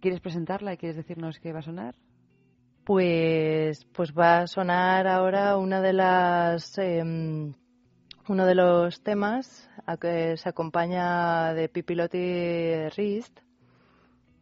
[0.00, 1.94] ¿Quieres presentarla y quieres decirnos qué va a sonar?
[2.84, 7.54] Pues, pues va a sonar ahora una de las em,
[8.28, 13.38] uno de los temas a que se acompaña de Pipilotti Rist.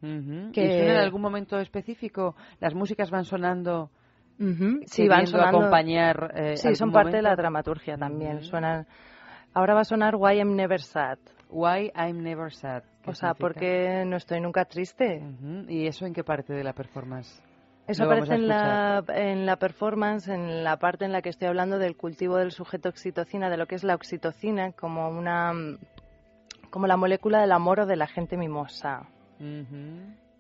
[0.00, 0.64] que...
[0.64, 2.36] ¿Y en algún momento específico?
[2.60, 3.90] ¿Las músicas van sonando?
[4.86, 5.58] Sí, van sonando.
[5.58, 6.32] acompañar.
[6.34, 8.42] Eh, sí, son parte de la dramaturgia también.
[8.42, 8.86] Suenan.
[9.54, 11.18] Ahora va a sonar Why I'm Never Sad.
[11.48, 12.82] Why I'm Never Sad.
[13.06, 15.22] O sea, porque no estoy nunca triste.
[15.68, 17.42] ¿Y eso en qué parte de la performance?
[17.86, 21.78] Eso aparece en la, en la performance, en la parte en la que estoy hablando
[21.78, 25.52] del cultivo del sujeto oxitocina, de lo que es la oxitocina como una
[26.70, 29.06] como la molécula del amor o de la gente mimosa.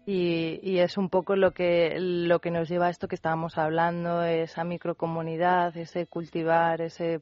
[0.06, 3.58] y, y, es un poco lo que, lo que nos lleva a esto que estábamos
[3.58, 7.20] hablando, esa microcomunidad, ese cultivar, ese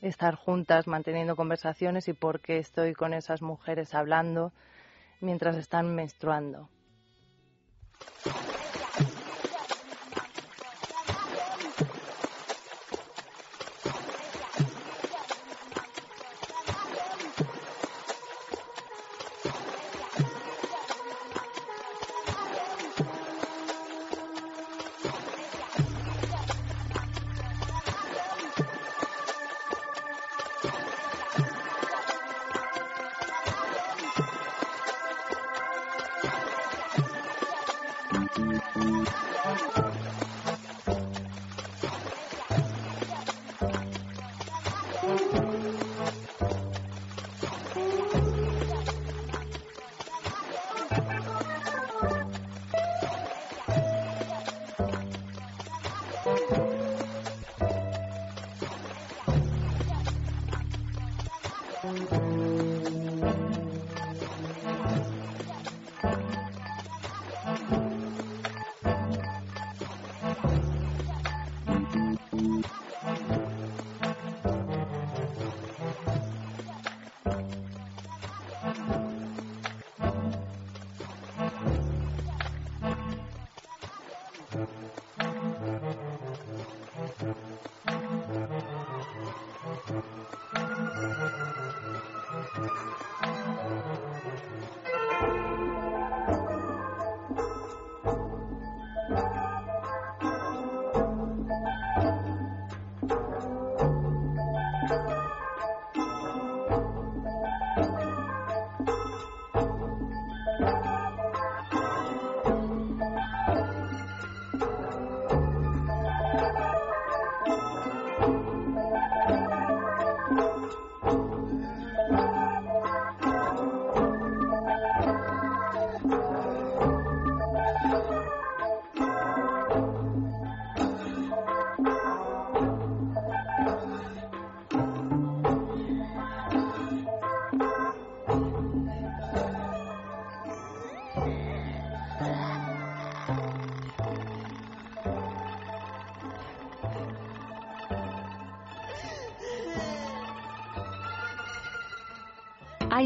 [0.00, 4.52] estar juntas manteniendo conversaciones y por qué estoy con esas mujeres hablando
[5.20, 6.68] mientras están menstruando.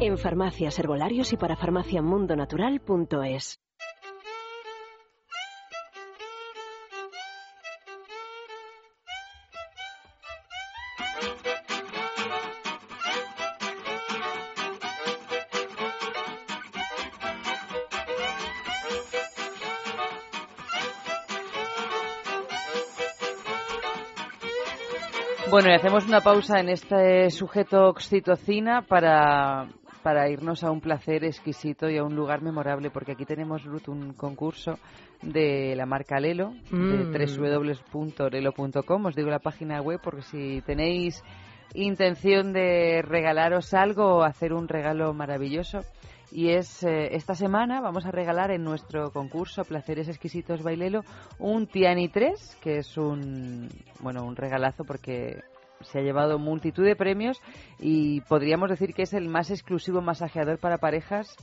[0.00, 3.58] En farmacias, herbolarios y para farmaciamundonatural.es.
[25.50, 29.66] Bueno, y hacemos una pausa en este sujeto oxitocina para,
[30.02, 33.88] para irnos a un placer exquisito y a un lugar memorable, porque aquí tenemos, Ruth,
[33.88, 34.78] un concurso
[35.22, 37.12] de la marca Lelo, Mm.
[37.12, 39.06] de www.lelo.com.
[39.06, 41.22] Os digo la página web porque si tenéis
[41.74, 45.80] intención de regalaros algo o hacer un regalo maravilloso,
[46.30, 51.02] y es eh, esta semana vamos a regalar en nuestro concurso Placeres Exquisitos Bailelo
[51.38, 53.68] un Tiani 3, que es un
[54.00, 55.40] bueno, un regalazo porque
[55.80, 57.40] se ha llevado multitud de premios
[57.78, 61.36] y podríamos decir que es el más exclusivo masajeador para parejas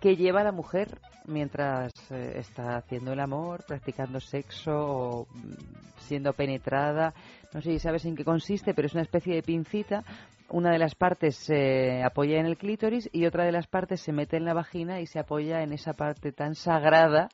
[0.00, 5.52] que lleva la mujer mientras eh, está haciendo el amor, practicando sexo o mm,
[5.98, 7.14] siendo penetrada.
[7.54, 10.04] No sé si sabes en qué consiste, pero es una especie de pincita.
[10.50, 14.12] Una de las partes se apoya en el clítoris y otra de las partes se
[14.12, 17.28] mete en la vagina y se apoya en esa parte tan sagrada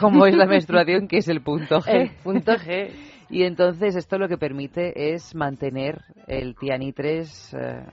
[0.00, 1.88] como es la menstruación, que es el punto G.
[1.88, 2.90] El punto G.
[3.30, 7.84] Y entonces esto lo que permite es mantener el tianitres eh,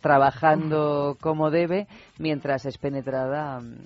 [0.00, 1.88] trabajando como debe
[2.18, 3.78] mientras es penetrada mm,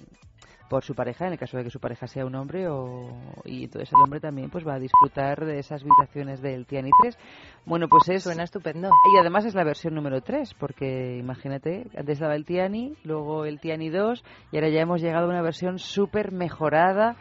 [0.68, 3.08] por su pareja, en el caso de que su pareja sea un hombre, o,
[3.44, 7.18] y entonces el hombre también pues va a disfrutar de esas vibraciones del tianitres.
[7.66, 8.22] Bueno, pues es...
[8.22, 8.88] Suena estupendo.
[9.12, 13.58] Y además es la versión número 3, porque imagínate, antes estaba el Tiani, luego el
[13.58, 14.22] Tiani 2,
[14.52, 17.16] y ahora ya hemos llegado a una versión súper mejorada,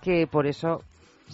[0.00, 0.80] que por eso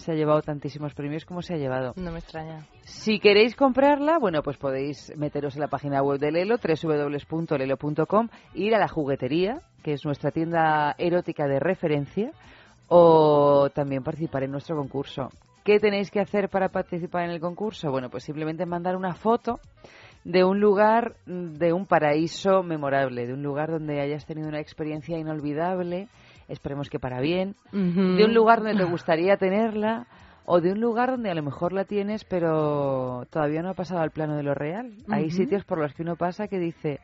[0.01, 1.93] se ha llevado tantísimos premios como se ha llevado.
[1.95, 2.65] No me extraña.
[2.83, 8.75] Si queréis comprarla, bueno, pues podéis meteros en la página web de Lelo, www.lelo.com, ir
[8.75, 12.31] a la juguetería, que es nuestra tienda erótica de referencia,
[12.87, 15.29] o también participar en nuestro concurso.
[15.63, 17.91] ¿Qué tenéis que hacer para participar en el concurso?
[17.91, 19.59] Bueno, pues simplemente mandar una foto
[20.23, 25.17] de un lugar, de un paraíso memorable, de un lugar donde hayas tenido una experiencia
[25.17, 26.07] inolvidable,
[26.51, 30.07] esperemos que para bien, de un lugar donde te gustaría tenerla
[30.45, 34.01] o de un lugar donde a lo mejor la tienes pero todavía no ha pasado
[34.01, 34.93] al plano de lo real.
[35.09, 36.99] Hay sitios por los que uno pasa que dice,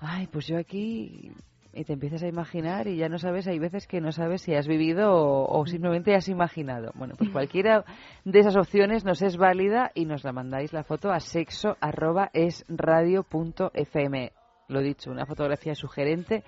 [0.00, 1.32] ay, pues yo aquí
[1.72, 4.54] y te empiezas a imaginar y ya no sabes, hay veces que no sabes si
[4.54, 6.90] has vivido o, o simplemente has imaginado.
[6.94, 7.84] Bueno, pues cualquiera
[8.24, 12.30] de esas opciones nos es válida y nos la mandáis la foto a sexo arroba
[12.32, 14.32] es radio punto fm.
[14.68, 16.42] Lo dicho, una fotografía sugerente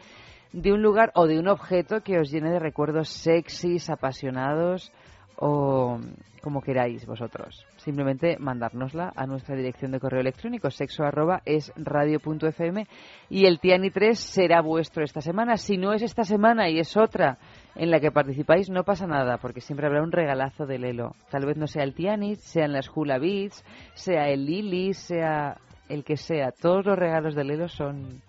[0.52, 4.92] de un lugar o de un objeto que os llene de recuerdos sexys, apasionados
[5.36, 5.98] o
[6.42, 7.66] como queráis vosotros.
[7.76, 12.86] Simplemente mandárnosla a nuestra dirección de correo electrónico sexo arroba es radio.fm
[13.28, 15.56] y el Tiani 3 será vuestro esta semana.
[15.56, 17.38] Si no es esta semana y es otra
[17.74, 21.14] en la que participáis, no pasa nada, porque siempre habrá un regalazo de Lelo.
[21.30, 23.64] Tal vez no sea el Tiani, sean las Hula Beats,
[23.94, 25.58] sea el Lili, sea
[25.88, 26.52] el que sea.
[26.52, 28.22] Todos los regalos de Lelo son,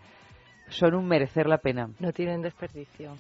[0.72, 1.90] son un merecer la pena.
[2.00, 3.14] No tienen desperdicio.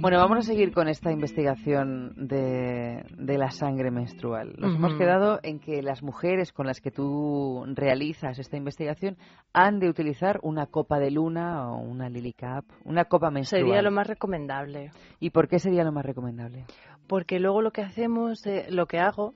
[0.00, 4.54] Bueno, vamos a seguir con esta investigación de, de la sangre menstrual.
[4.56, 9.18] Nos hemos quedado en que las mujeres con las que tú realizas esta investigación
[9.52, 13.66] han de utilizar una copa de luna o una lily cup, una copa menstrual.
[13.66, 14.90] Sería lo más recomendable.
[15.18, 16.64] ¿Y por qué sería lo más recomendable?
[17.06, 19.34] Porque luego lo que hacemos, eh, lo que hago,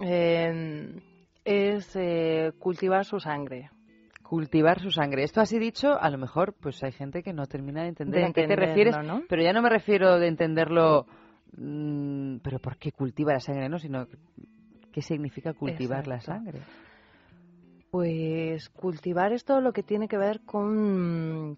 [0.00, 1.00] eh,
[1.44, 3.70] es eh, cultivar su sangre.
[4.22, 5.22] Cultivar su sangre.
[5.22, 8.26] Esto así dicho, a lo mejor pues hay gente que no termina de entender De
[8.26, 9.22] a qué te refieres, ¿no?
[9.28, 11.06] pero ya no me refiero de entenderlo,
[11.56, 13.68] mm, pero ¿por qué cultiva la sangre?
[13.68, 14.06] No, sino
[14.92, 16.60] qué significa cultivar la sangre.
[17.90, 21.56] Pues cultivar es todo lo que tiene que ver con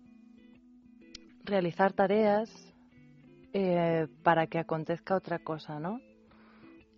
[1.45, 2.51] realizar tareas
[3.55, 6.01] eh, para que acontezca otra cosa, ¿no?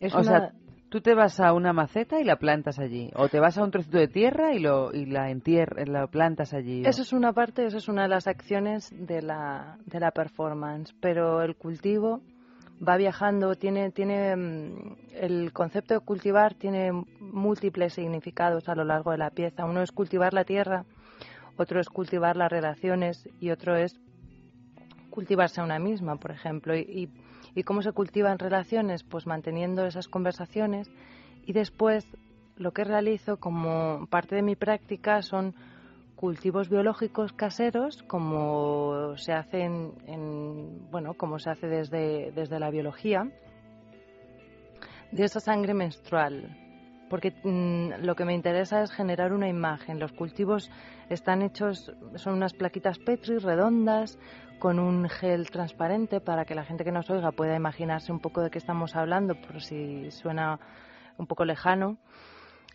[0.00, 0.52] Es o una- sea,
[0.90, 3.70] tú te vas a una maceta y la plantas allí, o te vas a un
[3.70, 6.82] trocito de tierra y lo la entierras, la plantas allí.
[6.84, 10.94] Eso es una parte, eso es una de las acciones de la, de la performance,
[11.00, 12.20] pero el cultivo
[12.86, 19.12] va viajando, tiene, tiene mm, el concepto de cultivar tiene múltiples significados a lo largo
[19.12, 19.64] de la pieza.
[19.64, 20.84] Uno es cultivar la tierra
[21.60, 23.94] otro es cultivar las relaciones y otro es
[25.10, 26.74] cultivarse a una misma, por ejemplo.
[26.74, 27.10] Y, y,
[27.64, 29.02] cómo se cultivan relaciones?
[29.04, 30.90] Pues manteniendo esas conversaciones
[31.44, 32.06] y después
[32.56, 35.54] lo que realizo como parte de mi práctica son
[36.14, 43.30] cultivos biológicos caseros como se hacen en, bueno como se hace desde, desde la biología
[45.12, 46.59] de esa sangre menstrual
[47.10, 49.98] porque mm, lo que me interesa es generar una imagen.
[49.98, 50.70] Los cultivos
[51.10, 54.18] están hechos, son unas plaquitas Petri redondas
[54.60, 58.40] con un gel transparente para que la gente que nos oiga pueda imaginarse un poco
[58.40, 60.60] de qué estamos hablando, por si suena
[61.18, 61.98] un poco lejano.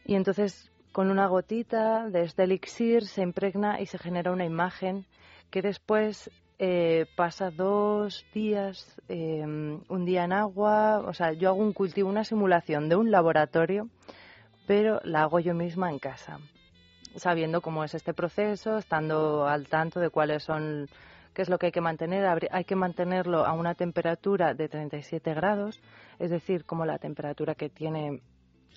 [0.04, 5.06] Y entonces con una gotita de este elixir se impregna y se genera una imagen
[5.50, 6.30] que después
[6.60, 12.10] eh, pasa dos días, eh, un día en agua, o sea, yo hago un cultivo,
[12.10, 13.90] una simulación de un laboratorio
[14.66, 16.40] pero la hago yo misma en casa,
[17.16, 20.88] sabiendo cómo es este proceso, estando al tanto de cuáles son,
[21.34, 22.50] qué es lo que hay que mantener.
[22.52, 25.82] Hay que mantenerlo a una temperatura de 37 grados,
[26.20, 28.22] es decir, como la temperatura que tiene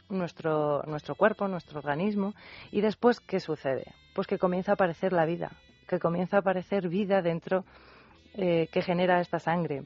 [0.08, 2.34] nuestro, nuestro cuerpo, nuestro organismo.
[2.70, 3.84] Y después, ¿qué sucede?
[4.14, 5.50] Pues que comienza a aparecer la vida,
[5.88, 7.64] que comienza a aparecer vida dentro
[8.34, 9.84] eh, que genera esta sangre.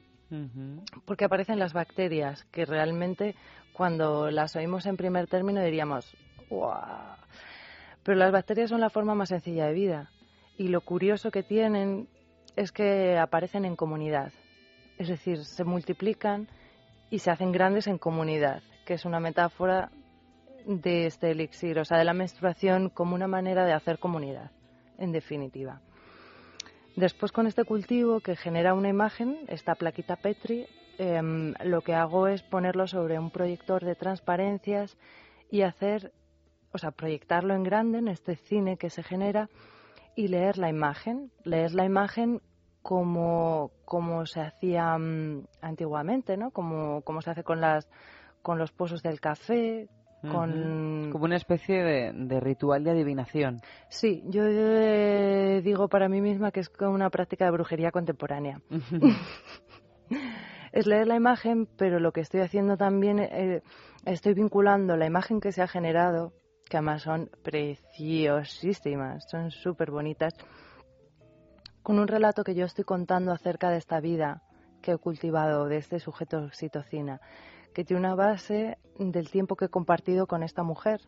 [1.05, 3.35] Porque aparecen las bacterias, que realmente
[3.73, 6.17] cuando las oímos en primer término diríamos,
[6.49, 7.17] ¡guau!
[8.03, 10.11] Pero las bacterias son la forma más sencilla de vida.
[10.57, 12.09] Y lo curioso que tienen
[12.57, 14.33] es que aparecen en comunidad.
[14.99, 16.49] Es decir, se multiplican
[17.11, 19.91] y se hacen grandes en comunidad, que es una metáfora
[20.67, 24.51] de este elixir, o sea, de la menstruación como una manera de hacer comunidad,
[24.99, 25.81] en definitiva.
[26.97, 30.67] Después con este cultivo que genera una imagen, esta plaquita Petri,
[30.99, 34.97] Em, lo que hago es ponerlo sobre un proyector de transparencias
[35.51, 36.13] y hacer,
[36.73, 39.49] o sea, proyectarlo en grande en este cine que se genera
[40.15, 42.43] y leer la imagen, leer la imagen
[42.83, 46.51] como, como se hacía mm, antiguamente, ¿no?
[46.51, 47.89] Como, como se hace con las
[48.43, 49.89] con los pozos del café,
[50.31, 51.11] con...
[51.11, 53.61] Como una especie de, ritual de adivinación.
[53.89, 54.45] Sí, yo
[55.61, 58.61] digo para mí misma que es como una práctica de brujería contemporánea.
[60.73, 63.63] es leer la imagen, pero lo que estoy haciendo también, eh,
[64.05, 66.33] estoy vinculando la imagen que se ha generado,
[66.69, 70.35] que además son preciosísimas, son súper bonitas,
[71.83, 74.43] con un relato que yo estoy contando acerca de esta vida
[74.81, 77.21] que he cultivado, de este sujeto oxitocina,
[77.73, 81.01] que tiene una base del tiempo que he compartido con esta mujer.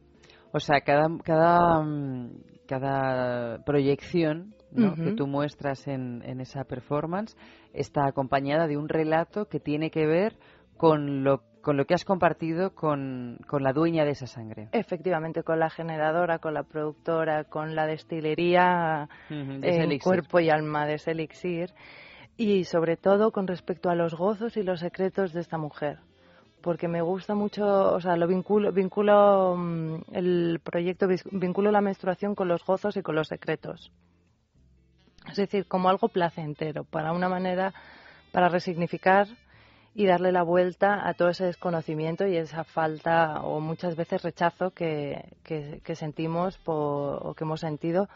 [0.53, 2.31] O sea, cada, cada, mm,
[2.67, 7.37] cada proyección que tú muestras en, en, esa performance
[7.73, 10.37] está acompañada de un relato que tiene que ver
[10.77, 14.69] con lo, con lo que has compartido con, con la dueña de esa sangre.
[14.73, 20.95] Efectivamente, con la generadora, con la productora, con la destilería, el cuerpo y alma de
[20.95, 21.71] ese elixir.
[22.37, 26.01] Y sobre todo con respecto a los gozos y los secretos de esta mujer
[26.65, 32.35] porque me gusta mucho, o sea, lo vinculo, vinculo mm, el proyecto, vinculo la menstruación
[32.35, 33.93] con los gozos y con los secretos.
[35.31, 37.75] Es decir, como algo placentero, para una manera,
[38.33, 39.29] para resignificar
[39.95, 44.71] y darle la vuelta a todo ese desconocimiento y esa falta o muchas veces rechazo
[44.71, 48.09] que, que, sentimos o que hemos sentido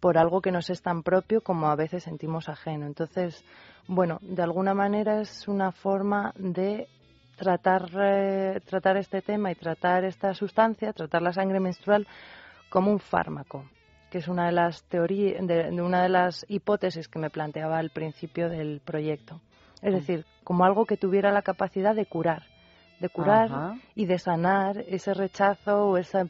[0.00, 2.86] por algo que nos es tan propio como a veces sentimos ajeno.
[2.86, 3.44] Entonces,
[3.86, 6.88] bueno, de alguna manera es una forma de
[7.36, 12.06] tratar, eh, tratar este tema y tratar esta sustancia, tratar la sangre menstrual
[12.68, 13.64] como un fármaco,
[14.10, 17.90] que es una de las teorías, de, una de las hipótesis que me planteaba al
[17.90, 19.40] principio del proyecto.
[19.82, 19.96] Es mm.
[19.96, 22.42] decir, como algo que tuviera la capacidad de curar,
[23.00, 26.26] de curar y de sanar ese rechazo o esa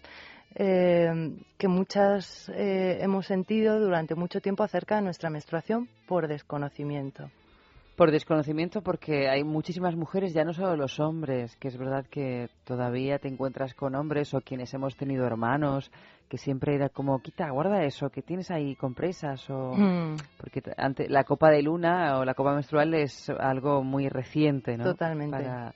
[0.57, 7.31] eh, que muchas eh, hemos sentido durante mucho tiempo acerca de nuestra menstruación por desconocimiento.
[7.97, 12.49] Por desconocimiento, porque hay muchísimas mujeres, ya no solo los hombres, que es verdad que
[12.65, 15.93] todavía te encuentras con hombres o quienes hemos tenido hermanos,
[16.29, 19.75] que siempre era como, quita, guarda eso, que tienes ahí compresas o...
[19.77, 20.17] Mm.
[20.39, 24.83] Porque ante, la copa de luna o la copa menstrual es algo muy reciente, ¿no?
[24.83, 25.37] Totalmente.
[25.37, 25.75] Para,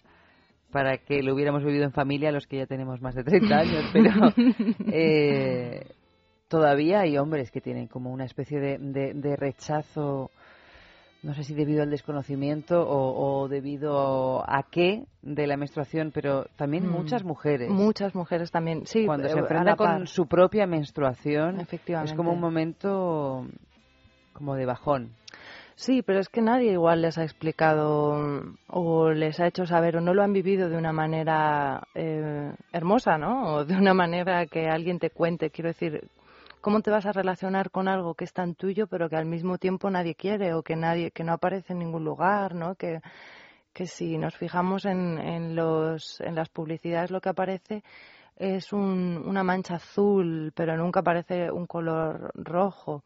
[0.72, 3.84] para que lo hubiéramos vivido en familia los que ya tenemos más de 30 años,
[3.92, 4.10] pero...
[4.92, 5.86] Eh,
[6.48, 8.78] todavía hay hombres que tienen como una especie de,
[9.14, 10.32] de rechazo
[11.28, 16.86] no sé si debido al desconocimiento o, debido a qué de la menstruación, pero también
[16.86, 16.90] mm.
[16.90, 17.68] muchas mujeres.
[17.68, 19.04] Muchas mujeres también, sí.
[19.04, 23.46] Cuando se eh, enfrentan con su propia menstruación, es como un momento
[24.32, 25.10] como de bajón.
[25.74, 28.16] Sí, pero es que nadie igual les ha explicado
[28.68, 33.18] o les ha hecho saber o no lo han vivido de una manera eh, hermosa,
[33.18, 33.52] ¿no?
[33.52, 35.50] O de una manera que alguien te cuente.
[35.50, 36.08] Quiero decir,
[36.60, 39.58] ¿Cómo te vas a relacionar con algo que es tan tuyo pero que al mismo
[39.58, 42.74] tiempo nadie quiere o que nadie que no aparece en ningún lugar, ¿no?
[42.74, 43.00] Que,
[43.72, 47.84] que si nos fijamos en, en, los, en las publicidades lo que aparece
[48.36, 53.04] es un, una mancha azul, pero nunca aparece un color rojo.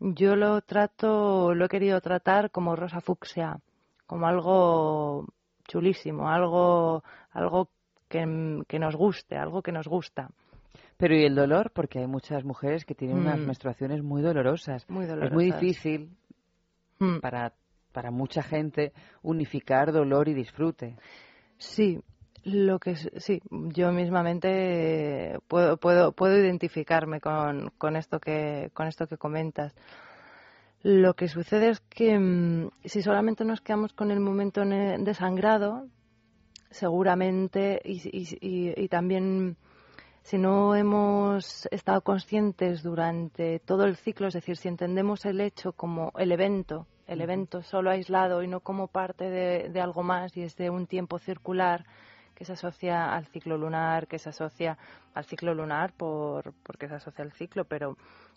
[0.00, 3.58] Yo lo trato, lo he querido tratar como rosa fucsia,
[4.06, 5.26] como algo
[5.68, 7.68] chulísimo, algo, algo
[8.08, 10.30] que, que nos guste, algo que nos gusta.
[11.02, 11.72] Pero ¿y el dolor?
[11.74, 13.46] Porque hay muchas mujeres que tienen unas Mm.
[13.46, 14.88] menstruaciones muy dolorosas.
[14.88, 15.60] Muy Es muy dolorosas.
[15.60, 16.10] difícil
[17.00, 17.18] Mm.
[17.18, 17.54] para,
[17.90, 20.94] para mucha gente unificar dolor y disfrute.
[21.58, 21.98] Sí,
[22.44, 29.08] lo que sí, yo mismamente puedo puedo puedo identificarme con, con esto que con esto
[29.08, 29.74] que comentas.
[30.84, 35.88] Lo que sucede es que mm, si solamente nos quedamos con el momento de sangrado,
[36.70, 39.56] seguramente y, y- y- y también
[40.22, 45.72] si no hemos estado conscientes durante todo el ciclo, es decir, si entendemos el hecho
[45.72, 50.36] como el evento, el evento solo aislado y no como parte de, de algo más
[50.36, 51.84] y es de un tiempo circular
[52.34, 54.78] que se asocia al ciclo lunar, que se asocia
[55.14, 57.96] al ciclo lunar por, porque se asocia al ciclo, pero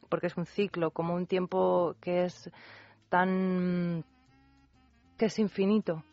[0.09, 2.51] porque es un ciclo, como un tiempo que es
[3.09, 4.03] tan
[5.17, 6.03] que es infinito,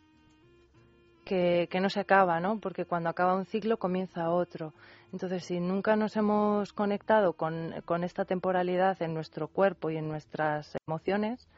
[1.32, 2.60] que, que no se acaba, ¿no?
[2.60, 4.74] Porque cuando acaba un ciclo comienza otro.
[5.14, 10.08] Entonces, si nunca nos hemos conectado con, con esta temporalidad en nuestro cuerpo y en
[10.08, 11.48] nuestras emociones,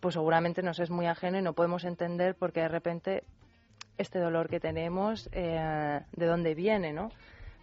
[0.00, 3.24] pues seguramente nos es muy ajeno y no podemos entender porque de repente
[3.96, 7.08] este dolor que tenemos, eh, de dónde viene, ¿no?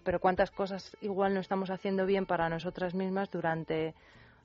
[0.03, 3.93] Pero cuántas cosas igual no estamos haciendo bien para nosotras mismas durante,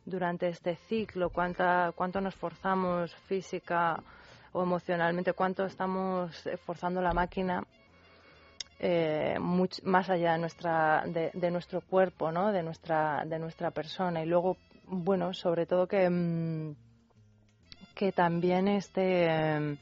[0.05, 4.03] durante este ciclo, cuánta, cuánto nos forzamos física
[4.53, 7.65] o emocionalmente, cuánto estamos forzando la máquina
[8.79, 14.23] eh, más allá de nuestra de, de nuestro cuerpo no de nuestra de nuestra persona.
[14.23, 14.57] Y luego
[14.87, 16.75] bueno sobre todo que mm,
[17.95, 19.77] que también este em,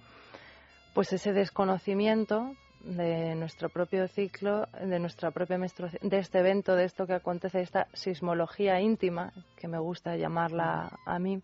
[0.95, 6.85] pues ese desconocimiento de nuestro propio ciclo, de nuestra propia menstruación, de este evento, de
[6.85, 11.41] esto que acontece, esta sismología íntima, que me gusta llamarla a mí,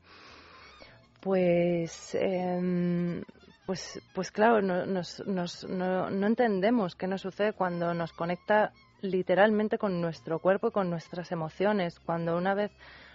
[1.25, 3.23] pues, em,
[3.65, 8.73] pues, pues claro, no, nos- nos- no, no entendemos qué nos sucede cuando nos conecta
[9.01, 12.73] literalmente con nuestro cuerpo y con nuestras emociones, cuando una vez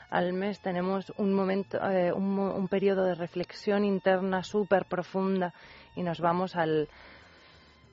[0.10, 5.54] al mes tenemos un momento, eh, un, un periodo de reflexión interna súper profunda
[5.96, 6.90] y nos vamos al,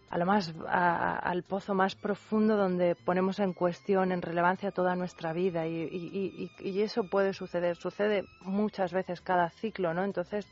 [0.09, 4.95] a lo más, a- al pozo más profundo donde ponemos en cuestión, en relevancia toda
[4.95, 6.51] nuestra vida y,
[6.81, 10.05] eso puede suceder, sucede muchas veces cada ciclo, ¿no?
[10.05, 10.47] Entonces,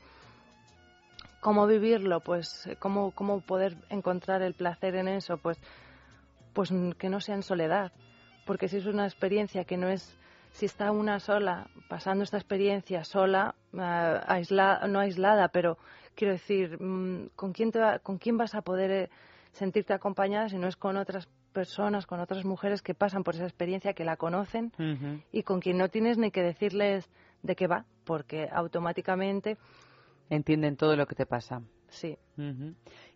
[1.39, 2.19] ¿cómo vivirlo?
[2.19, 5.37] Pues, ¿cómo, cómo poder encontrar el placer en eso?
[5.37, 5.59] Pues,
[6.53, 7.91] pues que no sea en soledad,
[8.45, 10.17] porque si es una experiencia que no es
[10.51, 15.77] si está una sola pasando esta experiencia sola, eh, aisla- no aislada, pero
[16.15, 19.09] quiero decir, mm, ¿con quién, te va- ¿con quién vas a poder eh,
[19.55, 23.45] sentirte acompañada si no es con otras personas, con otras mujeres que pasan por esa
[23.45, 24.71] experiencia, que la conocen
[25.31, 27.09] y con quien no tienes ni que decirles
[27.43, 29.57] de qué va, porque automáticamente
[30.29, 31.61] Entienden todo lo que te pasa.
[31.89, 32.17] Sí.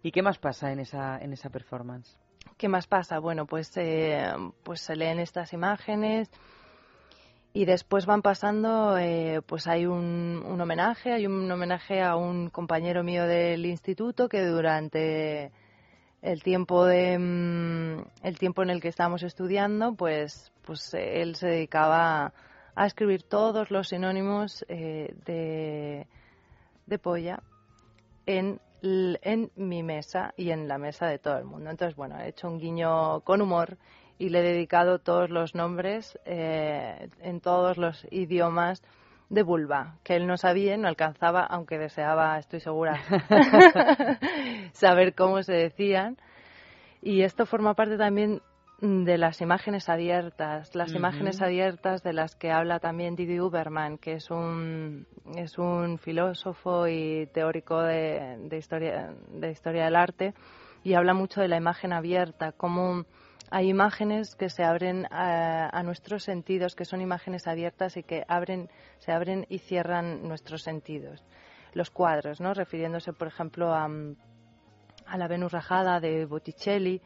[0.04, 2.18] ¿Y qué más pasa en esa, en esa performance?
[2.58, 3.20] ¿Qué más pasa?
[3.20, 4.32] Bueno, pues, eh,
[4.64, 6.30] pues se leen estas imágenes
[7.52, 12.50] y después van pasando, eh, pues hay un, un homenaje, hay un homenaje a un
[12.50, 15.52] compañero mío del instituto que durante
[16.22, 21.36] el tiempo de mm, el tiempo en el que estábamos estudiando, pues, pues eh, él
[21.36, 22.34] se dedicaba
[22.76, 26.08] a escribir todos los sinónimos eh, de,
[26.86, 27.42] de polla
[28.26, 31.70] en, en mi mesa y en la mesa de todo el mundo.
[31.70, 33.78] Entonces, bueno, he hecho un guiño con humor
[34.18, 38.84] y le he dedicado todos los nombres eh, en todos los idiomas
[39.30, 43.00] de vulva, que él no sabía, no alcanzaba, aunque deseaba, estoy segura,
[44.74, 46.18] saber cómo se decían.
[47.02, 48.42] Y esto forma parte también
[48.82, 54.14] de las imágenes abiertas, las imágenes abiertas de las que habla también Didi Uberman, que
[54.14, 60.34] es un, es un filósofo y teórico de, de historia, de historia del arte,
[60.84, 63.06] y habla mucho de la imagen abierta, como
[63.52, 68.24] hay imágenes que se abren a, a nuestros sentidos, que son imágenes abiertas y que
[68.28, 68.70] abren,
[69.00, 71.24] se abren y cierran nuestros sentidos.
[71.74, 72.54] Los cuadros, ¿no?
[72.54, 77.02] refiriéndose, por ejemplo, a, a la Venus rajada de Botticelli,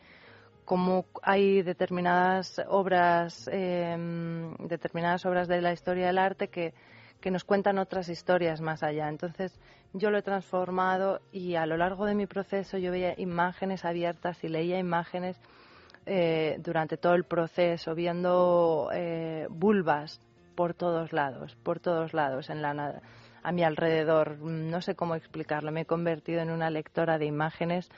[0.65, 3.95] como hay determinadas obras, eh,
[4.59, 6.73] determinadas obras de la historia del arte que,
[7.19, 9.09] que nos cuentan otras historias más allá.
[9.09, 9.59] Entonces,
[9.93, 14.43] yo lo he transformado y a lo largo de mi proceso yo veía imágenes abiertas
[14.43, 15.39] y leía imágenes
[16.05, 20.19] eh, durante todo el proceso, viendo eh, vulvas
[20.55, 23.01] por todos lados, por todos lados, en la,
[23.41, 24.39] a mi alrededor.
[24.39, 25.71] No sé cómo explicarlo.
[25.71, 27.89] Me he convertido en una lectora de imágenes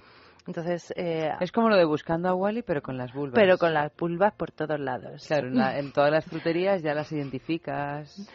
[0.48, 3.34] entonces, eh, es como lo de buscando a Wally, pero con las vulvas.
[3.34, 5.26] Pero con las vulvas por todos lados.
[5.26, 8.30] Claro, en, todas las fruterías ya las identificas.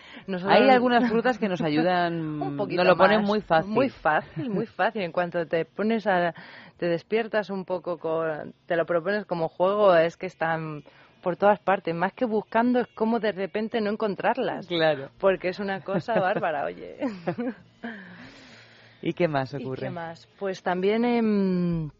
[0.46, 3.70] Hay algunas frutas que nos ayudan, un nos lo ponen muy fácil.
[3.70, 5.02] Muy fácil, muy fácil.
[5.02, 6.34] En cuanto te pones a,
[6.80, 10.82] te despiertas un poco, con, te lo propones como juego, es que están
[11.22, 11.94] por todas partes.
[11.94, 14.66] Más que buscando, es como de repente no encontrarlas.
[14.66, 15.10] Claro.
[15.18, 16.96] Porque es una cosa bárbara, oye.
[19.02, 19.82] ¿Y qué más ocurre?
[19.82, 20.26] ¿Y qué más?
[20.38, 21.92] Pues también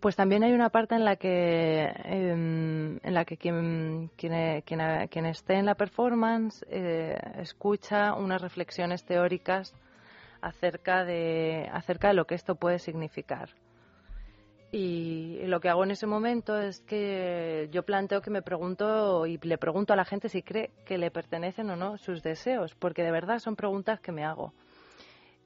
[0.00, 5.26] pues también hay una parte en la que, em, en la que quien, quien, quien,
[5.26, 9.74] esté en la performance eh, escucha unas reflexiones teóricas
[10.40, 13.50] acerca de, acerca de lo que esto puede significar.
[14.72, 19.36] Y lo que hago en ese momento es que yo planteo que me pregunto y
[19.38, 23.02] le pregunto a la gente si cree que le pertenecen o no sus deseos, porque
[23.02, 24.52] de verdad son preguntas que me hago.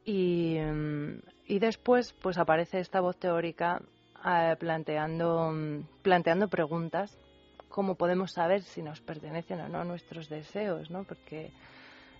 [0.04, 3.80] Y, em, y después pues aparece esta voz teórica
[4.58, 5.52] planteando,
[6.02, 7.16] planteando preguntas,
[7.68, 11.04] cómo podemos saber si nos pertenecen o no nuestros deseos, ¿no?
[11.04, 11.50] Porque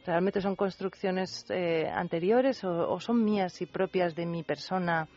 [0.05, 5.09] realmente son construcciones eh, anteriores o, son mías y propias de mi persona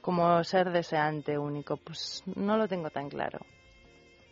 [0.00, 1.76] como ser deseante único.
[1.76, 3.40] Pues no lo tengo tan claro.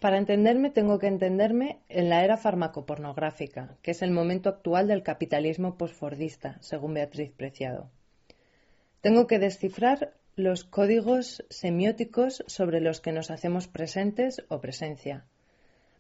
[0.01, 5.03] Para entenderme tengo que entenderme en la era farmacopornográfica, que es el momento actual del
[5.03, 7.91] capitalismo posfordista, según Beatriz Preciado.
[9.01, 15.25] Tengo que descifrar los códigos semióticos sobre los que nos hacemos presentes o presencia,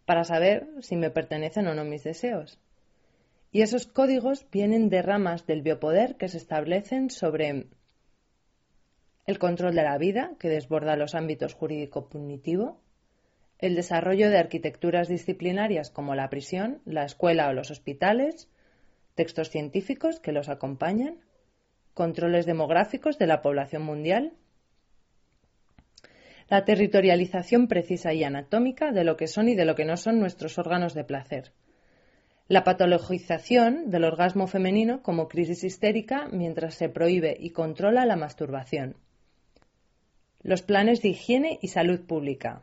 [0.05, 2.59] para saber si me pertenecen o no mis deseos.
[3.53, 7.69] Y esos códigos vienen de ramas del biopoder que se establecen sobre
[9.27, 12.81] el control de la vida, que desborda los ámbitos jurídico-punitivo,
[13.59, 18.49] el desarrollo de arquitecturas disciplinarias como la prisión, la escuela o los hospitales,
[19.15, 21.21] textos científicos que los acompañan,
[21.95, 24.35] controles demográficos de la población mundial,
[26.51, 30.21] la territorialización precisa y anatómica de lo que son y de lo que no son
[30.21, 31.53] nuestros órganos de placer,
[32.47, 38.97] la patologización del orgasmo femenino como crisis histérica mientras se prohíbe y controla la masturbación,
[40.45, 42.63] los planes de higiene y salud pública,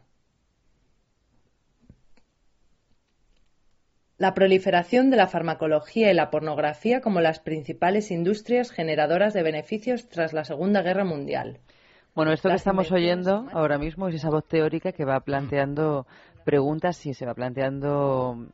[4.17, 10.07] la proliferación de la farmacología y la pornografía como las principales industrias generadoras de beneficios
[10.09, 11.59] tras la Segunda Guerra Mundial.
[12.13, 16.05] Bueno, esto que estamos oyendo ahora mismo es esa voz teórica que va planteando
[16.45, 18.47] preguntas y se va planteando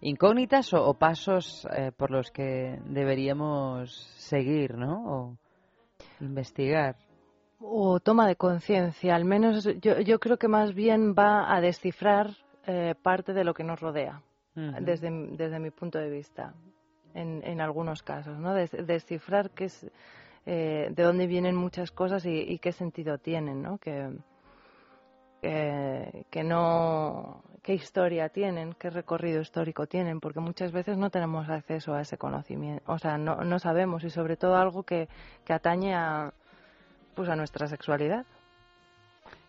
[0.00, 5.04] incógnitas o, pasos eh, por los que deberíamos seguir, ¿no?
[5.04, 5.36] O
[6.20, 6.96] investigar.
[7.60, 12.30] O toma de conciencia, al menos yo, creo que más bien va a descifrar
[12.66, 14.22] eh, parte de lo que nos rodea
[14.54, 16.54] desde, desde mi punto de vista,
[17.14, 18.54] en, en algunos casos, ¿no?
[18.54, 19.90] descifrar qué es,
[20.46, 23.78] eh, de dónde vienen muchas cosas y, qué sentido tienen, ¿no?
[23.78, 24.10] Que,
[25.40, 31.94] que no qué historia tienen, qué recorrido histórico tienen, porque muchas veces no tenemos acceso
[31.94, 35.08] a ese conocimiento, o sea, no, no sabemos y sobre todo algo que,
[35.44, 36.32] que atañe a,
[37.20, 38.24] pues a nuestra sexualidad.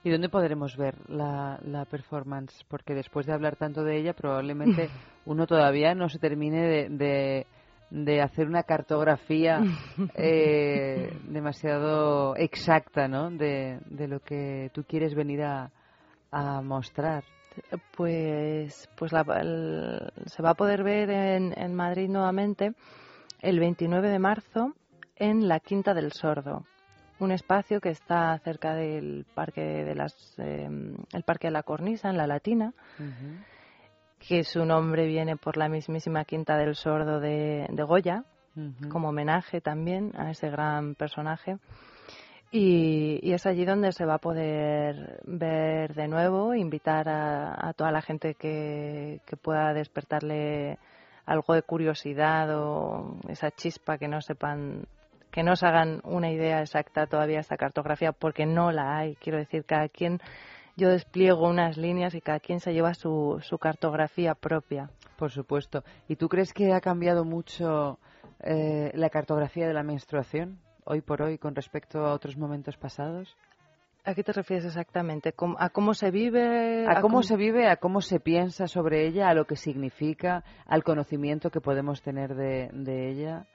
[0.04, 2.66] ¿Y dónde podremos ver la, la, performance?
[2.68, 4.90] Porque después de hablar tanto de ella, probablemente
[5.26, 7.48] uno todavía no se termine de,
[7.90, 9.62] de, hacer una cartografía
[10.16, 13.32] eh, demasiado exacta, ¿no?
[13.32, 15.72] De, de, lo que tú quieres venir a,
[16.30, 17.24] a mostrar.
[17.96, 19.24] Pues, pues la,
[20.26, 22.74] se va a poder ver en, en Madrid nuevamente
[23.40, 24.74] el 29 de marzo
[25.16, 26.66] en la Quinta del Sordo
[27.22, 32.10] un espacio que está cerca del parque de las em, el parque de la Cornisa
[32.10, 32.74] en la Latina
[34.28, 38.24] que su nombre viene por la mismísima Quinta del Sordo de, Goya
[38.90, 41.58] como homenaje también a ese gran personaje.
[42.52, 48.02] Y, es allí donde se va a poder ver de nuevo invitar a, toda la
[48.02, 50.78] gente que, que pueda despertarle
[51.26, 54.86] algo de curiosidad o esa chispa que no sepan
[55.32, 59.16] que no se hagan una idea exacta todavía de esta cartografía, porque no la hay.
[59.16, 60.20] Quiero decir, cada quien,
[60.76, 64.90] yo despliego unas líneas y cada quien se lleva su, su cartografía propia.
[65.18, 65.84] Por supuesto.
[66.08, 68.00] ¿Y tú crees que ha cambiado mucho
[68.40, 73.36] eh, la cartografía de la menstruación hoy por hoy con respecto a otros momentos pasados?
[74.04, 75.34] ¿A qué te refieres exactamente?
[75.60, 76.88] ¿A cómo se vive?
[76.88, 80.84] A, cómo, se vive, a cómo se piensa sobre ella, a lo que significa, al
[80.84, 83.46] conocimiento que podemos tener de, de ella.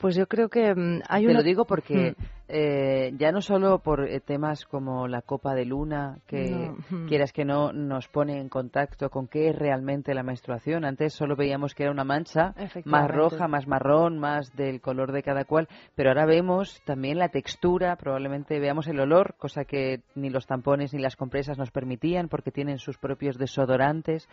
[0.00, 2.14] Pues yo creo que mm, hay Te lo digo porque
[2.48, 6.72] eh, ya no solo por eh, temas como la copa de luna, que
[7.06, 10.86] quieras que no nos pone en contacto con qué es realmente la menstruación.
[10.86, 12.54] Antes solo veíamos que era una mancha
[12.86, 17.28] más roja, más marrón, más del color de cada cual, pero ahora vemos también la
[17.28, 22.28] textura, probablemente veamos el olor, cosa que ni los tampones ni las compresas nos permitían
[22.28, 24.28] porque tienen sus propios desodorantes.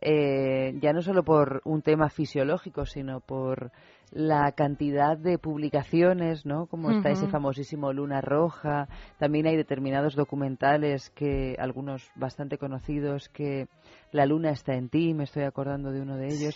[0.00, 3.70] Eh, ya no solo por un tema fisiológico, sino por
[4.14, 6.66] la cantidad de publicaciones, ¿no?
[6.66, 8.88] Como está ese famosísimo Luna Roja.
[9.18, 13.66] También hay determinados documentales que, algunos bastante conocidos, que
[14.12, 16.54] La Luna está en ti, me estoy acordando de uno de ellos,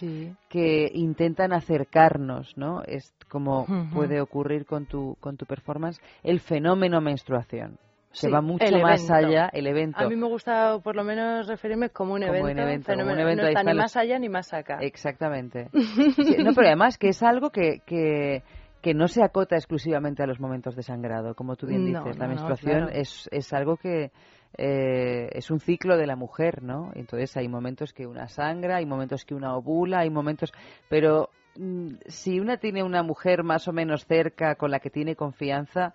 [0.48, 2.82] que intentan acercarnos, ¿no?
[2.85, 7.78] Es como puede ocurrir con tu, con tu performance, el fenómeno menstruación
[8.12, 10.01] se va mucho más allá el evento.
[10.01, 13.62] A mí me gusta por lo menos referirme como un evento, un evento no está
[13.62, 14.78] ni más allá ni más acá.
[14.80, 15.68] Exactamente.
[15.72, 18.43] no, pero además que es algo que, que,
[18.80, 22.18] que, no se acota exclusivamente a los momentos de sangrado, como tú bien dices.
[22.18, 24.10] la menstruación es, es algo que
[24.56, 26.90] eh, es un ciclo de la mujer, ¿no?
[26.94, 30.52] Entonces hay momentos que una sangra, hay momentos que una ovula, hay momentos...
[30.89, 35.14] Pero mm, si una tiene una mujer más o menos cerca con la que tiene
[35.14, 35.93] confianza,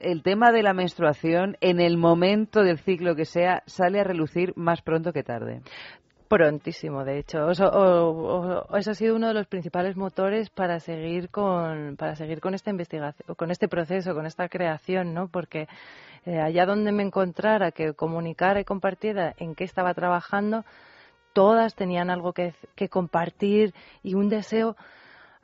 [0.00, 4.52] el tema de la menstruación, en el momento del ciclo que sea, sale a relucir
[4.56, 5.62] más pronto que tarde.
[6.28, 7.46] Prontísimo, de hecho.
[7.46, 12.54] O, eso ha sido uno de los principales motores para seguir con, para seguir con
[12.54, 15.28] esta investigación, con este proceso, con esta creación, ¿no?
[15.28, 15.68] Porque
[16.26, 20.64] eh, allá donde me encontrara, que comunicara y compartiera en qué estaba trabajando,
[21.34, 22.54] todas tenían algo que,
[22.88, 24.76] compartir y un deseo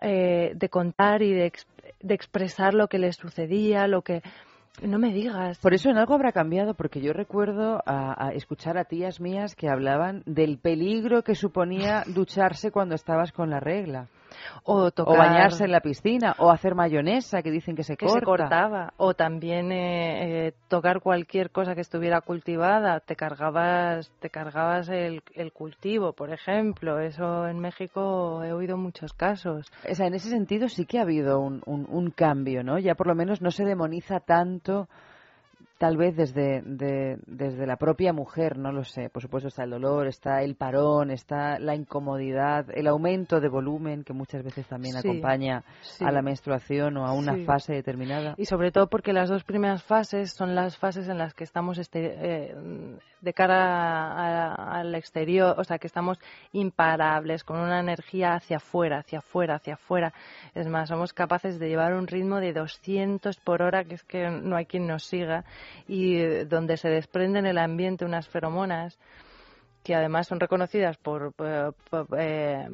[0.01, 1.53] eh, de contar y de,
[2.01, 4.23] de expresar lo que les sucedía, lo que...
[4.83, 5.59] No me digas.
[5.59, 9.69] Por eso en algo habrá cambiado, porque yo recuerdo a, escuchar a tías mías que
[9.69, 14.09] hablaban del peligro que suponía ducharse cuando estabas con la regla.
[14.65, 18.93] O, bañarse en la piscina, o hacer mayonesa, que dicen que se que se cortaba.
[18.97, 23.01] O también eh, eh, tocar cualquier cosa que estuviera cultivada.
[23.01, 27.01] Te cargabas, te cargabas el, cultivo, por ejemplo.
[27.01, 29.71] Eso en México he oído muchos casos.
[29.89, 32.79] O sea, en ese sentido sí que ha habido un, un cambio, ¿no?
[32.79, 34.89] Ya por lo menos no se demoniza tanto
[35.81, 39.09] tal vez desde, desde la propia mujer, no lo sé.
[39.09, 44.05] Por supuesto está el dolor, está el parón, está la incomodidad, el aumento de volumen
[44.05, 45.65] que muchas veces también acompaña
[46.01, 48.35] a la menstruación o a una fase determinada.
[48.37, 51.79] Y sobre todo porque las dos primeras fases son las fases en las que estamos
[51.79, 52.55] este, eh,
[53.23, 56.19] de cara al exterior, o sea, que estamos
[56.53, 60.13] imparables, con una energía hacia afuera, hacia afuera, hacia afuera.
[60.55, 64.29] Es más, somos capaces de llevar un ritmo de 200 por hora, que es que
[64.29, 65.47] no hay quien nos siga
[65.89, 68.99] y eh, donde se desprenden en el ambiente unas feromonas
[69.83, 71.75] que además son reconocidas por, por,
[72.19, 72.69] eh,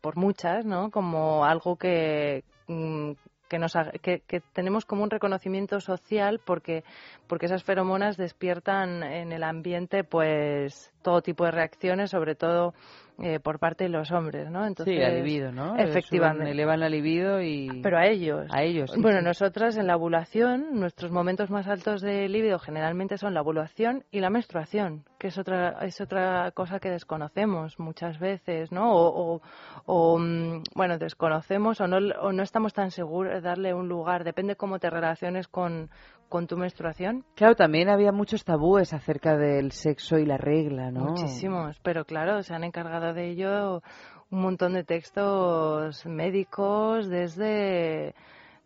[0.00, 0.90] por muchas, ¿no?
[0.90, 3.12] Como algo que, mm,
[3.58, 6.84] nos, que, que, tenemos como un reconocimiento social porque,
[7.26, 12.74] porque esas feromonas despiertan en el ambiente pues todo tipo de reacciones, sobre todo
[13.18, 14.66] eh, por parte de los hombres, ¿no?
[14.66, 15.76] Entonces, sí, la libido, ¿no?
[15.76, 16.50] Efectivamente.
[16.50, 17.80] elevan la libido y...
[17.82, 18.46] Pero a ellos.
[18.50, 23.34] A ellos, Bueno, nosotras en la ovulación, nuestros momentos más altos de libido generalmente son
[23.34, 28.72] la ovulación y la menstruación, que es otra, es otra cosa que desconocemos muchas veces,
[28.72, 28.92] ¿no?
[28.94, 29.40] O,
[29.84, 34.24] o, mm, bueno, desconocemos o no, o no estamos tan seguros de darle un lugar,
[34.24, 35.90] depende cómo te relaciones con,
[36.32, 37.26] con tu menstruación.
[37.34, 41.10] Claro, también había muchos tabúes acerca del sexo y la regla, ¿no?
[41.10, 43.82] Muchísimos, pero claro, se han encargado de ello
[44.30, 48.14] un montón de textos médicos desde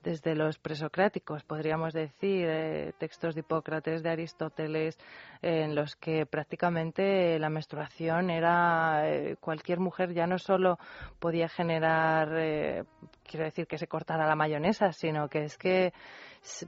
[0.07, 4.97] desde los presocráticos, podríamos decir, eh, textos de Hipócrates, de Aristóteles,
[5.43, 10.79] en los que prácticamente la menstruación era eh, cualquier mujer ya no solo
[11.19, 12.85] podía generar, eh,
[13.25, 15.93] quiero decir que se cortara la mayonesa, sino que es que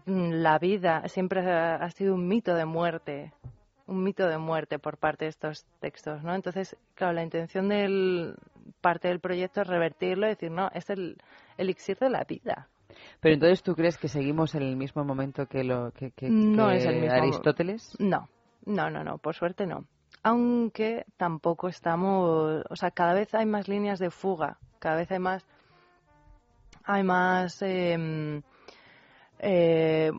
[0.06, 3.32] la vida siempre ha sido un mito de muerte
[3.86, 6.35] un mito de muerte por parte de estos textos, ¿no?
[6.35, 8.35] Entonces, claro, la intención del
[8.82, 11.16] parte del proyecto es revertirlo y decir, no, es el
[11.56, 12.69] elixir de la vida.
[13.20, 16.85] Pero entonces, ¿tú crees que seguimos en el mismo momento que, lo, que, no es
[16.85, 17.16] el mismo...
[17.16, 17.97] Aristóteles?
[17.99, 18.28] No,
[18.65, 19.85] no, no, no, por suerte no.
[20.23, 25.19] Aunque tampoco estamos, o sea, cada vez hay más líneas de fuga, cada vez hay
[25.19, 25.47] más,
[26.85, 28.40] hay más eh,
[29.39, 30.11] eh,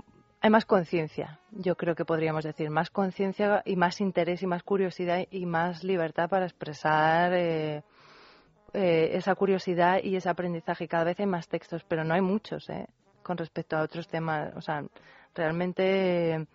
[0.41, 4.63] hay más conciencia, yo creo que podríamos decir, más conciencia y más interés y más
[4.63, 7.84] curiosidad y más libertad para expresar eh,
[8.73, 10.87] eh, esa curiosidad y ese aprendizaje.
[10.87, 12.87] Cada vez hay más textos, pero no hay muchos ¿eh?
[13.23, 14.55] con respecto a otros temas.
[14.55, 14.83] O sea,
[15.35, 16.47] realmente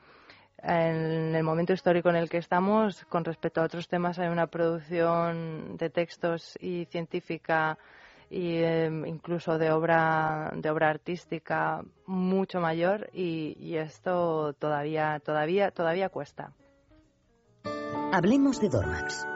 [0.62, 4.46] en el momento histórico en el que estamos, con respecto a otros temas, hay una
[4.46, 7.78] producción de textos y científica
[8.30, 16.08] e incluso de obra de obra artística mucho mayor y, y esto todavía todavía todavía
[16.08, 16.52] cuesta.
[18.12, 19.33] Hablemos de Dormax.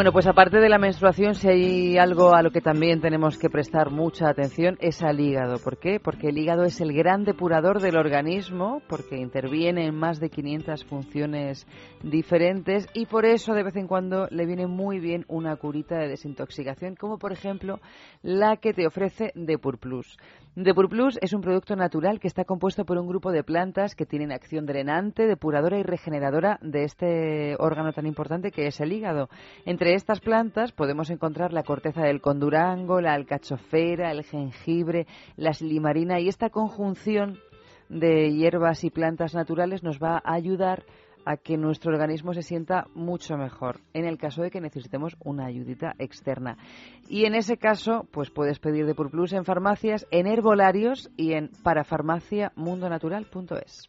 [0.00, 3.50] Bueno, pues aparte de la menstruación, si hay algo a lo que también tenemos que
[3.50, 5.58] prestar mucha atención es al hígado.
[5.58, 6.00] ¿Por qué?
[6.00, 10.86] Porque el hígado es el gran depurador del organismo, porque interviene en más de 500
[10.86, 11.66] funciones
[12.02, 16.08] diferentes y por eso de vez en cuando le viene muy bien una curita de
[16.08, 17.78] desintoxicación, como por ejemplo
[18.22, 20.16] la que te ofrece Depur Plus.
[20.56, 24.04] Depur Plus es un producto natural que está compuesto por un grupo de plantas que
[24.04, 29.28] tienen acción drenante, depuradora y regeneradora de este órgano tan importante que es el hígado.
[29.64, 35.06] Entre estas plantas podemos encontrar la corteza del condurango, la alcachofera, el jengibre,
[35.36, 37.38] la silimarina y esta conjunción
[37.88, 40.84] de hierbas y plantas naturales nos va a ayudar
[41.24, 45.46] a que nuestro organismo se sienta mucho mejor en el caso de que necesitemos una
[45.46, 46.58] ayudita externa.
[47.08, 51.50] Y en ese caso, pues puedes pedir de Purplus en farmacias, en herbolarios y en
[51.62, 53.88] parafarmaciamundonatural.es.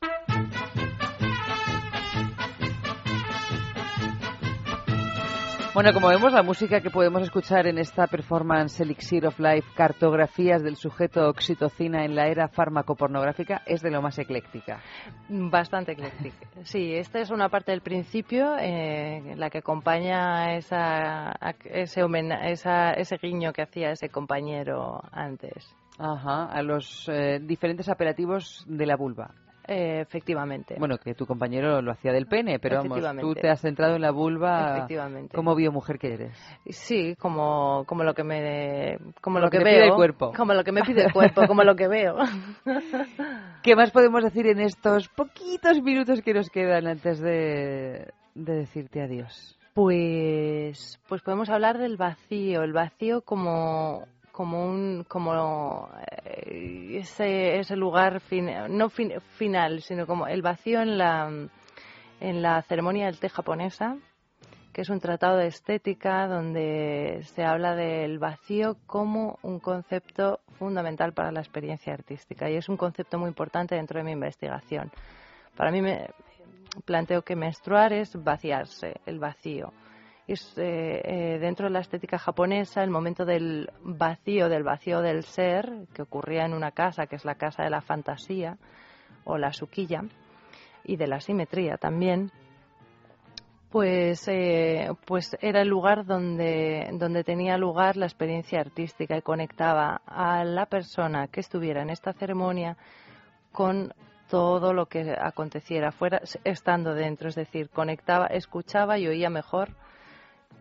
[5.73, 10.61] Bueno, como vemos, la música que podemos escuchar en esta performance Elixir of Life, cartografías
[10.61, 14.81] del sujeto oxitocina en la era fármaco-pornográfica, es de lo más ecléctica.
[15.29, 16.45] Bastante ecléctica.
[16.63, 21.31] Sí, esta es una parte del principio, eh, la que acompaña esa,
[21.63, 22.01] ese,
[22.43, 25.73] esa, ese guiño que hacía ese compañero antes.
[25.97, 29.31] Ajá, a los eh, diferentes apelativos de la vulva.
[29.67, 30.75] Eh, efectivamente.
[30.79, 34.01] Bueno, que tu compañero lo hacía del pene, pero vamos, tú te has centrado en
[34.01, 35.35] la vulva efectivamente.
[35.35, 36.57] como biomujer que eres.
[36.69, 40.33] Sí, como, como lo que me como lo, que, veo, pide el cuerpo.
[40.35, 42.15] Como lo que me pide el cuerpo, como lo que veo.
[43.63, 49.01] ¿Qué más podemos decir en estos poquitos minutos que nos quedan antes de, de decirte
[49.01, 49.57] adiós?
[49.73, 55.89] Pues, pues podemos hablar del vacío, el vacío como como un como
[56.23, 58.21] eh, ese, ese lugar
[58.69, 61.29] no final sino como el vacío en la
[62.19, 63.97] en la ceremonia del té japonesa
[64.73, 71.13] que es un tratado de estética donde se habla del vacío como un concepto fundamental
[71.13, 74.91] para la experiencia artística y es un concepto muy importante dentro de mi investigación.
[75.57, 76.09] Para mí me
[76.85, 79.73] planteo que menstruar es vaciarse, el vacío
[80.33, 85.23] es eh, eh, dentro de la estética japonesa el momento del vacío, del vacío del
[85.23, 88.57] ser, que ocurría en una casa, que es la casa de la fantasía,
[89.23, 90.03] o la suquilla,
[90.83, 92.31] y de la simetría también,
[93.69, 100.01] pues, eh, pues era el lugar donde, donde tenía lugar la experiencia artística y conectaba
[100.05, 102.75] a la persona que estuviera en esta ceremonia
[103.53, 103.93] con
[104.29, 109.69] todo lo que aconteciera fuera estando dentro, es decir, conectaba, escuchaba y oía mejor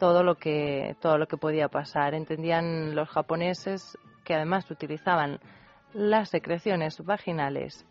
[0.01, 2.15] todo lo que todo lo que podía pasar.
[2.15, 5.39] Entendían los japoneses que además utilizaban
[5.93, 7.87] las secreciones vaginales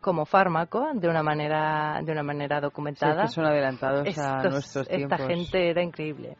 [0.00, 3.22] como fármaco de una manera de una manera documentada.
[3.22, 5.20] que son adelantados a nuestros tiempos.
[5.20, 6.36] Esta gente era increíble.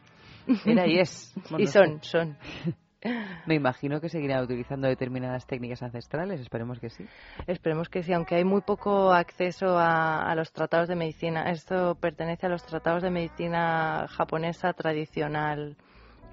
[0.65, 1.33] Era y es.
[1.57, 2.35] y son, son.
[3.45, 7.05] Me imagino que seguirá utilizando determinadas técnicas ancestrales, esperemos que sí.
[7.45, 11.51] Esperemos que sí, aunque hay muy poco acceso a, los tratados de medicina.
[11.51, 15.77] Esto pertenece a los tratados de medicina japonesa tradicional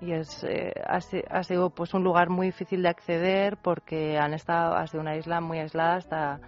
[0.00, 4.74] y es eh, ha, sido pues un lugar muy difícil de acceder porque han estado
[4.74, 6.40] ha sido una isla muy aislada hasta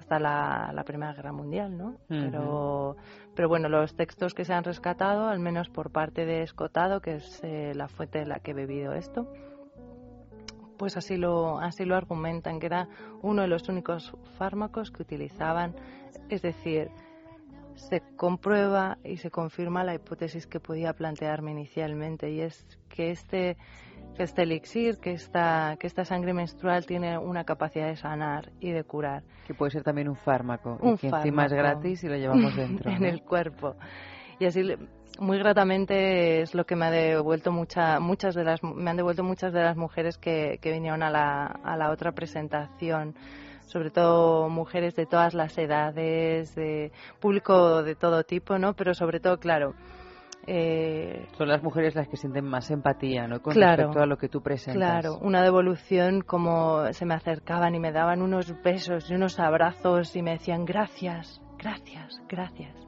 [0.00, 1.96] hasta la, Primera Guerra Mundial, ¿no?
[2.08, 2.96] Pero
[3.38, 7.16] pero bueno, los textos que se han rescatado, al menos por parte de Escotado, que
[7.16, 9.30] es eh, la fuente de la que he bebido esto,
[10.78, 12.88] pues así lo, así lo argumentan, que era
[13.22, 15.74] uno de los únicos fármacos que utilizaban.
[16.28, 16.90] Es decir,
[17.74, 23.56] se comprueba y se confirma la hipótesis que podía plantearme inicialmente, y es que este,
[24.18, 28.84] este elixir, que esta, que esta sangre menstrual tiene una capacidad de sanar y de
[28.84, 29.22] curar.
[29.46, 32.90] Que puede ser también un fármaco, un que encima es gratis y lo llevamos dentro.
[32.90, 33.76] en el cuerpo.
[34.40, 34.62] Y así
[35.18, 39.24] muy gratamente es lo que me ha devuelto mucha, muchas de las me han devuelto
[39.24, 43.14] muchas de las mujeres que, que vinieron a la, a la otra presentación
[43.66, 46.90] sobre todo mujeres de todas las edades, de
[47.20, 48.72] público de todo tipo, ¿no?
[48.72, 49.74] Pero sobre todo, claro,
[50.50, 53.42] eh, Son las mujeres las que sienten más empatía, ¿no?
[53.42, 55.02] Con respecto a lo que tú presentas.
[55.02, 60.16] Claro, una devolución como se me acercaban y me daban unos besos y unos abrazos
[60.16, 62.87] y me decían gracias, gracias, gracias.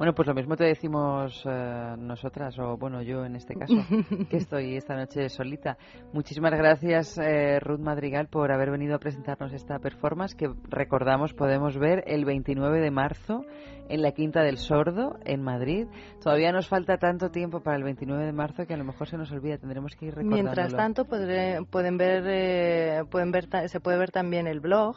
[0.00, 3.74] Bueno, pues lo mismo te decimos eh, nosotras, o bueno, yo en este caso,
[4.30, 5.76] que estoy esta noche solita.
[6.14, 11.76] Muchísimas gracias, eh, Ruth Madrigal, por haber venido a presentarnos esta performance que recordamos podemos
[11.76, 13.44] ver el 29 de marzo
[13.90, 15.86] en la Quinta del Sordo, en Madrid.
[16.22, 19.18] Todavía nos falta tanto tiempo para el 29 de marzo que a lo mejor se
[19.18, 20.44] nos olvida, tendremos que ir recordándolo.
[20.44, 24.96] Mientras tanto, pueden ver, eh, pueden ver, se puede ver también el blog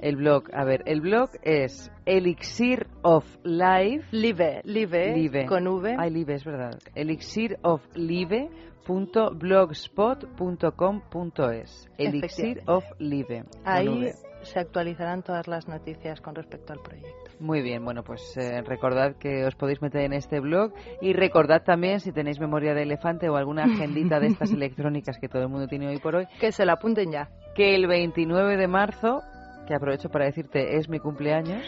[0.00, 4.06] el blog, a ver, el blog es Elixir of Life.
[4.10, 5.46] Live, live, live.
[5.46, 5.96] con V.
[5.98, 6.78] Ay, live, es verdad.
[6.94, 8.48] Elixir of Live
[8.88, 13.44] .blogspot.com.es Elixir of Live.
[13.64, 14.10] Ahí
[14.42, 17.30] se actualizarán todas las noticias con respecto al proyecto.
[17.40, 21.62] Muy bien, bueno, pues eh, recordad que os podéis meter en este blog y recordad
[21.64, 25.48] también, si tenéis memoria de elefante o alguna agendita de estas electrónicas que todo el
[25.48, 27.28] mundo tiene hoy por hoy, que se la apunten ya.
[27.54, 29.22] Que el 29 de marzo
[29.68, 31.62] que aprovecho para decirte, es mi cumpleaños.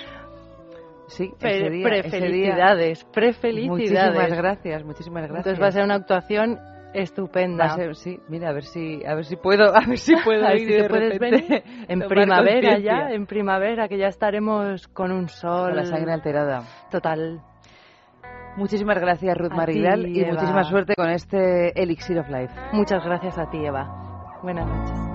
[1.08, 3.68] Sí, prefelicidades, prefelicidades.
[3.68, 5.46] Muchísimas gracias, muchísimas gracias.
[5.46, 6.58] Entonces va a ser una actuación
[6.94, 7.76] estupenda.
[7.94, 11.18] sí, mira, a ver si a ver si puedo, a ver si puedo ir puedes
[11.18, 16.12] venir en primavera ya, en primavera que ya estaremos con un sol, con la sangre
[16.12, 16.62] alterada.
[16.90, 17.40] Total.
[18.56, 22.52] Muchísimas gracias Ruth Maridal y muchísima suerte con este Elixir of Life.
[22.72, 24.38] Muchas gracias a ti, Eva.
[24.42, 25.09] Buenas noches.